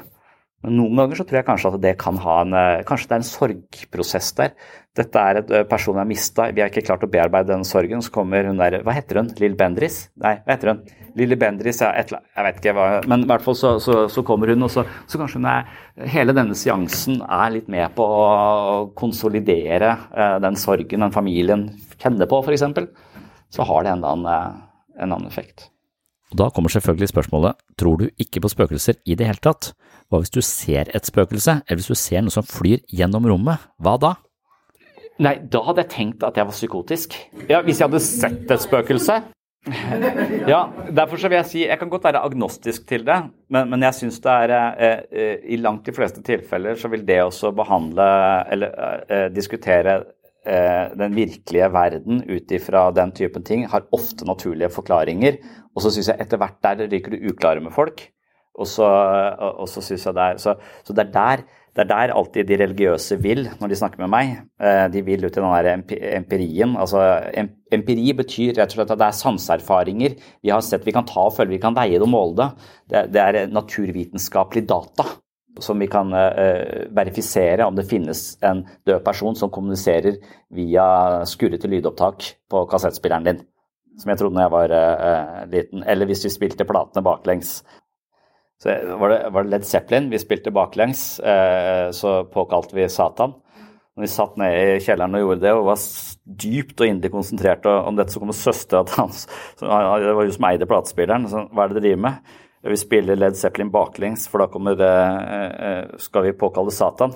Men 0.66 0.80
noen 0.80 0.98
ganger 0.98 1.20
så 1.20 1.28
tror 1.28 1.40
jeg 1.40 1.48
kanskje 1.48 1.72
at 1.72 1.82
det 1.84 1.94
kan 2.02 2.18
ha 2.24 2.40
en 2.42 2.58
eh, 2.58 2.84
Kanskje 2.88 3.12
det 3.12 3.16
er 3.16 3.22
en 3.22 3.30
sorgprosess 3.30 4.32
der. 4.40 4.54
Dette 4.98 5.22
er 5.30 5.42
et 5.42 5.52
eh, 5.54 5.66
person 5.70 5.94
vi 5.94 6.02
har 6.02 6.10
mista, 6.10 6.50
vi 6.50 6.64
har 6.64 6.72
ikke 6.74 6.88
klart 6.88 7.06
å 7.06 7.10
bearbeide 7.12 7.54
den 7.54 7.68
sorgen. 7.68 8.02
Så 8.02 8.14
kommer 8.16 8.48
hun 8.50 8.62
der 8.62 8.80
Hva 8.86 8.96
heter 8.98 9.22
hun? 9.22 9.30
Lill 9.42 9.58
Bendris? 9.60 10.08
Nei, 10.22 10.40
hva 10.42 10.56
heter 10.56 10.74
hun? 10.74 10.86
Lille 11.16 11.38
Bendris, 11.40 11.78
ja, 11.80 11.94
et, 11.96 12.10
jeg 12.12 12.44
vet 12.44 12.58
ikke 12.60 12.74
hva 12.76 12.88
Men 13.08 13.24
i 13.24 13.30
hvert 13.30 13.44
fall 13.46 13.56
så, 13.56 13.70
så, 13.80 14.02
så 14.12 14.24
kommer 14.28 14.52
hun, 14.52 14.66
og 14.68 14.72
så, 14.74 14.84
så, 15.08 15.20
kanskje 15.22 15.40
hun 15.40 15.48
er 15.48 16.10
Hele 16.12 16.36
denne 16.36 16.58
seansen 16.60 17.22
er 17.24 17.54
litt 17.54 17.70
med 17.72 17.94
på 17.96 18.04
å 18.04 18.26
konsolidere 19.00 19.94
uh, 20.12 20.36
den 20.44 20.60
sorgen 20.60 21.06
den 21.06 21.16
familien 21.16 21.70
kjenner 22.02 22.28
på, 22.28 22.42
f.eks. 22.44 22.66
Så 23.56 23.68
har 23.70 23.88
det 23.88 23.96
en 23.96 24.04
annen, 24.04 24.60
en 25.00 25.16
annen 25.16 25.30
effekt. 25.32 25.70
Og 26.34 26.38
Da 26.42 26.50
kommer 26.50 26.74
selvfølgelig 26.74 27.12
spørsmålet 27.12 27.60
tror 27.78 28.00
du 28.02 28.10
ikke 28.18 28.42
på 28.42 28.52
spøkelser 28.52 28.98
i 29.06 29.16
det 29.16 29.28
hele 29.30 29.42
tatt? 29.42 29.74
Hva 30.10 30.22
hvis 30.22 30.34
du 30.34 30.42
ser 30.42 30.90
et 30.94 31.06
spøkelse, 31.06 31.62
eller 31.66 31.82
hvis 31.82 31.92
du 31.92 31.98
ser 31.98 32.26
noe 32.26 32.34
som 32.34 32.46
flyr 32.46 32.82
gjennom 32.90 33.26
rommet, 33.30 33.62
hva 33.82 33.96
da? 34.02 34.16
Nei, 35.22 35.38
da 35.48 35.62
hadde 35.64 35.86
jeg 35.86 35.94
tenkt 35.94 36.26
at 36.28 36.36
jeg 36.36 36.48
var 36.48 36.56
psykotisk. 36.58 37.16
Ja, 37.48 37.62
Hvis 37.64 37.80
jeg 37.80 37.88
hadde 37.88 38.04
sett 38.04 38.52
et 38.52 38.62
spøkelse. 38.62 39.22
Ja, 40.46 40.60
derfor 40.94 41.18
så 41.18 41.30
vil 41.30 41.40
jeg 41.40 41.50
si 41.50 41.62
Jeg 41.64 41.80
kan 41.82 41.90
godt 41.90 42.04
være 42.06 42.22
agnostisk 42.22 42.84
til 42.86 43.06
det, 43.08 43.16
men, 43.50 43.72
men 43.72 43.82
jeg 43.88 43.98
syns 43.98 44.20
det 44.22 44.36
er 44.44 44.54
eh, 44.54 45.00
eh, 45.10 45.48
I 45.56 45.58
langt 45.58 45.88
de 45.88 45.96
fleste 45.96 46.22
tilfeller 46.22 46.78
så 46.78 46.92
vil 46.94 47.02
det 47.08 47.24
også 47.24 47.50
behandle 47.56 48.06
eller 48.54 49.02
eh, 49.10 49.26
diskutere 49.34 49.96
eh, 50.04 50.06
den 50.46 51.16
virkelige 51.18 51.68
verden 51.74 52.20
ut 52.30 52.52
ifra 52.54 52.88
den 52.94 53.14
typen 53.18 53.44
ting, 53.44 53.64
har 53.72 53.88
ofte 53.96 54.28
naturlige 54.30 54.70
forklaringer. 54.70 55.40
Og 55.74 55.82
så 55.82 55.92
syns 55.92 56.12
jeg 56.12 56.22
etter 56.22 56.38
hvert 56.42 56.60
der 56.64 56.86
ryker 56.92 57.16
du 57.16 57.32
uklare 57.32 57.64
med 57.66 57.74
folk. 57.74 58.06
Og 58.56 58.68
så, 58.72 58.88
og 59.60 59.68
så 59.68 59.84
synes 59.84 60.06
jeg 60.08 60.16
det 60.16 60.26
er, 60.26 60.38
så, 60.40 60.56
så 60.88 60.96
det, 60.96 61.08
er 61.10 61.12
der, 61.12 61.44
det 61.76 61.84
er 61.84 61.90
der 61.90 62.14
alltid 62.16 62.48
de 62.48 62.60
religiøse 62.62 63.18
vil 63.24 63.50
når 63.60 63.72
de 63.72 63.80
snakker 63.82 64.04
med 64.06 64.12
meg. 64.14 64.32
Eh, 64.64 64.86
de 64.94 65.04
vil 65.04 65.28
ut 65.28 65.36
i 65.36 65.42
den 65.42 65.50
der 65.52 66.08
empirien. 66.22 66.78
Altså, 66.80 67.04
empiri 67.76 68.14
betyr 68.16 68.56
rett 68.56 68.72
og 68.72 68.80
slett 68.80 68.96
at 68.96 69.02
det 69.02 69.10
er 69.10 69.20
sanseerfaringer 69.20 70.16
vi 70.16 70.54
har 70.54 70.64
sett 70.64 70.88
vi 70.88 70.96
kan 70.96 71.08
ta 71.10 71.28
og 71.28 71.36
følge, 71.36 71.58
vi 71.58 71.62
kan 71.66 71.76
veie 71.76 72.00
det 72.00 72.08
og 72.08 72.14
måle 72.14 72.40
det. 72.40 72.50
Det, 72.94 73.06
det 73.18 73.26
er 73.26 73.54
naturvitenskapelig 73.54 74.68
data 74.72 75.10
som 75.64 75.80
vi 75.80 75.88
kan 75.92 76.12
uh, 76.14 76.88
verifisere 76.96 77.66
om 77.66 77.76
det 77.78 77.88
finnes 77.90 78.24
en 78.46 78.66
død 78.88 79.04
person 79.06 79.38
som 79.38 79.52
kommuniserer 79.54 80.20
via 80.56 80.88
skurrete 81.28 81.70
lydopptak 81.72 82.28
på 82.52 82.66
kassettspilleren 82.72 83.28
din. 83.30 83.42
Som 84.00 84.12
jeg 84.12 84.20
trodde 84.20 84.40
da 84.40 84.46
jeg 84.48 84.56
var 84.56 84.76
uh, 84.76 85.40
liten. 85.52 85.86
Eller 85.88 86.10
hvis 86.10 86.26
vi 86.28 86.34
spilte 86.34 86.68
platene 86.68 87.06
baklengs. 87.06 87.58
Så 88.62 88.76
var 89.00 89.12
det, 89.12 89.22
var 89.36 89.44
det 89.44 89.52
Led 89.52 89.66
Zeppelin 89.68 90.12
vi 90.12 90.20
spilte 90.20 90.54
baklengs, 90.56 91.08
uh, 91.24 91.92
så 91.96 92.22
påkalte 92.32 92.78
vi 92.78 92.88
Satan. 92.92 93.36
Når 93.96 94.04
vi 94.04 94.12
satt 94.12 94.40
nede 94.40 94.64
i 94.76 94.80
kjelleren 94.84 95.16
og 95.16 95.22
gjorde 95.22 95.44
det 95.46 95.52
og 95.56 95.70
var 95.70 95.84
dypt 96.44 96.82
og 96.84 96.90
inderlig 96.90 97.14
konsentrert 97.14 97.68
om 97.72 97.96
dette, 97.96 98.12
så 98.12 98.20
kommer 98.20 98.36
søstera 98.36 98.84
til 98.84 98.98
hans 99.00 99.22
Det 99.62 99.70
var 99.70 100.20
hun 100.20 100.34
som 100.36 100.48
eide 100.50 100.68
platespilleren. 100.68 101.30
Så, 101.32 101.46
hva 101.48 101.64
er 101.64 101.72
det 101.72 101.78
dere 101.78 101.86
driver 101.86 102.02
med? 102.10 102.34
Vi 102.66 102.78
spiller 102.78 103.20
Led 103.20 103.38
Zeppelin 103.38 103.72
baklengs, 103.74 104.28
for 104.30 104.42
da 104.42 104.50
kommer 104.52 104.78
det, 104.80 104.92
eh, 105.66 105.98
skal 106.02 106.24
vi 106.24 106.38
påkalle 106.38 106.72
Satan. 106.74 107.14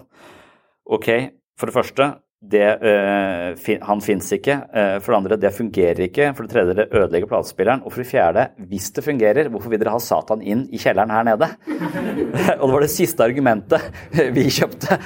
Ok, 0.86 1.10
for 1.58 1.70
det 1.70 1.74
første, 1.74 2.10
det, 2.39 2.68
uh, 2.80 3.80
han 3.84 4.02
fins 4.02 4.30
ikke. 4.32 4.56
For 5.04 5.12
det 5.12 5.18
andre, 5.18 5.38
det 5.38 5.52
fungerer 5.52 6.06
ikke. 6.06 6.30
For 6.34 6.47
det 6.47 6.54
tredje, 6.54 6.76
det 6.78 6.86
ødelegger 6.95 7.28
platespilleren. 7.28 7.84
Og 7.84 7.91
for 7.91 8.00
det 8.00 8.08
fjerde, 8.08 8.45
hvis 8.70 8.88
det 8.95 9.04
fungerer, 9.04 9.50
hvorfor 9.52 9.74
vil 9.74 9.82
dere 9.82 9.91
ha 9.91 10.00
Satan 10.00 10.41
inn 10.41 10.64
i 10.72 10.80
kjelleren 10.80 11.12
her 11.12 11.28
nede? 11.28 11.50
og 12.62 12.64
det 12.64 12.72
var 12.74 12.86
det 12.86 12.93
siste 12.93 13.28
argumentet 13.28 13.91
vi 14.38 14.47
kjøpte. 14.47 15.02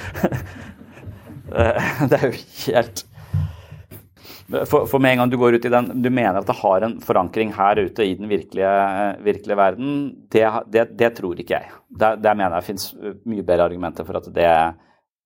det 2.08 2.20
er 2.20 2.28
jo 2.28 2.38
helt 2.68 3.04
For, 4.68 4.86
for, 4.86 5.02
med 5.02 5.14
en 5.14 5.22
gang 5.22 5.30
du 5.32 5.36
går 5.40 5.56
ut 5.56 5.66
i 5.66 5.72
den, 5.72 5.90
du 6.02 6.10
mener 6.10 6.40
at 6.40 6.48
det 6.48 6.56
har 6.60 6.84
en 6.86 6.96
forankring 7.02 7.52
her 7.56 7.80
ute 7.86 8.06
i 8.06 8.14
den 8.18 8.28
virkelige, 8.30 8.70
virkelige 9.24 9.56
verden, 9.58 9.96
det, 10.32 10.44
det, 10.72 10.84
det, 10.98 11.10
tror 11.16 11.40
ikke 11.40 11.56
jeg. 11.56 11.72
Der, 12.00 12.18
mener 12.34 12.54
jeg 12.54 12.62
det 12.62 12.68
finnes 12.68 12.86
mye 13.24 13.46
bedre 13.46 13.68
argumenter 13.70 14.06
for 14.06 14.20
at 14.20 14.28
det, 14.36 14.52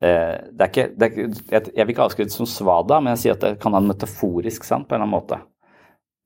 eh, 0.04 0.34
det 0.54 0.66
er 0.66 0.72
ikke, 0.72 0.88
er, 0.94 1.70
jeg, 1.74 1.84
vil 1.84 1.94
ikke 1.94 2.06
avskrive 2.06 2.30
det 2.30 2.36
som 2.36 2.48
svada, 2.48 3.00
men 3.02 3.16
jeg 3.16 3.24
sier 3.24 3.38
at 3.38 3.44
det 3.44 3.54
kan 3.62 3.76
en 3.76 3.90
metaforisk 3.90 4.66
sant 4.68 4.88
på 4.88 4.96
en 4.96 5.00
eller 5.02 5.08
annen 5.08 5.18
måte. 5.18 5.40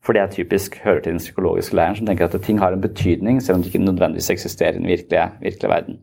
For 0.02 0.14
det 0.14 0.22
er 0.22 0.32
typisk 0.34 0.80
hører 0.82 1.02
til 1.02 1.14
den 1.14 1.22
psykologiske 1.22 1.76
leiren 1.78 1.98
som 1.98 2.08
tenker 2.08 2.26
at 2.26 2.42
ting 2.42 2.58
har 2.58 2.74
en 2.74 2.82
betydning, 2.82 3.38
selv 3.40 3.58
om 3.58 3.62
det 3.62 3.70
ikke 3.70 3.84
nødvendigvis 3.84 4.32
eksisterer 4.34 4.74
i 4.74 4.82
den 4.82 4.90
virkelige, 4.90 5.28
virkelige 5.44 5.70
verden. 5.70 6.00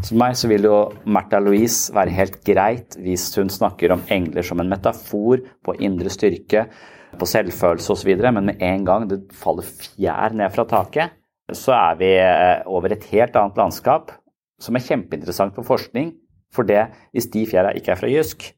For 0.00 0.18
meg 0.20 0.34
så 0.36 0.50
vil 0.50 0.66
jo 0.66 0.78
Märtha 1.06 1.38
Louise 1.40 1.92
være 1.94 2.12
helt 2.16 2.40
greit 2.44 2.96
hvis 3.00 3.28
hun 3.38 3.52
snakker 3.52 3.94
om 3.94 4.02
engler 4.12 4.44
som 4.44 4.60
en 4.60 4.70
metafor 4.70 5.44
på 5.64 5.76
indre 5.84 6.12
styrke, 6.12 6.66
på 7.14 7.28
selvfølelse 7.30 7.94
osv., 7.94 8.10
men 8.26 8.50
med 8.50 8.62
en 8.64 8.84
gang 8.86 9.06
det 9.08 9.20
faller 9.38 9.66
fjær 9.66 10.34
ned 10.34 10.50
fra 10.54 10.66
taket, 10.68 11.14
så 11.52 11.74
er 11.76 11.98
vi 12.00 12.10
eh, 12.18 12.64
over 12.66 12.94
et 12.94 13.06
helt 13.12 13.36
annet 13.36 13.58
landskap, 13.60 14.12
som 14.60 14.76
er 14.76 14.84
kjempeinteressant 14.84 15.54
for 15.56 15.66
forskning. 15.66 16.14
For 16.54 16.66
det, 16.66 16.86
hvis 17.12 17.28
de 17.32 17.44
fjæra 17.50 17.74
ikke 17.76 17.92
er 17.94 18.00
fra 18.00 18.10
Jysk, 18.10 18.48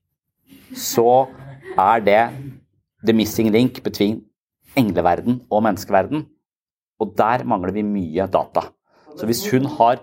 så 0.77 1.27
er 1.77 2.03
det 2.05 2.23
the 3.05 3.15
missing 3.17 3.51
link 3.53 3.83
between 3.85 4.21
engleverden 4.77 5.43
og 5.51 5.65
menneskeverden. 5.67 6.27
Og 7.01 7.15
der 7.19 7.45
mangler 7.45 7.75
vi 7.77 7.85
mye 7.85 8.29
data. 8.33 8.69
Så 9.17 9.27
hvis 9.29 9.45
hun 9.51 9.67
har 9.79 10.01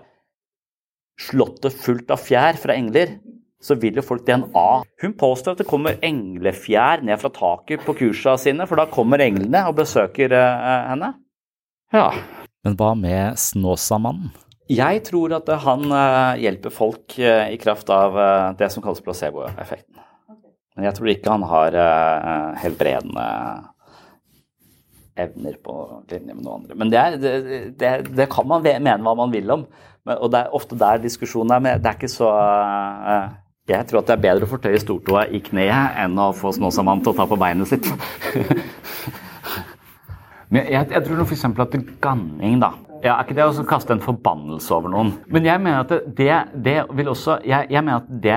slottet 1.20 1.76
fullt 1.78 2.10
av 2.10 2.22
fjær 2.22 2.58
fra 2.60 2.76
engler, 2.76 3.18
så 3.64 3.76
vil 3.80 3.96
jo 3.96 4.04
folk 4.04 4.26
DNA. 4.26 4.68
Hun 5.00 5.16
påstår 5.16 5.54
at 5.54 5.62
det 5.62 5.68
kommer 5.68 6.00
englefjær 6.04 7.04
ned 7.06 7.20
fra 7.22 7.32
taket 7.32 7.84
på 7.86 7.96
kursa 7.96 8.36
sine, 8.40 8.66
for 8.68 8.80
da 8.80 8.88
kommer 8.92 9.22
englene 9.24 9.64
og 9.70 9.78
besøker 9.78 10.34
uh, 10.36 10.90
henne. 10.90 11.14
Ja. 11.94 12.10
Men 12.64 12.76
hva 12.80 12.92
med 12.98 13.40
Snåsamannen? 13.40 14.32
Jeg 14.72 15.02
tror 15.04 15.34
at 15.36 15.48
han 15.64 15.84
uh, 15.92 16.36
hjelper 16.40 16.72
folk 16.72 17.16
uh, 17.20 17.46
i 17.52 17.60
kraft 17.60 17.92
av 17.92 18.16
det 18.58 18.70
som 18.72 18.84
kalles 18.84 19.04
placeboeffekten. 19.04 20.00
Men 20.74 20.88
jeg 20.88 20.96
tror 20.96 21.08
ikke 21.12 21.30
han 21.30 21.44
har 21.46 21.76
helbredende 22.58 23.24
evner 25.14 25.54
på 25.62 25.74
linje 26.10 26.34
med 26.34 26.42
noen 26.42 26.64
andre. 26.64 26.76
Men 26.78 26.90
det, 26.90 26.98
er, 26.98 27.18
det, 27.22 27.58
det, 27.78 27.92
det 28.18 28.26
kan 28.32 28.48
man 28.50 28.64
mene 28.64 28.98
hva 29.06 29.14
man 29.18 29.30
vil 29.30 29.52
om. 29.54 29.62
Men, 30.04 30.20
og 30.20 30.30
det 30.32 30.42
er 30.42 30.54
ofte 30.56 30.78
der 30.78 31.02
diskusjonen 31.02 31.54
er. 31.56 31.64
Men 31.64 31.82
det 31.82 31.90
er 31.90 31.98
ikke 31.98 32.12
så 32.12 32.30
uh, 32.30 33.26
Jeg 33.68 33.88
tror 33.88 34.02
at 34.02 34.10
det 34.10 34.16
er 34.18 34.24
bedre 34.26 34.48
å 34.48 34.52
fortøye 34.52 34.80
stortåa 34.82 35.26
i 35.32 35.40
kneet 35.44 36.00
enn 36.04 36.18
å 36.20 36.32
få 36.36 36.52
Snåsamann 36.52 37.04
til 37.04 37.14
å 37.14 37.18
ta 37.18 37.28
på 37.28 37.40
beinet 37.40 37.70
sitt. 37.70 37.88
men 40.52 40.66
jeg, 40.68 40.90
jeg 40.92 41.06
tror 41.06 41.24
f.eks. 41.24 41.46
at 41.48 41.78
ganning, 42.04 42.58
da 42.60 42.74
ja, 43.04 43.18
Er 43.18 43.26
ikke 43.26 43.36
det 43.36 43.44
å 43.44 43.68
kaste 43.68 43.92
en 43.96 44.04
forbannelse 44.04 44.72
over 44.72 44.92
noen? 44.92 45.14
Men 45.32 45.44
jeg 45.48 45.60
mener 45.60 45.84
at 45.84 46.10
det, 46.16 46.34
det 46.64 46.78
vil 46.96 47.10
også 47.12 47.40
jeg, 47.44 47.68
jeg 47.72 47.84
mener 47.84 48.00
at 48.00 48.12
det 48.24 48.36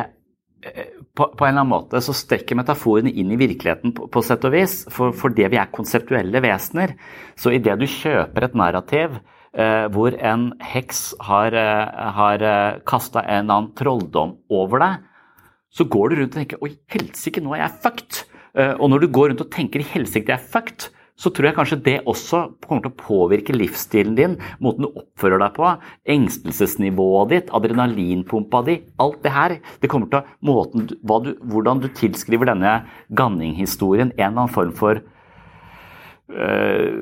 eh, 0.68 0.90
på, 1.16 1.30
på, 1.32 1.46
en 1.46 1.54
eller 1.54 1.64
annen 1.64 1.72
måte 1.72 2.02
så 2.04 2.16
strekker 2.16 2.58
metaforene 2.60 3.14
inn 3.16 3.32
i 3.32 3.40
virkeligheten 3.40 3.94
på, 3.96 4.10
på 4.12 4.24
sett 4.26 4.44
og 4.48 4.54
vis. 4.54 4.82
For, 4.94 5.16
for 5.16 5.34
det 5.34 5.48
vi 5.54 5.60
er 5.60 5.72
konseptuelle 5.74 6.44
vesener. 6.44 6.98
Så 7.40 7.56
idet 7.56 7.78
du 7.80 7.88
kjøper 7.90 8.48
et 8.48 8.60
narrativ 8.60 9.18
hvor 9.90 10.14
en 10.22 10.52
heks 10.62 11.16
har, 11.26 11.56
eh, 11.58 12.12
har 12.14 12.44
eh, 12.46 12.80
kasta 12.86 13.24
en 13.24 13.46
eller 13.46 13.56
annen 13.56 13.72
trolldom 13.78 14.36
over 14.54 14.84
deg, 14.84 15.08
så 15.74 15.86
går 15.90 16.10
du 16.10 16.16
rundt 16.20 16.36
og 16.36 16.38
tenker 16.38 16.62
'oi, 16.62 16.76
helsike, 16.94 17.42
nå 17.42 17.56
er 17.56 17.66
jeg 17.66 17.80
fucked'. 17.86 18.26
Og 18.58 18.90
når 18.90 19.04
du 19.04 19.08
går 19.14 19.30
rundt 19.30 19.42
og 19.42 19.52
tenker 19.54 19.84
'helsike, 19.86 20.30
jeg 20.30 20.40
er 20.40 20.52
fucked', 20.54 20.90
så 21.18 21.32
tror 21.34 21.50
jeg 21.50 21.58
kanskje 21.58 21.84
det 21.86 21.96
også 22.06 22.44
kommer 22.66 22.84
til 22.86 22.92
å 22.94 23.02
påvirke 23.02 23.56
livsstilen 23.56 24.16
din, 24.18 24.36
måten 24.62 24.86
du 24.86 25.00
oppfører 25.02 25.42
deg 25.42 25.56
på, 25.58 25.72
engstelsesnivået 26.14 27.32
ditt, 27.34 27.50
adrenalinpumpa 27.58 28.62
di, 28.68 28.76
alt 29.02 29.24
det 29.26 29.34
her. 29.34 29.58
Det 29.82 29.90
kommer 29.90 30.12
til 30.14 30.22
måten, 30.46 30.86
du, 30.90 31.32
hvordan 31.50 31.82
du 31.82 31.90
tilskriver 31.90 32.52
denne 32.52 32.84
Ganning-historien 33.18 34.12
en 34.14 34.20
eller 34.20 34.44
annen 34.44 34.54
form 34.54 34.76
for 34.78 35.02
øh, 36.30 37.02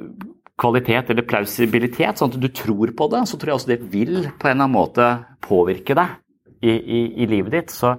kvalitet 0.60 1.12
eller 1.12 1.28
plausibilitet, 1.28 2.20
sånn 2.20 2.34
at 2.34 2.42
du 2.42 2.50
tror 2.56 2.94
på 2.96 3.08
det, 3.12 3.26
så 3.28 3.40
tror 3.40 3.52
jeg 3.52 3.60
også 3.60 3.72
det 3.74 3.82
vil 3.92 4.30
på 4.40 4.48
en 4.48 4.56
eller 4.56 4.68
annen 4.68 4.76
måte 4.76 5.08
påvirke 5.44 5.98
deg 5.98 6.16
i, 6.64 6.74
i, 6.74 7.02
i 7.24 7.30
livet 7.30 7.58
ditt. 7.58 7.74
Så 7.76 7.96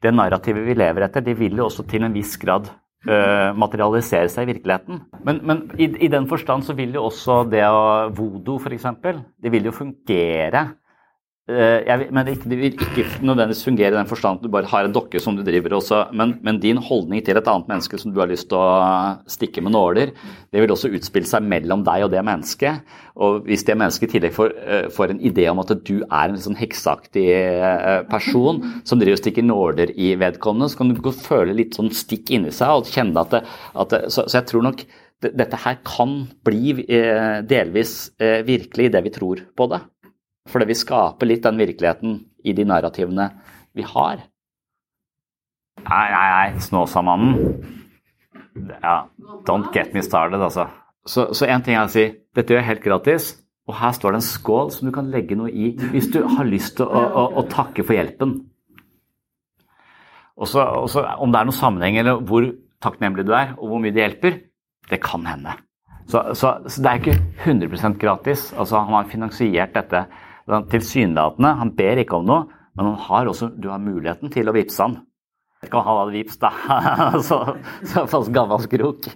det 0.00 0.14
narrativet 0.16 0.64
vi 0.64 0.78
lever 0.78 1.06
etter, 1.06 1.24
det 1.24 1.36
vil 1.38 1.60
jo 1.60 1.66
også 1.68 1.84
til 1.90 2.06
en 2.06 2.16
viss 2.16 2.38
grad 2.40 2.70
uh, 2.72 3.52
materialisere 3.56 4.30
seg 4.32 4.48
i 4.48 4.54
virkeligheten. 4.54 5.02
Men, 5.26 5.42
men 5.44 5.64
i, 5.76 5.90
i, 6.06 6.08
den 6.12 6.28
forstand 6.30 6.64
så 6.66 6.76
vil 6.78 6.96
jo 6.96 7.06
også 7.10 7.42
det 7.52 7.66
å 7.68 8.08
Vodo, 8.16 8.56
f.eks., 8.56 8.88
det 9.36 9.52
vil 9.52 9.68
jo 9.68 9.76
fungere 9.76 10.70
jeg, 11.50 12.08
men 12.14 12.26
det, 12.26 12.56
vil 12.58 12.74
ikke 12.74 13.04
nødvendigvis 13.24 13.64
fungere 13.66 13.92
i 13.92 13.96
den 13.96 14.08
forstand 14.08 14.38
at 14.38 14.44
du 14.44 14.52
bare 14.52 14.68
har 14.70 14.86
en 14.86 14.94
dokke 14.94 15.20
som 15.22 15.36
du 15.36 15.42
driver 15.46 15.74
også, 15.78 16.02
men, 16.16 16.36
men, 16.46 16.60
din 16.62 16.78
holdning 16.80 17.22
til 17.24 17.38
et 17.38 17.50
annet 17.50 17.68
menneske 17.70 17.98
som 18.00 18.12
du 18.14 18.20
har 18.22 18.30
lyst 18.30 18.48
til 18.50 18.58
å 18.60 19.18
stikke 19.30 19.64
med 19.64 19.74
nåler, 19.74 20.12
det 20.52 20.62
vil 20.62 20.72
også 20.74 20.92
utspille 20.96 21.28
seg 21.28 21.46
mellom 21.46 21.84
deg 21.86 22.06
og 22.06 22.12
det 22.14 22.22
mennesket. 22.26 22.96
Og 23.20 23.44
hvis 23.48 23.64
det 23.68 23.76
mennesket 23.80 24.08
i 24.08 24.12
tillegg 24.14 24.34
får, 24.36 24.54
eh, 24.62 24.88
får, 24.94 25.14
en 25.14 25.22
idé 25.30 25.46
om 25.50 25.60
at 25.62 25.74
du 25.86 26.00
er 26.02 26.30
en 26.30 26.40
sånn 26.40 26.58
hekseaktig 26.58 27.26
eh, 27.34 28.00
person 28.10 28.62
som 28.84 29.00
driver 29.00 29.18
og 29.18 29.22
stikker 29.22 29.46
nåler 29.46 29.94
i 29.96 30.14
vedkommende, 30.20 30.70
så 30.70 30.80
kan 30.80 30.94
du 30.94 31.12
føle 31.12 31.56
litt 31.56 31.78
sånn 31.78 31.92
stikk 31.94 32.32
inni 32.36 32.54
seg 32.54 32.80
og 32.80 32.90
kjenne 32.90 33.24
at 33.24 33.36
det, 33.36 33.44
at 33.74 33.94
det 33.94 34.02
så, 34.08 34.26
så, 34.26 34.40
jeg 34.40 34.50
tror 34.50 34.68
nok 34.70 34.84
dette 35.20 35.58
her 35.66 35.80
kan 35.84 36.14
bli 36.48 36.72
delvis 37.44 38.14
virkelig 38.16 38.86
i 38.88 38.92
det 38.94 39.02
vi 39.04 39.12
tror 39.12 39.42
på 39.52 39.66
det. 39.68 39.82
Fordi 40.48 40.70
vi 40.70 40.78
skaper 40.78 41.28
litt 41.28 41.44
den 41.44 41.60
virkeligheten 41.60 42.16
i 42.44 42.54
de 42.56 42.64
narrativene 42.64 43.28
vi 43.76 43.84
har. 43.86 44.22
Nei, 45.80 46.06
nei, 46.12 46.28
nei, 46.34 46.60
Snåsamannen 46.60 47.36
Ja, 48.82 49.06
don't 49.46 49.70
get 49.72 49.94
me 49.94 50.02
started, 50.04 50.40
altså. 50.42 50.66
Så 51.06 51.46
én 51.46 51.62
ting 51.64 51.76
er 51.76 51.86
å 51.86 51.92
si 51.92 52.10
dette 52.36 52.52
gjør 52.52 52.60
jeg 52.60 52.68
helt 52.68 52.84
gratis, 52.84 53.28
og 53.70 53.76
her 53.78 53.94
står 53.94 54.12
det 54.12 54.20
en 54.20 54.26
skål 54.26 54.72
som 54.74 54.88
du 54.88 54.92
kan 54.94 55.08
legge 55.12 55.38
noe 55.38 55.50
i 55.50 55.70
hvis 55.92 56.10
du 56.12 56.20
har 56.26 56.48
lyst 56.48 56.76
til 56.78 56.86
å, 56.90 57.00
å, 57.00 57.24
å 57.40 57.46
takke 57.50 57.84
for 57.86 57.96
hjelpen. 57.96 58.34
Og 60.40 60.48
så, 60.48 60.64
Om 61.20 61.32
det 61.32 61.40
er 61.40 61.48
noen 61.48 61.56
sammenheng 61.56 61.98
eller 62.00 62.22
hvor 62.26 62.46
takknemlig 62.82 63.26
du 63.28 63.34
er, 63.36 63.54
og 63.58 63.72
hvor 63.72 63.82
mye 63.82 63.94
det 63.94 64.02
hjelper, 64.04 64.38
det 64.90 65.00
kan 65.04 65.26
hende. 65.28 65.54
Så, 66.10 66.22
så, 66.34 66.56
så 66.66 66.82
det 66.82 66.90
er 66.90 67.02
ikke 67.02 67.18
100% 67.46 67.98
gratis. 68.00 68.48
Altså, 68.56 68.80
han 68.80 68.96
har 68.96 69.10
finansiert 69.10 69.76
dette 69.76 70.06
Tilsynelatende, 70.70 71.54
han 71.60 71.74
ber 71.76 72.02
ikke 72.02 72.18
om 72.18 72.26
noe, 72.28 72.42
men 72.78 72.92
han 72.92 72.98
har 73.08 73.30
også, 73.30 73.52
du 73.56 73.70
har 73.72 73.82
muligheten 73.82 74.32
til 74.32 74.50
å 74.50 74.54
vippse 74.56 74.82
han. 74.82 75.00
om 75.60 75.82
han 75.84 75.98
hadde 75.98 76.14
vips, 76.14 76.38
da. 76.40 76.50
så, 77.28 77.36
så 77.84 78.06
falsk 78.08 78.32
gammel 78.32 78.62
skrok. 78.64 79.10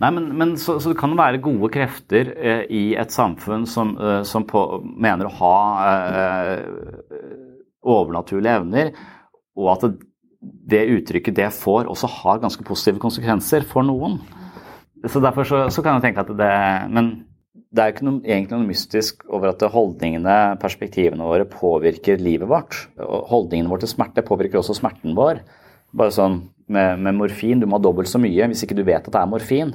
Nei, 0.00 0.08
men, 0.16 0.30
men 0.40 0.54
så, 0.60 0.78
så, 0.80 0.94
det 1.12 1.20
være 1.20 1.42
gode 1.44 1.68
krefter 1.74 2.30
eh, 2.32 2.62
i 2.72 2.82
et 2.96 3.12
samfunn 3.12 3.66
som, 3.68 3.92
eh, 4.00 4.22
som 4.24 4.46
på, 4.48 4.62
mener 4.88 5.28
å 5.28 5.34
ha 5.42 5.58
eh, 5.90 6.62
overnaturlige 7.84 8.62
evner, 8.62 8.94
og 9.60 9.70
at 9.74 9.84
det, 9.84 9.92
det, 10.72 10.82
uttrykket 10.96 11.36
det 11.36 11.52
får, 11.52 11.90
også 11.92 12.08
har 12.22 12.40
ganske 12.46 12.64
positive 12.64 13.02
konsekvenser 13.04 13.68
for 13.68 13.84
noen. 13.84 14.16
Så 15.04 15.20
derfor 15.20 15.44
så, 15.46 15.66
så 15.68 15.84
kan 15.84 15.98
jeg 15.98 16.08
tenke 16.08 16.24
at 16.24 16.32
det 16.34 16.54
Men 16.90 17.27
det 17.68 17.82
er 17.82 17.92
ikke 17.92 18.06
noe, 18.06 18.20
egentlig 18.24 18.56
noe 18.56 18.68
mystisk 18.70 19.24
over 19.28 19.50
at 19.50 19.64
holdningene, 19.72 20.36
perspektivene 20.62 21.26
våre, 21.28 21.44
påvirker 21.48 22.20
livet 22.22 22.48
vårt. 22.48 22.78
Holdningene 22.98 23.68
våre 23.68 23.84
til 23.84 23.92
smerte 23.92 24.24
påvirker 24.24 24.62
også 24.62 24.78
smerten 24.78 25.16
vår. 25.18 25.42
Bare 25.96 26.14
sånn 26.14 26.40
med, 26.72 27.02
med, 27.04 27.16
morfin, 27.18 27.60
du 27.60 27.68
må 27.68 27.76
ha 27.76 27.84
dobbelt 27.84 28.08
så 28.08 28.20
mye 28.20 28.48
hvis 28.48 28.64
ikke 28.64 28.76
du 28.76 28.86
vet 28.86 29.04
at 29.04 29.12
det 29.12 29.20
er 29.20 29.28
morfin. 29.28 29.74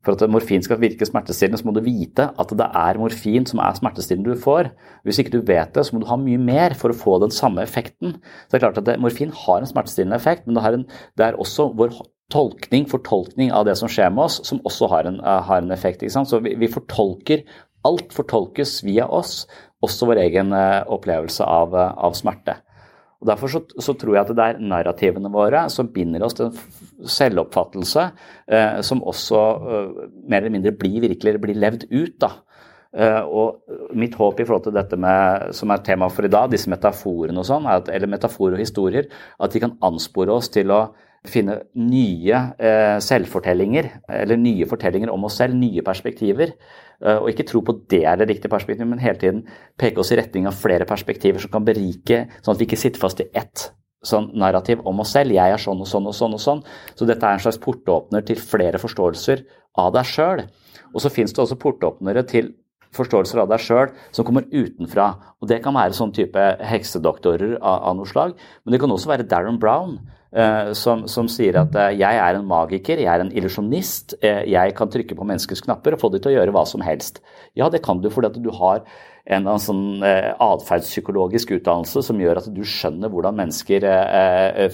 For 0.00 0.16
at 0.16 0.32
morfin 0.32 0.62
skal 0.64 0.78
virke 0.80 1.04
smertestillende, 1.04 1.60
så 1.60 1.66
må 1.68 1.74
du 1.76 1.82
vite 1.84 2.30
at 2.40 2.54
det 2.56 2.68
er 2.80 3.00
morfin 3.00 3.44
som 3.48 3.60
er 3.60 3.76
smertestillende 3.76 4.32
du 4.32 4.40
får. 4.40 4.70
Hvis 5.04 5.20
ikke 5.20 5.34
du 5.34 5.42
vet 5.44 5.74
det, 5.76 5.84
så 5.84 5.92
må 5.92 6.00
du 6.00 6.08
ha 6.08 6.16
mye 6.16 6.40
mer 6.40 6.72
for 6.78 6.88
å 6.88 6.96
få 6.96 7.18
den 7.20 7.34
samme 7.36 7.60
effekten. 7.66 8.16
Så 8.46 8.54
det 8.54 8.60
er 8.60 8.64
klart 8.64 8.80
at 8.80 8.88
det, 8.88 8.96
Morfin 9.02 9.34
har 9.42 9.60
en 9.60 9.68
smertestillende 9.68 10.16
effekt, 10.16 10.48
men 10.48 10.56
det, 10.56 10.64
en, 10.72 10.86
det 11.20 11.26
er 11.26 11.36
også 11.36 11.68
vår 11.76 11.92
tolkning, 12.32 12.86
fortolkning 12.90 13.52
av 13.52 13.66
det 13.68 13.76
som 13.80 13.90
skjer 13.90 14.12
med 14.14 14.26
oss, 14.28 14.40
som 14.46 14.62
også 14.66 14.88
har 14.92 15.08
en, 15.10 15.20
uh, 15.24 15.40
har 15.46 15.62
en 15.62 15.74
effekt. 15.74 16.04
Så 16.10 16.42
vi, 16.44 16.56
vi, 16.60 16.70
fortolker 16.70 17.44
Alt 17.80 18.10
fortolkes 18.12 18.82
via 18.84 19.06
oss, 19.08 19.46
også 19.80 20.10
vår 20.10 20.18
egen 20.26 20.50
uh, 20.52 20.84
opplevelse 20.92 21.46
av, 21.48 21.72
uh, 21.72 21.94
av, 21.96 22.12
smerte. 22.12 22.58
Og 23.22 23.30
Derfor 23.30 23.52
så, 23.54 23.62
så, 23.80 23.94
tror 23.96 24.18
jeg 24.18 24.20
at 24.20 24.32
det 24.36 24.48
er 24.50 24.60
narrativene 24.60 25.30
våre 25.32 25.62
som 25.72 25.88
binder 25.88 26.20
oss 26.26 26.36
til 26.36 26.50
en 26.50 27.08
selvoppfattelse 27.08 28.04
som 28.84 29.02
også 29.04 29.40
mer 30.24 30.38
eller 30.38 30.54
mindre 30.54 30.72
blir 30.76 31.04
virkelig 31.04 31.34
blir 31.40 31.60
levd 31.60 31.84
ut. 31.88 32.14
da. 32.20 32.30
Uh, 32.90 33.22
og 33.22 33.94
mitt 33.94 34.16
håp 34.18 34.40
i 34.42 34.44
forhold 34.46 34.64
til 34.64 34.74
dette 34.74 34.96
med, 34.98 35.52
som 35.54 35.70
er 35.70 35.82
tema 35.86 36.08
for 36.10 36.26
i 36.26 36.32
dag, 36.32 36.48
disse 36.50 36.70
metaforene 36.70 37.38
og 37.38 37.46
sånn, 37.46 37.68
eller 37.70 38.10
metaforer 38.10 38.56
og 38.56 38.64
historier, 38.64 39.06
at 39.38 39.54
de 39.54 39.62
kan 39.62 39.76
anspore 39.86 40.34
oss 40.34 40.50
til 40.50 40.72
å 40.74 40.80
finne 41.28 41.58
nye 41.76 42.38
eh, 42.56 42.98
selvfortellinger, 43.04 43.90
eller 44.22 44.40
nye 44.40 44.68
fortellinger 44.68 45.10
om 45.12 45.26
oss 45.28 45.36
selv, 45.42 45.58
nye 45.58 45.84
perspektiver. 45.84 46.54
Eh, 47.04 47.18
og 47.18 47.28
ikke 47.32 47.44
tro 47.50 47.60
på 47.64 47.76
det 47.92 48.04
er 48.08 48.20
det 48.20 48.30
riktige 48.30 48.52
perspektivet, 48.52 48.88
men 48.88 49.02
hele 49.02 49.20
tiden 49.20 49.42
peke 49.80 50.00
oss 50.00 50.12
i 50.14 50.18
retning 50.20 50.48
av 50.48 50.56
flere 50.56 50.88
perspektiver 50.88 51.42
som 51.42 51.52
kan 51.52 51.66
berike, 51.66 52.24
sånn 52.40 52.56
at 52.56 52.62
vi 52.62 52.68
ikke 52.68 52.80
sitter 52.80 53.02
fast 53.02 53.20
i 53.20 53.28
ett 53.36 53.68
sånn 54.06 54.30
narrativ 54.40 54.80
om 54.88 55.02
oss 55.04 55.12
selv. 55.16 55.34
Jeg 55.36 55.52
er 55.52 55.60
sånn 55.60 55.82
og 55.82 55.88
sånn 55.88 56.08
og 56.08 56.16
sånn 56.16 56.36
og 56.36 56.40
sånn. 56.40 56.62
Så 56.96 57.08
dette 57.08 57.26
er 57.26 57.36
en 57.36 57.44
slags 57.44 57.60
portåpner 57.60 58.24
til 58.24 58.40
flere 58.40 58.80
forståelser 58.80 59.44
av 59.80 59.92
deg 59.96 60.08
sjøl. 60.08 60.46
Og 60.94 61.04
så 61.04 61.12
finnes 61.12 61.34
det 61.36 61.42
også 61.44 61.60
portåpnere 61.60 62.24
til 62.28 62.54
forståelser 62.96 63.42
av 63.42 63.50
deg 63.52 63.62
sjøl 63.62 63.92
som 64.10 64.26
kommer 64.26 64.48
utenfra. 64.50 65.12
Og 65.40 65.48
Det 65.48 65.60
kan 65.62 65.76
være 65.76 65.96
sånn 65.96 66.14
type 66.16 66.46
heksedoktorer 66.64 67.58
av, 67.60 67.76
av 67.90 67.98
noe 67.98 68.08
slag, 68.08 68.34
men 68.64 68.72
det 68.74 68.80
kan 68.82 68.90
også 68.90 69.12
være 69.12 69.28
Darren 69.28 69.60
Brown. 69.60 69.98
Uh, 70.30 70.70
som, 70.78 71.08
som, 71.10 71.26
sier 71.26 71.56
at 71.58 71.74
uh, 71.74 71.88
jeg 71.90 72.18
er 72.22 72.36
en 72.38 72.46
magiker, 72.46 73.00
jeg 73.02 73.10
er 73.10 73.24
en 73.24 73.32
illusjonist, 73.34 74.14
uh, 74.22 74.44
jeg 74.46 74.74
kan 74.78 74.90
trykke 74.92 75.16
på 75.18 75.26
menneskets 75.26 75.64
knapper 75.64 75.96
og 75.96 76.04
få 76.04 76.10
dem 76.14 76.22
til 76.22 76.30
å 76.30 76.34
gjøre 76.36 76.54
hva 76.54 76.62
som 76.70 76.84
helst. 76.86 77.18
Ja, 77.58 77.66
det 77.66 77.80
kan 77.82 77.98
du 77.98 78.06
fordi 78.14 78.30
at 78.30 78.38
du 78.38 78.46
har 78.54 78.84
en 79.30 79.46
sånn 79.62 80.00
atferdspsykologisk 80.02 81.52
utdannelse 81.54 82.00
som 82.02 82.18
gjør 82.18 82.40
at 82.40 82.46
du 82.50 82.62
skjønner 82.66 83.12
hvordan 83.12 83.36
mennesker 83.38 83.84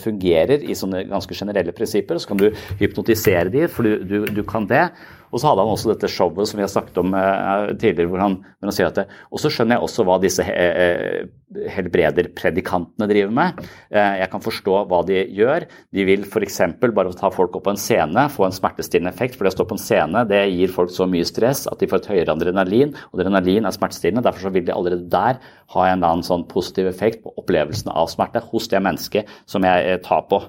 fungerer 0.01 0.63
i 0.65 0.77
sånne 0.79 1.03
ganske 1.11 1.35
generelle 1.37 1.75
prinsipper. 1.77 2.17
Så 2.23 2.31
kan 2.31 2.41
du 2.41 2.47
hypnotisere 2.79 3.51
dem, 3.53 3.67
for 3.69 3.85
du, 3.85 4.07
du, 4.07 4.17
du 4.39 4.41
kan 4.49 4.65
det. 4.71 4.87
Og 5.31 5.41
så 5.41 5.51
hadde 5.51 5.65
han 5.65 5.73
også 5.75 5.93
dette 5.93 6.11
showet 6.11 6.51
som 6.51 6.61
vi 6.61 6.65
har 6.65 6.73
snakket 6.73 7.01
om 7.03 7.15
uh, 7.17 7.73
tidligere, 7.75 8.11
hvor 8.13 8.23
han, 8.23 8.39
hvor 8.57 8.71
han, 8.71 8.77
sier 8.77 8.91
at 8.91 9.01
det, 9.01 9.07
Og 9.31 9.43
så 9.43 9.51
skjønner 9.53 9.77
jeg 9.77 9.87
også 9.87 10.07
hva 10.07 10.19
disse 10.23 10.47
uh, 10.47 11.27
helbrederpredikantene 11.71 13.07
driver 13.07 13.31
med. 13.31 13.61
Jeg 13.95 14.27
kan 14.33 14.43
forstå 14.43 14.81
hva 14.91 14.99
de 15.07 15.21
gjør. 15.37 15.69
De 15.95 16.07
vil 16.09 16.25
f.eks. 16.27 16.59
bare 16.83 17.13
ta 17.15 17.31
folk 17.31 17.55
opp 17.55 17.69
på 17.69 17.73
en 17.73 17.79
scene, 17.79 18.25
få 18.35 18.49
en 18.49 18.57
smertestillende 18.57 19.13
effekt. 19.15 19.37
For 19.37 19.47
det 19.47 19.53
å 19.53 19.57
stå 19.61 19.67
på 19.71 19.77
en 19.77 19.83
scene 19.83 20.25
det 20.27 20.41
gir 20.51 20.75
folk 20.75 20.91
så 20.91 21.07
mye 21.11 21.29
stress 21.29 21.65
at 21.71 21.79
de 21.79 21.87
får 21.91 22.03
et 22.03 22.11
høyere 22.17 22.35
adrenalin. 22.35 22.97
Og 23.13 23.23
adrenalin 23.23 23.69
er 23.69 23.77
smertestillende. 23.77 24.27
Derfor 24.27 24.57
vil 24.57 24.67
de 24.67 24.75
allerede 24.75 25.07
der 25.13 25.39
ha 25.77 25.87
en 25.87 26.01
eller 26.01 26.17
annen 26.17 26.27
sånn 26.27 26.49
positiv 26.51 26.91
effekt 26.91 27.23
på 27.23 27.35
opplevelsen 27.39 27.95
av 27.95 28.11
smerte 28.11 28.43
hos 28.51 28.67
det 28.73 28.83
mennesket 28.83 29.31
som 29.47 29.65
jeg 29.67 30.03
tar 30.07 30.27
på 30.27 30.43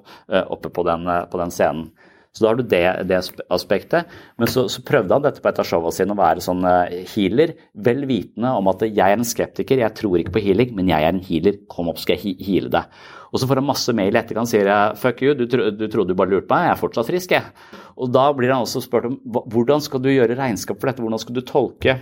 oppe 0.57 0.73
på 0.73 0.89
den, 0.89 1.05
på 1.29 1.45
den 1.45 1.53
scenen. 1.53 1.91
Så 2.37 2.45
da 2.45 2.51
har 2.51 2.59
du 2.59 2.65
det, 2.69 2.83
det 3.09 3.19
aspektet. 3.53 4.11
Men 4.37 4.49
så, 4.51 4.67
så, 4.69 4.83
prøvde 4.85 5.15
han 5.15 5.25
dette 5.25 5.41
på 5.41 5.49
et 5.49 5.61
av 5.61 5.65
showene 5.65 5.95
sine 5.95 6.13
å 6.13 6.19
være 6.19 6.43
sånn 6.45 6.61
uh, 6.61 6.93
healer, 7.15 7.55
vel 7.73 8.03
vitende 8.09 8.53
om 8.59 8.69
at 8.69 8.85
jeg 8.85 9.01
er 9.01 9.17
en 9.17 9.25
skeptiker, 9.25 9.81
jeg 9.81 9.97
tror 9.97 10.21
ikke 10.21 10.35
på 10.37 10.43
healing, 10.45 10.75
men 10.77 10.91
jeg 10.93 11.01
er 11.01 11.15
en 11.15 11.23
healer, 11.25 11.57
kom 11.71 11.89
opp, 11.89 12.01
skal 12.03 12.21
jeg 12.21 12.37
heale 12.45 12.69
deg. 12.73 12.99
Og 13.33 13.41
så 13.41 13.49
får 13.49 13.59
han 13.59 13.67
masse 13.67 13.95
mail 13.97 14.15
etter 14.15 14.37
han 14.39 14.47
sier 14.49 14.69
jeg, 14.69 14.99
fuck 15.01 15.23
you, 15.25 15.33
du, 15.37 15.47
tro, 15.51 15.71
du 15.73 15.87
trodde 15.91 16.13
du 16.13 16.19
bare 16.19 16.31
lurte 16.31 16.51
meg, 16.53 16.67
jeg 16.69 16.75
er 16.75 16.83
fortsatt 16.83 17.09
frisk, 17.09 17.33
jeg. 17.33 17.81
Og 17.97 18.13
da 18.13 18.27
blir 18.37 18.53
han 18.53 18.63
også 18.67 18.83
spurt 18.85 19.09
om 19.09 19.17
hvordan 19.51 19.81
skal 19.83 20.03
du 20.03 20.13
gjøre 20.13 20.37
regnskap 20.37 20.77
for 20.77 20.91
dette, 20.91 21.03
hvordan 21.03 21.23
skal 21.25 21.35
du 21.35 21.43
tolke 21.43 21.97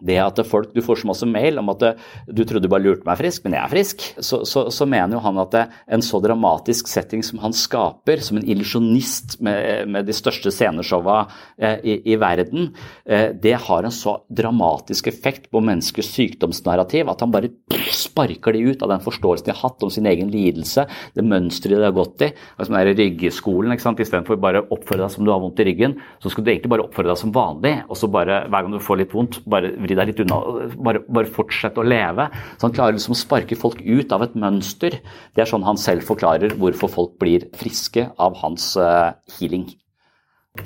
det 0.00 0.18
at 0.22 0.40
folk, 0.46 0.72
Du 0.74 0.82
får 0.84 1.02
så 1.02 1.10
masse 1.10 1.26
mail 1.28 1.58
om 1.60 1.70
at 1.72 1.82
du 2.28 2.42
trodde 2.44 2.64
du 2.64 2.70
bare 2.70 2.84
lurte 2.84 3.06
meg 3.08 3.18
frisk, 3.20 3.44
men 3.44 3.56
jeg 3.56 3.64
er 3.64 3.72
frisk. 3.72 4.04
Så, 4.22 4.42
så, 4.48 4.66
så 4.72 4.86
mener 4.88 5.16
jo 5.16 5.22
han 5.24 5.40
at 5.42 5.54
det, 5.54 5.64
en 5.90 6.04
så 6.04 6.20
dramatisk 6.22 6.88
setting 6.90 7.24
som 7.26 7.40
han 7.42 7.54
skaper, 7.56 8.22
som 8.24 8.38
en 8.38 8.46
illusjonist 8.46 9.38
med, 9.44 9.88
med, 9.90 10.06
de 10.08 10.16
største 10.16 10.52
sceneshowa 10.54 11.22
eh, 11.60 11.78
i, 11.84 11.96
i, 12.12 12.18
verden, 12.20 12.70
eh, 13.04 13.30
det 13.36 13.56
har 13.66 13.86
en 13.86 13.94
så 13.94 14.18
dramatisk 14.28 15.10
effekt 15.10 15.50
på 15.52 15.62
menneskers 15.64 16.10
sykdomsnarrativ 16.14 17.10
at 17.10 17.24
han 17.24 17.32
bare 17.34 17.52
sparker 17.94 18.56
de 18.56 18.64
ut 18.70 18.84
av 18.84 18.92
den 18.94 19.04
forståelsen 19.04 19.48
de 19.48 19.54
har 19.54 19.62
hatt 19.64 19.84
om 19.86 19.92
sin 19.92 20.08
egen 20.10 20.30
lidelse, 20.32 20.86
det 21.16 21.26
mønsteret 21.26 21.80
de 21.80 21.88
har 21.88 21.96
gått 21.96 22.26
i. 22.26 22.30
Altså 22.56 22.74
den 22.74 22.94
ryggeskolen, 22.98 23.74
ikke 23.74 23.86
sant? 23.86 24.02
Istedenfor 24.02 24.40
bare 24.40 24.64
oppføre 24.72 25.04
deg 25.04 25.14
som 25.14 25.26
du 25.26 25.32
har 25.32 25.42
vondt 25.42 25.60
i 25.62 25.66
ryggen, 25.70 25.98
så 26.22 26.32
skal 26.32 26.46
du 26.46 26.52
egentlig 26.52 26.72
bare 26.72 26.86
oppføre 26.86 27.10
deg 27.10 27.20
som 27.20 27.34
vanlig, 27.34 27.76
og 27.88 27.98
så 27.98 28.10
bare 28.12 28.44
hver 28.48 28.66
gang 28.66 28.76
du 28.76 28.82
får 28.84 29.02
litt 29.02 29.14
vondt, 29.16 29.40
bare 29.50 29.72
vri 29.80 29.89
deg 29.98 30.10
litt 30.10 30.22
unna. 30.24 30.38
Bare, 30.76 31.02
bare 31.08 31.30
fortsette 31.30 31.82
å 31.82 31.86
leve. 31.86 32.28
Så 32.56 32.68
han 32.68 32.76
klarer 32.76 32.96
liksom 32.96 33.16
å 33.16 33.20
sparke 33.20 33.58
folk 33.58 33.82
ut 33.84 34.14
av 34.16 34.24
et 34.26 34.36
mønster. 34.38 35.00
Det 35.34 35.44
er 35.44 35.50
sånn 35.50 35.66
han 35.66 35.80
selv 35.80 36.06
forklarer 36.08 36.56
hvorfor 36.60 36.92
folk 36.92 37.16
blir 37.22 37.48
friske 37.58 38.08
av 38.20 38.38
hans 38.42 38.72
uh, 38.80 39.16
healing. 39.38 39.68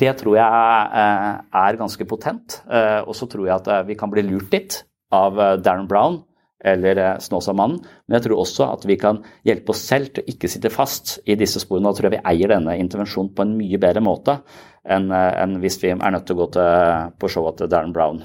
Det 0.01 0.13
tror 0.21 0.39
jeg 0.41 0.51
uh, 0.51 1.33
er 1.65 1.81
ganske 1.81 2.09
potent. 2.09 2.61
Uh, 2.69 3.03
og 3.05 3.15
så 3.19 3.29
tror 3.31 3.49
jeg 3.49 3.59
at 3.61 3.89
vi 3.89 3.99
kan 3.99 4.13
bli 4.13 4.25
lurt 4.27 4.55
litt 4.55 4.83
av 5.15 5.39
Darren 5.63 5.87
Brown 5.87 6.23
eller 6.65 7.03
Snåsamannen. 7.21 7.83
Men 8.07 8.19
jeg 8.19 8.27
tror 8.27 8.43
også 8.43 8.69
at 8.73 8.87
vi 8.89 8.97
kan 9.01 9.21
hjelpe 9.47 9.75
oss 9.75 9.85
selv 9.85 10.15
til 10.15 10.25
å 10.25 10.33
ikke 10.35 10.51
sitte 10.51 10.73
fast 10.73 11.19
i 11.29 11.37
disse 11.41 11.63
sporene. 11.63 11.91
Da 11.93 11.99
tror 11.99 12.11
jeg 12.11 12.17
vi 12.17 12.25
eier 12.33 12.55
denne 12.57 12.79
intervensjonen 12.81 13.35
på 13.37 13.45
en 13.45 13.55
mye 13.59 13.81
bedre 13.83 14.03
måte 14.05 14.39
enn, 14.85 15.11
enn 15.13 15.61
hvis 15.63 15.79
vi 15.83 15.93
er 15.95 16.17
nødt 16.17 16.27
til 16.29 16.37
å 16.37 16.43
gå 16.43 16.51
til, 16.57 17.13
på 17.21 17.31
showet 17.33 17.61
til 17.61 17.71
Darren 17.73 17.95
Brown. 17.95 18.25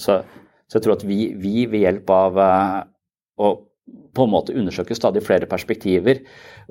Så 0.00 0.22
så 0.68 0.78
jeg 0.78 0.86
tror 0.86 0.96
at 0.96 1.04
vi, 1.06 1.18
vi 1.38 1.66
ved 1.70 1.84
hjelp 1.84 2.10
av 2.10 2.38
å 2.40 3.52
på 4.14 4.24
en 4.24 4.32
måte 4.32 4.54
undersøke 4.56 4.96
stadig 4.96 5.20
flere 5.26 5.48
perspektiver 5.50 6.22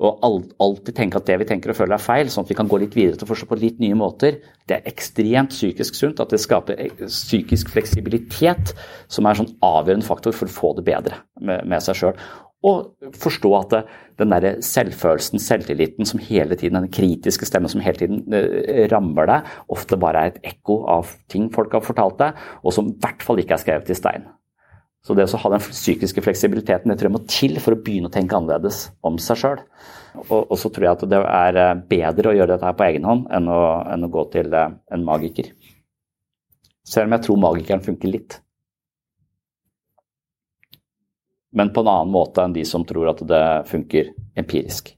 og 0.02 0.24
alltid 0.62 0.94
tenke 0.96 1.20
at 1.20 1.28
det 1.28 1.38
vi 1.42 1.48
tenker 1.48 1.72
og 1.72 1.78
føler 1.78 1.96
er 1.96 2.02
feil, 2.02 2.30
sånn 2.32 2.46
at 2.46 2.52
vi 2.52 2.56
kan 2.58 2.70
gå 2.70 2.80
litt 2.82 2.96
videre 2.96 3.18
til 3.18 3.26
å 3.26 3.30
forstå 3.30 3.50
på 3.50 3.60
litt 3.60 3.82
nye 3.82 3.98
måter, 3.98 4.40
det 4.68 4.78
er 4.78 4.88
ekstremt 4.90 5.54
psykisk 5.54 5.98
sunt. 5.98 6.22
At 6.22 6.32
det 6.34 6.40
skaper 6.42 6.80
psykisk 7.04 7.70
fleksibilitet, 7.74 8.74
som 9.08 9.26
er 9.26 9.34
en 9.34 9.44
sånn 9.44 9.54
avgjørende 9.64 10.08
faktor 10.08 10.36
for 10.36 10.50
å 10.50 10.56
få 10.56 10.72
det 10.78 10.86
bedre 10.88 11.20
med, 11.40 11.66
med 11.70 11.84
seg 11.84 12.00
sjøl. 12.00 12.24
Og 12.64 13.10
forstå 13.20 13.50
at 13.58 13.74
den 14.20 14.32
der 14.32 14.60
selvfølelsen, 14.64 15.42
selvtilliten, 15.42 16.08
som 16.08 16.22
hele 16.22 16.56
tiden, 16.56 16.80
den 16.80 16.92
kritiske 16.92 17.46
stemmen 17.48 17.68
som 17.68 17.82
hele 17.84 18.00
tiden 18.00 18.22
eh, 18.32 18.86
rammer 18.92 19.28
deg, 19.28 19.50
ofte 19.74 20.00
bare 20.00 20.22
er 20.22 20.32
et 20.32 20.54
ekko 20.54 20.80
av 20.88 21.12
ting 21.28 21.50
folk 21.52 21.76
har 21.76 21.84
fortalt 21.84 22.16
deg, 22.22 22.40
og 22.64 22.72
som 22.72 22.88
i 22.88 22.96
hvert 23.04 23.26
fall 23.26 23.42
ikke 23.42 23.58
er 23.58 23.64
skrevet 23.66 23.92
i 23.92 23.98
stein. 23.98 24.24
Så 25.04 25.16
det 25.16 25.26
å 25.28 25.40
ha 25.42 25.50
den 25.52 25.60
psykiske 25.60 26.22
fleksibiliteten 26.24 26.88
det 26.88 26.96
tror 26.96 27.10
jeg 27.10 27.16
må 27.18 27.24
til 27.28 27.58
for 27.60 27.76
å 27.76 27.80
begynne 27.84 28.08
å 28.08 28.14
tenke 28.14 28.38
annerledes 28.38 28.86
om 29.04 29.18
seg 29.20 29.40
sjøl. 29.42 29.60
Og, 30.24 30.38
og, 30.38 30.54
så 30.60 30.70
tror 30.72 30.86
jeg 30.86 30.96
at 30.96 31.04
det 31.10 31.20
er 31.20 31.58
eh, 31.60 31.74
bedre 31.90 32.30
å 32.30 32.36
gjøre 32.38 32.54
dette 32.54 32.70
her 32.70 32.78
på 32.78 32.86
egen 32.86 33.08
hånd 33.08 33.26
enn 33.34 33.50
å, 33.52 33.60
enn 33.92 34.06
å 34.06 34.12
gå 34.14 34.24
til 34.32 34.54
eh, 34.54 34.72
en 34.94 35.04
magiker. 35.04 35.50
Selv 36.88 37.10
om 37.10 37.16
jeg 37.16 37.26
tror 37.26 37.42
magikeren 37.42 37.84
funker 37.84 38.12
litt. 38.12 38.38
men 41.54 41.70
på 41.72 41.80
en 41.80 41.88
annen 41.88 42.10
måte 42.10 42.42
enn 42.42 42.54
de 42.54 42.64
som 42.66 42.82
tror 42.86 43.12
at 43.12 43.20
det 43.30 43.44
funker 43.70 44.10
empirisk. 44.38 44.90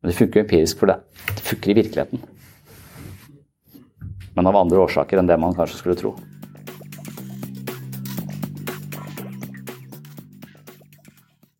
Men 0.00 0.10
det 0.10 0.16
funker 0.16 0.40
empirisk 0.40 0.80
for 0.80 0.88
det, 0.88 0.96
det 1.28 1.44
funker 1.50 1.72
i 1.72 1.76
virkeligheten. 1.82 2.22
Men 4.36 4.48
av 4.48 4.56
andre 4.56 4.80
årsaker 4.86 5.20
enn 5.20 5.28
det 5.28 5.36
man 5.40 5.56
kanskje 5.56 5.82
skulle 5.82 5.98
tro. 6.00 6.14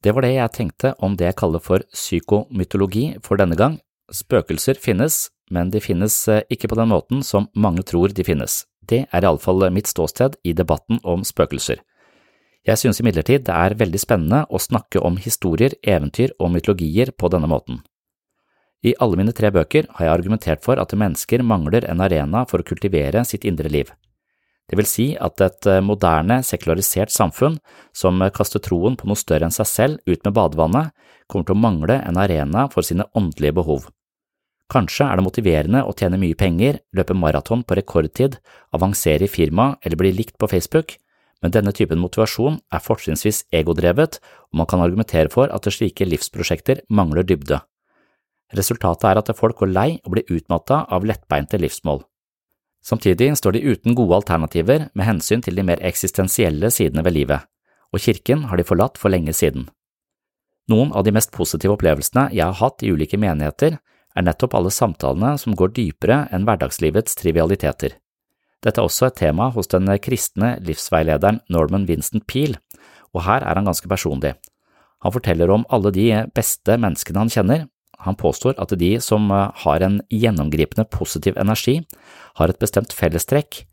Det 0.06 0.12
var 0.14 0.22
det 0.22 0.36
jeg 0.36 0.54
tenkte 0.54 0.92
om 1.02 1.16
det 1.18 1.24
jeg 1.26 1.34
kaller 1.40 1.58
for 1.58 1.82
psykomytologi 1.90 3.16
for 3.26 3.40
denne 3.40 3.56
gang. 3.58 3.80
Spøkelser 4.14 4.78
finnes, 4.78 5.32
men 5.50 5.72
de 5.74 5.80
finnes 5.82 6.14
eh, 6.30 6.44
ikke 6.46 6.70
på 6.70 6.78
den 6.78 6.92
måten 6.92 7.24
som 7.26 7.48
mange 7.58 7.82
tror 7.82 8.14
de 8.14 8.22
finnes. 8.22 8.60
Det 8.86 9.00
er 9.10 9.26
iallfall 9.26 9.66
mitt 9.74 9.90
ståsted 9.90 10.38
i 10.46 10.54
debatten 10.54 11.00
om 11.02 11.26
spøkelser. 11.26 11.82
Jeg 12.70 12.78
synes 12.78 13.02
imidlertid 13.02 13.48
det 13.48 13.58
er 13.58 13.74
veldig 13.82 13.98
spennende 13.98 14.44
å 14.46 14.62
snakke 14.62 15.02
om 15.02 15.18
historier, 15.18 15.74
eventyr 15.82 16.36
og 16.38 16.54
mytologier 16.54 17.10
på 17.10 17.32
denne 17.34 17.50
måten. 17.50 17.82
I 18.86 18.94
alle 19.02 19.18
mine 19.18 19.34
tre 19.34 19.50
bøker 19.50 19.90
har 19.98 20.06
jeg 20.06 20.14
argumentert 20.20 20.62
for 20.62 20.78
at 20.78 20.94
mennesker 20.94 21.42
mangler 21.42 21.82
en 21.90 22.06
arena 22.06 22.46
for 22.46 22.62
å 22.62 22.68
kultivere 22.68 23.26
sitt 23.26 23.42
indre 23.42 23.74
liv. 23.74 23.90
Det 24.66 24.78
vil 24.78 24.88
si 24.90 25.06
at 25.22 25.40
et 25.44 25.68
eh, 25.70 25.82
moderne, 25.84 26.40
sekularisert 26.42 27.12
samfunn 27.14 27.60
som 27.94 28.22
kaster 28.34 28.62
troen 28.62 28.96
på 28.98 29.06
noe 29.06 29.18
større 29.18 29.46
enn 29.46 29.54
seg 29.54 29.70
selv 29.70 30.10
ut 30.10 30.24
med 30.24 30.34
badevannet, 30.34 30.90
kommer 31.30 31.46
til 31.46 31.56
å 31.56 31.62
mangle 31.62 32.00
en 32.02 32.18
arena 32.18 32.66
for 32.72 32.86
sine 32.86 33.06
åndelige 33.18 33.56
behov. 33.60 33.86
Kanskje 34.72 35.06
er 35.06 35.18
det 35.18 35.22
motiverende 35.22 35.84
å 35.86 35.94
tjene 35.94 36.18
mye 36.18 36.34
penger, 36.38 36.80
løpe 36.96 37.14
maraton 37.14 37.62
på 37.62 37.76
rekordtid, 37.78 38.40
avansere 38.74 39.26
i 39.26 39.30
firma 39.30 39.76
eller 39.82 39.98
bli 40.00 40.10
likt 40.14 40.34
på 40.42 40.48
Facebook, 40.50 40.96
men 41.42 41.52
denne 41.54 41.70
typen 41.76 42.00
motivasjon 42.02 42.58
er 42.74 42.82
fortrinnsvis 42.82 43.44
egodrevet, 43.54 44.18
og 44.50 44.60
man 44.62 44.66
kan 44.70 44.82
argumentere 44.82 45.30
for 45.30 45.52
at 45.54 45.68
slike 45.70 46.08
livsprosjekter 46.08 46.82
mangler 46.90 47.26
dybde. 47.28 47.60
Resultatet 48.58 49.06
er 49.10 49.20
at 49.20 49.32
folk 49.38 49.60
går 49.62 49.70
lei 49.70 49.88
og 50.04 50.16
blir 50.16 50.34
utmatta 50.34 50.84
av 50.90 51.06
lettbeinte 51.06 51.60
livsmål. 51.62 52.02
Samtidig 52.86 53.32
står 53.40 53.56
de 53.56 53.64
uten 53.72 53.96
gode 53.98 54.14
alternativer 54.20 54.88
med 54.94 55.08
hensyn 55.08 55.42
til 55.42 55.58
de 55.58 55.64
mer 55.66 55.80
eksistensielle 55.82 56.70
sidene 56.70 57.02
ved 57.02 57.16
livet, 57.16 57.42
og 57.90 58.02
kirken 58.02 58.46
har 58.46 58.60
de 58.60 58.66
forlatt 58.66 59.00
for 59.00 59.10
lenge 59.10 59.34
siden. 59.34 59.66
Noen 60.70 60.92
av 60.94 61.02
de 61.06 61.14
mest 61.14 61.32
positive 61.34 61.74
opplevelsene 61.74 62.28
jeg 62.34 62.46
har 62.46 62.58
hatt 62.60 62.82
i 62.82 62.92
ulike 62.94 63.18
menigheter, 63.18 63.78
er 64.16 64.24
nettopp 64.24 64.54
alle 64.56 64.72
samtalene 64.72 65.34
som 65.38 65.54
går 65.58 65.74
dypere 65.76 66.22
enn 66.32 66.46
hverdagslivets 66.46 67.18
trivialiteter. 67.18 67.98
Dette 68.64 68.80
er 68.80 68.88
også 68.88 69.10
et 69.10 69.18
tema 69.20 69.50
hos 69.52 69.68
den 69.70 69.90
kristne 70.02 70.56
livsveilederen 70.64 71.42
Norman 71.52 71.84
Vincent 71.90 72.24
Peel, 72.26 72.56
og 73.12 73.26
her 73.26 73.44
er 73.44 73.58
han 73.58 73.68
ganske 73.68 73.90
personlig. 73.90 74.34
Han 75.04 75.12
forteller 75.12 75.52
om 75.52 75.66
alle 75.70 75.92
de 75.94 76.08
beste 76.34 76.78
menneskene 76.80 77.22
han 77.22 77.32
kjenner, 77.32 77.66
Han 78.04 78.18
påstår 78.18 78.58
at 78.60 78.74
de 78.78 78.96
som 79.00 79.30
eh, 79.30 79.50
har 79.64 79.84
en 79.84 80.00
gjennomgripende 80.12 80.86
positiv 80.92 81.38
energi, 81.40 81.80
har 82.36 82.52
et 82.52 82.60
bestemt 82.60 82.92
fellestrekk. 82.92 83.64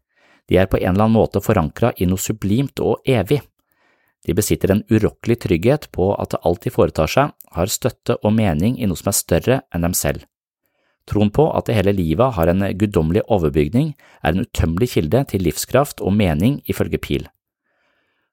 De 0.50 0.60
er 0.60 0.68
på 0.68 0.80
en 0.80 0.94
eller 0.94 1.08
annen 1.08 1.18
måte 1.18 1.42
forankra 1.44 1.94
i 1.98 2.08
noe 2.10 2.22
sublimt 2.22 2.80
og 2.84 3.04
evig. 3.08 3.42
De 4.24 4.36
besitter 4.36 4.72
en 4.72 4.84
urokkelig 4.92 5.42
trygghet 5.44 5.90
på 5.96 6.14
at 6.16 6.36
alt 6.44 6.64
de 6.64 6.72
foretar 6.72 7.12
seg, 7.12 7.34
har 7.54 7.72
støtte 7.72 8.16
og 8.24 8.34
mening 8.36 8.80
i 8.80 8.88
noe 8.88 9.00
som 9.00 9.12
er 9.12 9.20
større 9.20 9.60
enn 9.76 9.84
dem 9.84 9.96
selv. 9.98 10.24
Troen 11.10 11.32
på 11.36 11.50
at 11.52 11.68
det 11.68 11.76
hele 11.76 11.92
livet 11.96 12.36
har 12.38 12.48
en 12.48 12.64
guddommelig 12.80 13.26
overbygning, 13.28 13.92
er 14.24 14.32
en 14.32 14.46
utømmelig 14.46 14.94
kilde 14.96 15.26
til 15.28 15.44
livskraft 15.44 16.00
og 16.00 16.16
mening, 16.16 16.62
ifølge 16.72 17.02
Pil. 17.04 17.28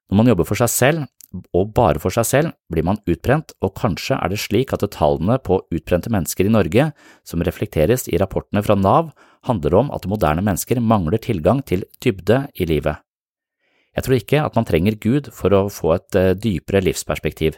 Når 0.07 0.19
man 0.19 0.31
jobber 0.31 0.47
for 0.47 0.59
seg 0.59 0.71
selv, 0.71 1.03
og 1.31 1.71
bare 1.75 1.99
for 2.01 2.13
seg 2.13 2.27
selv, 2.27 2.53
blir 2.71 2.85
man 2.87 2.99
utbrent, 3.09 3.53
og 3.63 3.75
kanskje 3.79 4.17
er 4.17 4.31
det 4.31 4.39
slik 4.43 4.73
at 4.75 4.83
tallene 4.95 5.37
på 5.43 5.61
utbrente 5.71 6.11
mennesker 6.11 6.47
i 6.47 6.53
Norge, 6.53 6.89
som 7.27 7.43
reflekteres 7.45 8.07
i 8.11 8.19
rapportene 8.19 8.63
fra 8.65 8.75
Nav, 8.75 9.13
handler 9.47 9.77
om 9.79 9.91
at 9.95 10.07
moderne 10.11 10.43
mennesker 10.45 10.81
mangler 10.83 11.21
tilgang 11.23 11.63
til 11.63 11.85
dybde 12.03 12.43
i 12.59 12.67
livet. 12.67 12.99
Jeg 13.95 14.05
tror 14.05 14.17
ikke 14.17 14.43
at 14.45 14.55
man 14.55 14.67
trenger 14.67 14.99
Gud 15.03 15.31
for 15.35 15.55
å 15.55 15.65
få 15.71 15.95
et 15.97 16.15
eh, 16.19 16.33
dypere 16.35 16.83
livsperspektiv, 16.83 17.57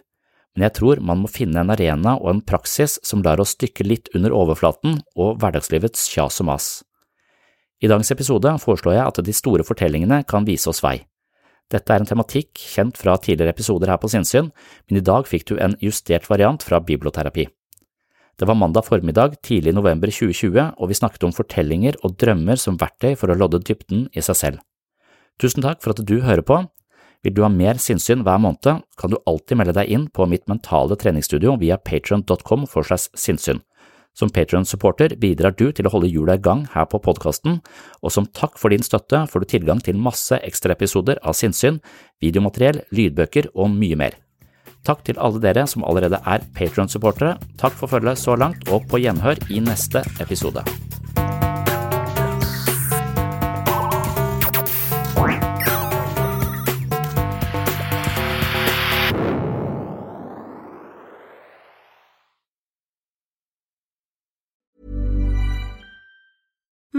men 0.53 0.67
jeg 0.67 0.75
tror 0.77 1.01
man 1.01 1.21
må 1.23 1.29
finne 1.29 1.61
en 1.61 1.73
arena 1.73 2.15
og 2.19 2.29
en 2.29 2.41
praksis 2.45 2.99
som 3.05 3.23
lar 3.25 3.41
oss 3.41 3.55
dykke 3.57 3.85
litt 3.85 4.09
under 4.17 4.33
overflaten 4.33 4.99
og 5.17 5.39
hverdagslivets 5.41 6.05
kjas 6.13 6.41
og 6.41 6.49
mas. 6.51 6.67
I 7.83 7.89
dagens 7.89 8.13
episode 8.13 8.53
foreslår 8.63 8.95
jeg 8.95 9.07
at 9.09 9.23
de 9.25 9.33
store 9.35 9.65
fortellingene 9.67 10.21
kan 10.29 10.45
vise 10.47 10.69
oss 10.69 10.81
vei. 10.85 11.01
Dette 11.73 11.89
er 11.89 12.03
en 12.03 12.07
tematikk 12.07 12.61
kjent 12.61 12.99
fra 12.99 13.15
tidligere 13.17 13.55
episoder 13.55 13.89
her 13.89 13.99
på 14.01 14.11
Sinnsyn, 14.13 14.51
men 14.89 14.99
i 14.99 15.05
dag 15.05 15.25
fikk 15.29 15.47
du 15.49 15.55
en 15.57 15.73
justert 15.81 16.29
variant 16.29 16.61
fra 16.61 16.79
biblioterapi. 16.83 17.47
Det 18.37 18.47
var 18.49 18.57
mandag 18.57 18.85
formiddag 18.85 19.35
tidlig 19.45 19.73
i 19.73 19.77
november 19.77 20.09
2020, 20.09 20.73
og 20.77 20.89
vi 20.89 20.97
snakket 20.97 21.25
om 21.25 21.33
fortellinger 21.33 21.99
og 22.01 22.15
drømmer 22.21 22.57
som 22.57 22.77
verktøy 22.81 23.13
for 23.17 23.29
å 23.29 23.37
lodde 23.37 23.61
dybden 23.61 24.07
i 24.13 24.23
seg 24.25 24.39
selv. 24.39 24.63
Tusen 25.41 25.65
takk 25.65 25.81
for 25.81 25.93
at 25.93 26.01
du 26.05 26.19
hører 26.25 26.45
på. 26.45 26.63
Vil 27.23 27.35
du 27.37 27.43
ha 27.45 27.49
mer 27.49 27.77
sinnssyn 27.79 28.25
hver 28.25 28.41
måned, 28.41 28.81
kan 28.99 29.11
du 29.11 29.19
alltid 29.29 29.59
melde 29.59 29.77
deg 29.77 29.93
inn 29.93 30.07
på 30.13 30.25
mitt 30.29 30.45
mentale 30.51 30.97
treningsstudio 30.99 31.55
via 31.61 31.77
patron.com 31.77 32.65
for 32.69 32.85
sinnssyn. 32.85 33.61
Som 34.13 34.29
Patrion-supporter 34.29 35.15
bidrar 35.17 35.55
du 35.57 35.71
til 35.73 35.89
å 35.89 35.93
holde 35.95 36.11
hjula 36.11 36.37
i 36.37 36.41
gang 36.41 36.67
her 36.75 36.85
på 36.89 37.01
podkasten, 37.01 37.59
og 38.05 38.13
som 38.13 38.29
takk 38.29 38.59
for 38.61 38.73
din 38.73 38.85
støtte 38.85 39.23
får 39.29 39.41
du 39.41 39.49
tilgang 39.55 39.81
til 39.81 39.97
masse 39.97 40.37
ekstraepisoder 40.37 41.21
av 41.25 41.37
sinnssyn, 41.37 41.81
videomateriell, 42.21 42.83
lydbøker 42.93 43.49
og 43.55 43.73
mye 43.73 43.97
mer. 43.97 44.19
Takk 44.85 45.05
til 45.07 45.17
alle 45.17 45.41
dere 45.41 45.65
som 45.69 45.85
allerede 45.87 46.21
er 46.27 46.45
Patrion-supportere, 46.53 47.39
takk 47.57 47.77
for 47.79 47.89
følget 47.89 48.21
så 48.21 48.37
langt, 48.37 48.67
og 48.69 48.85
på 48.91 49.01
gjenhør 49.01 49.41
i 49.49 49.63
neste 49.63 50.05
episode. 50.21 50.61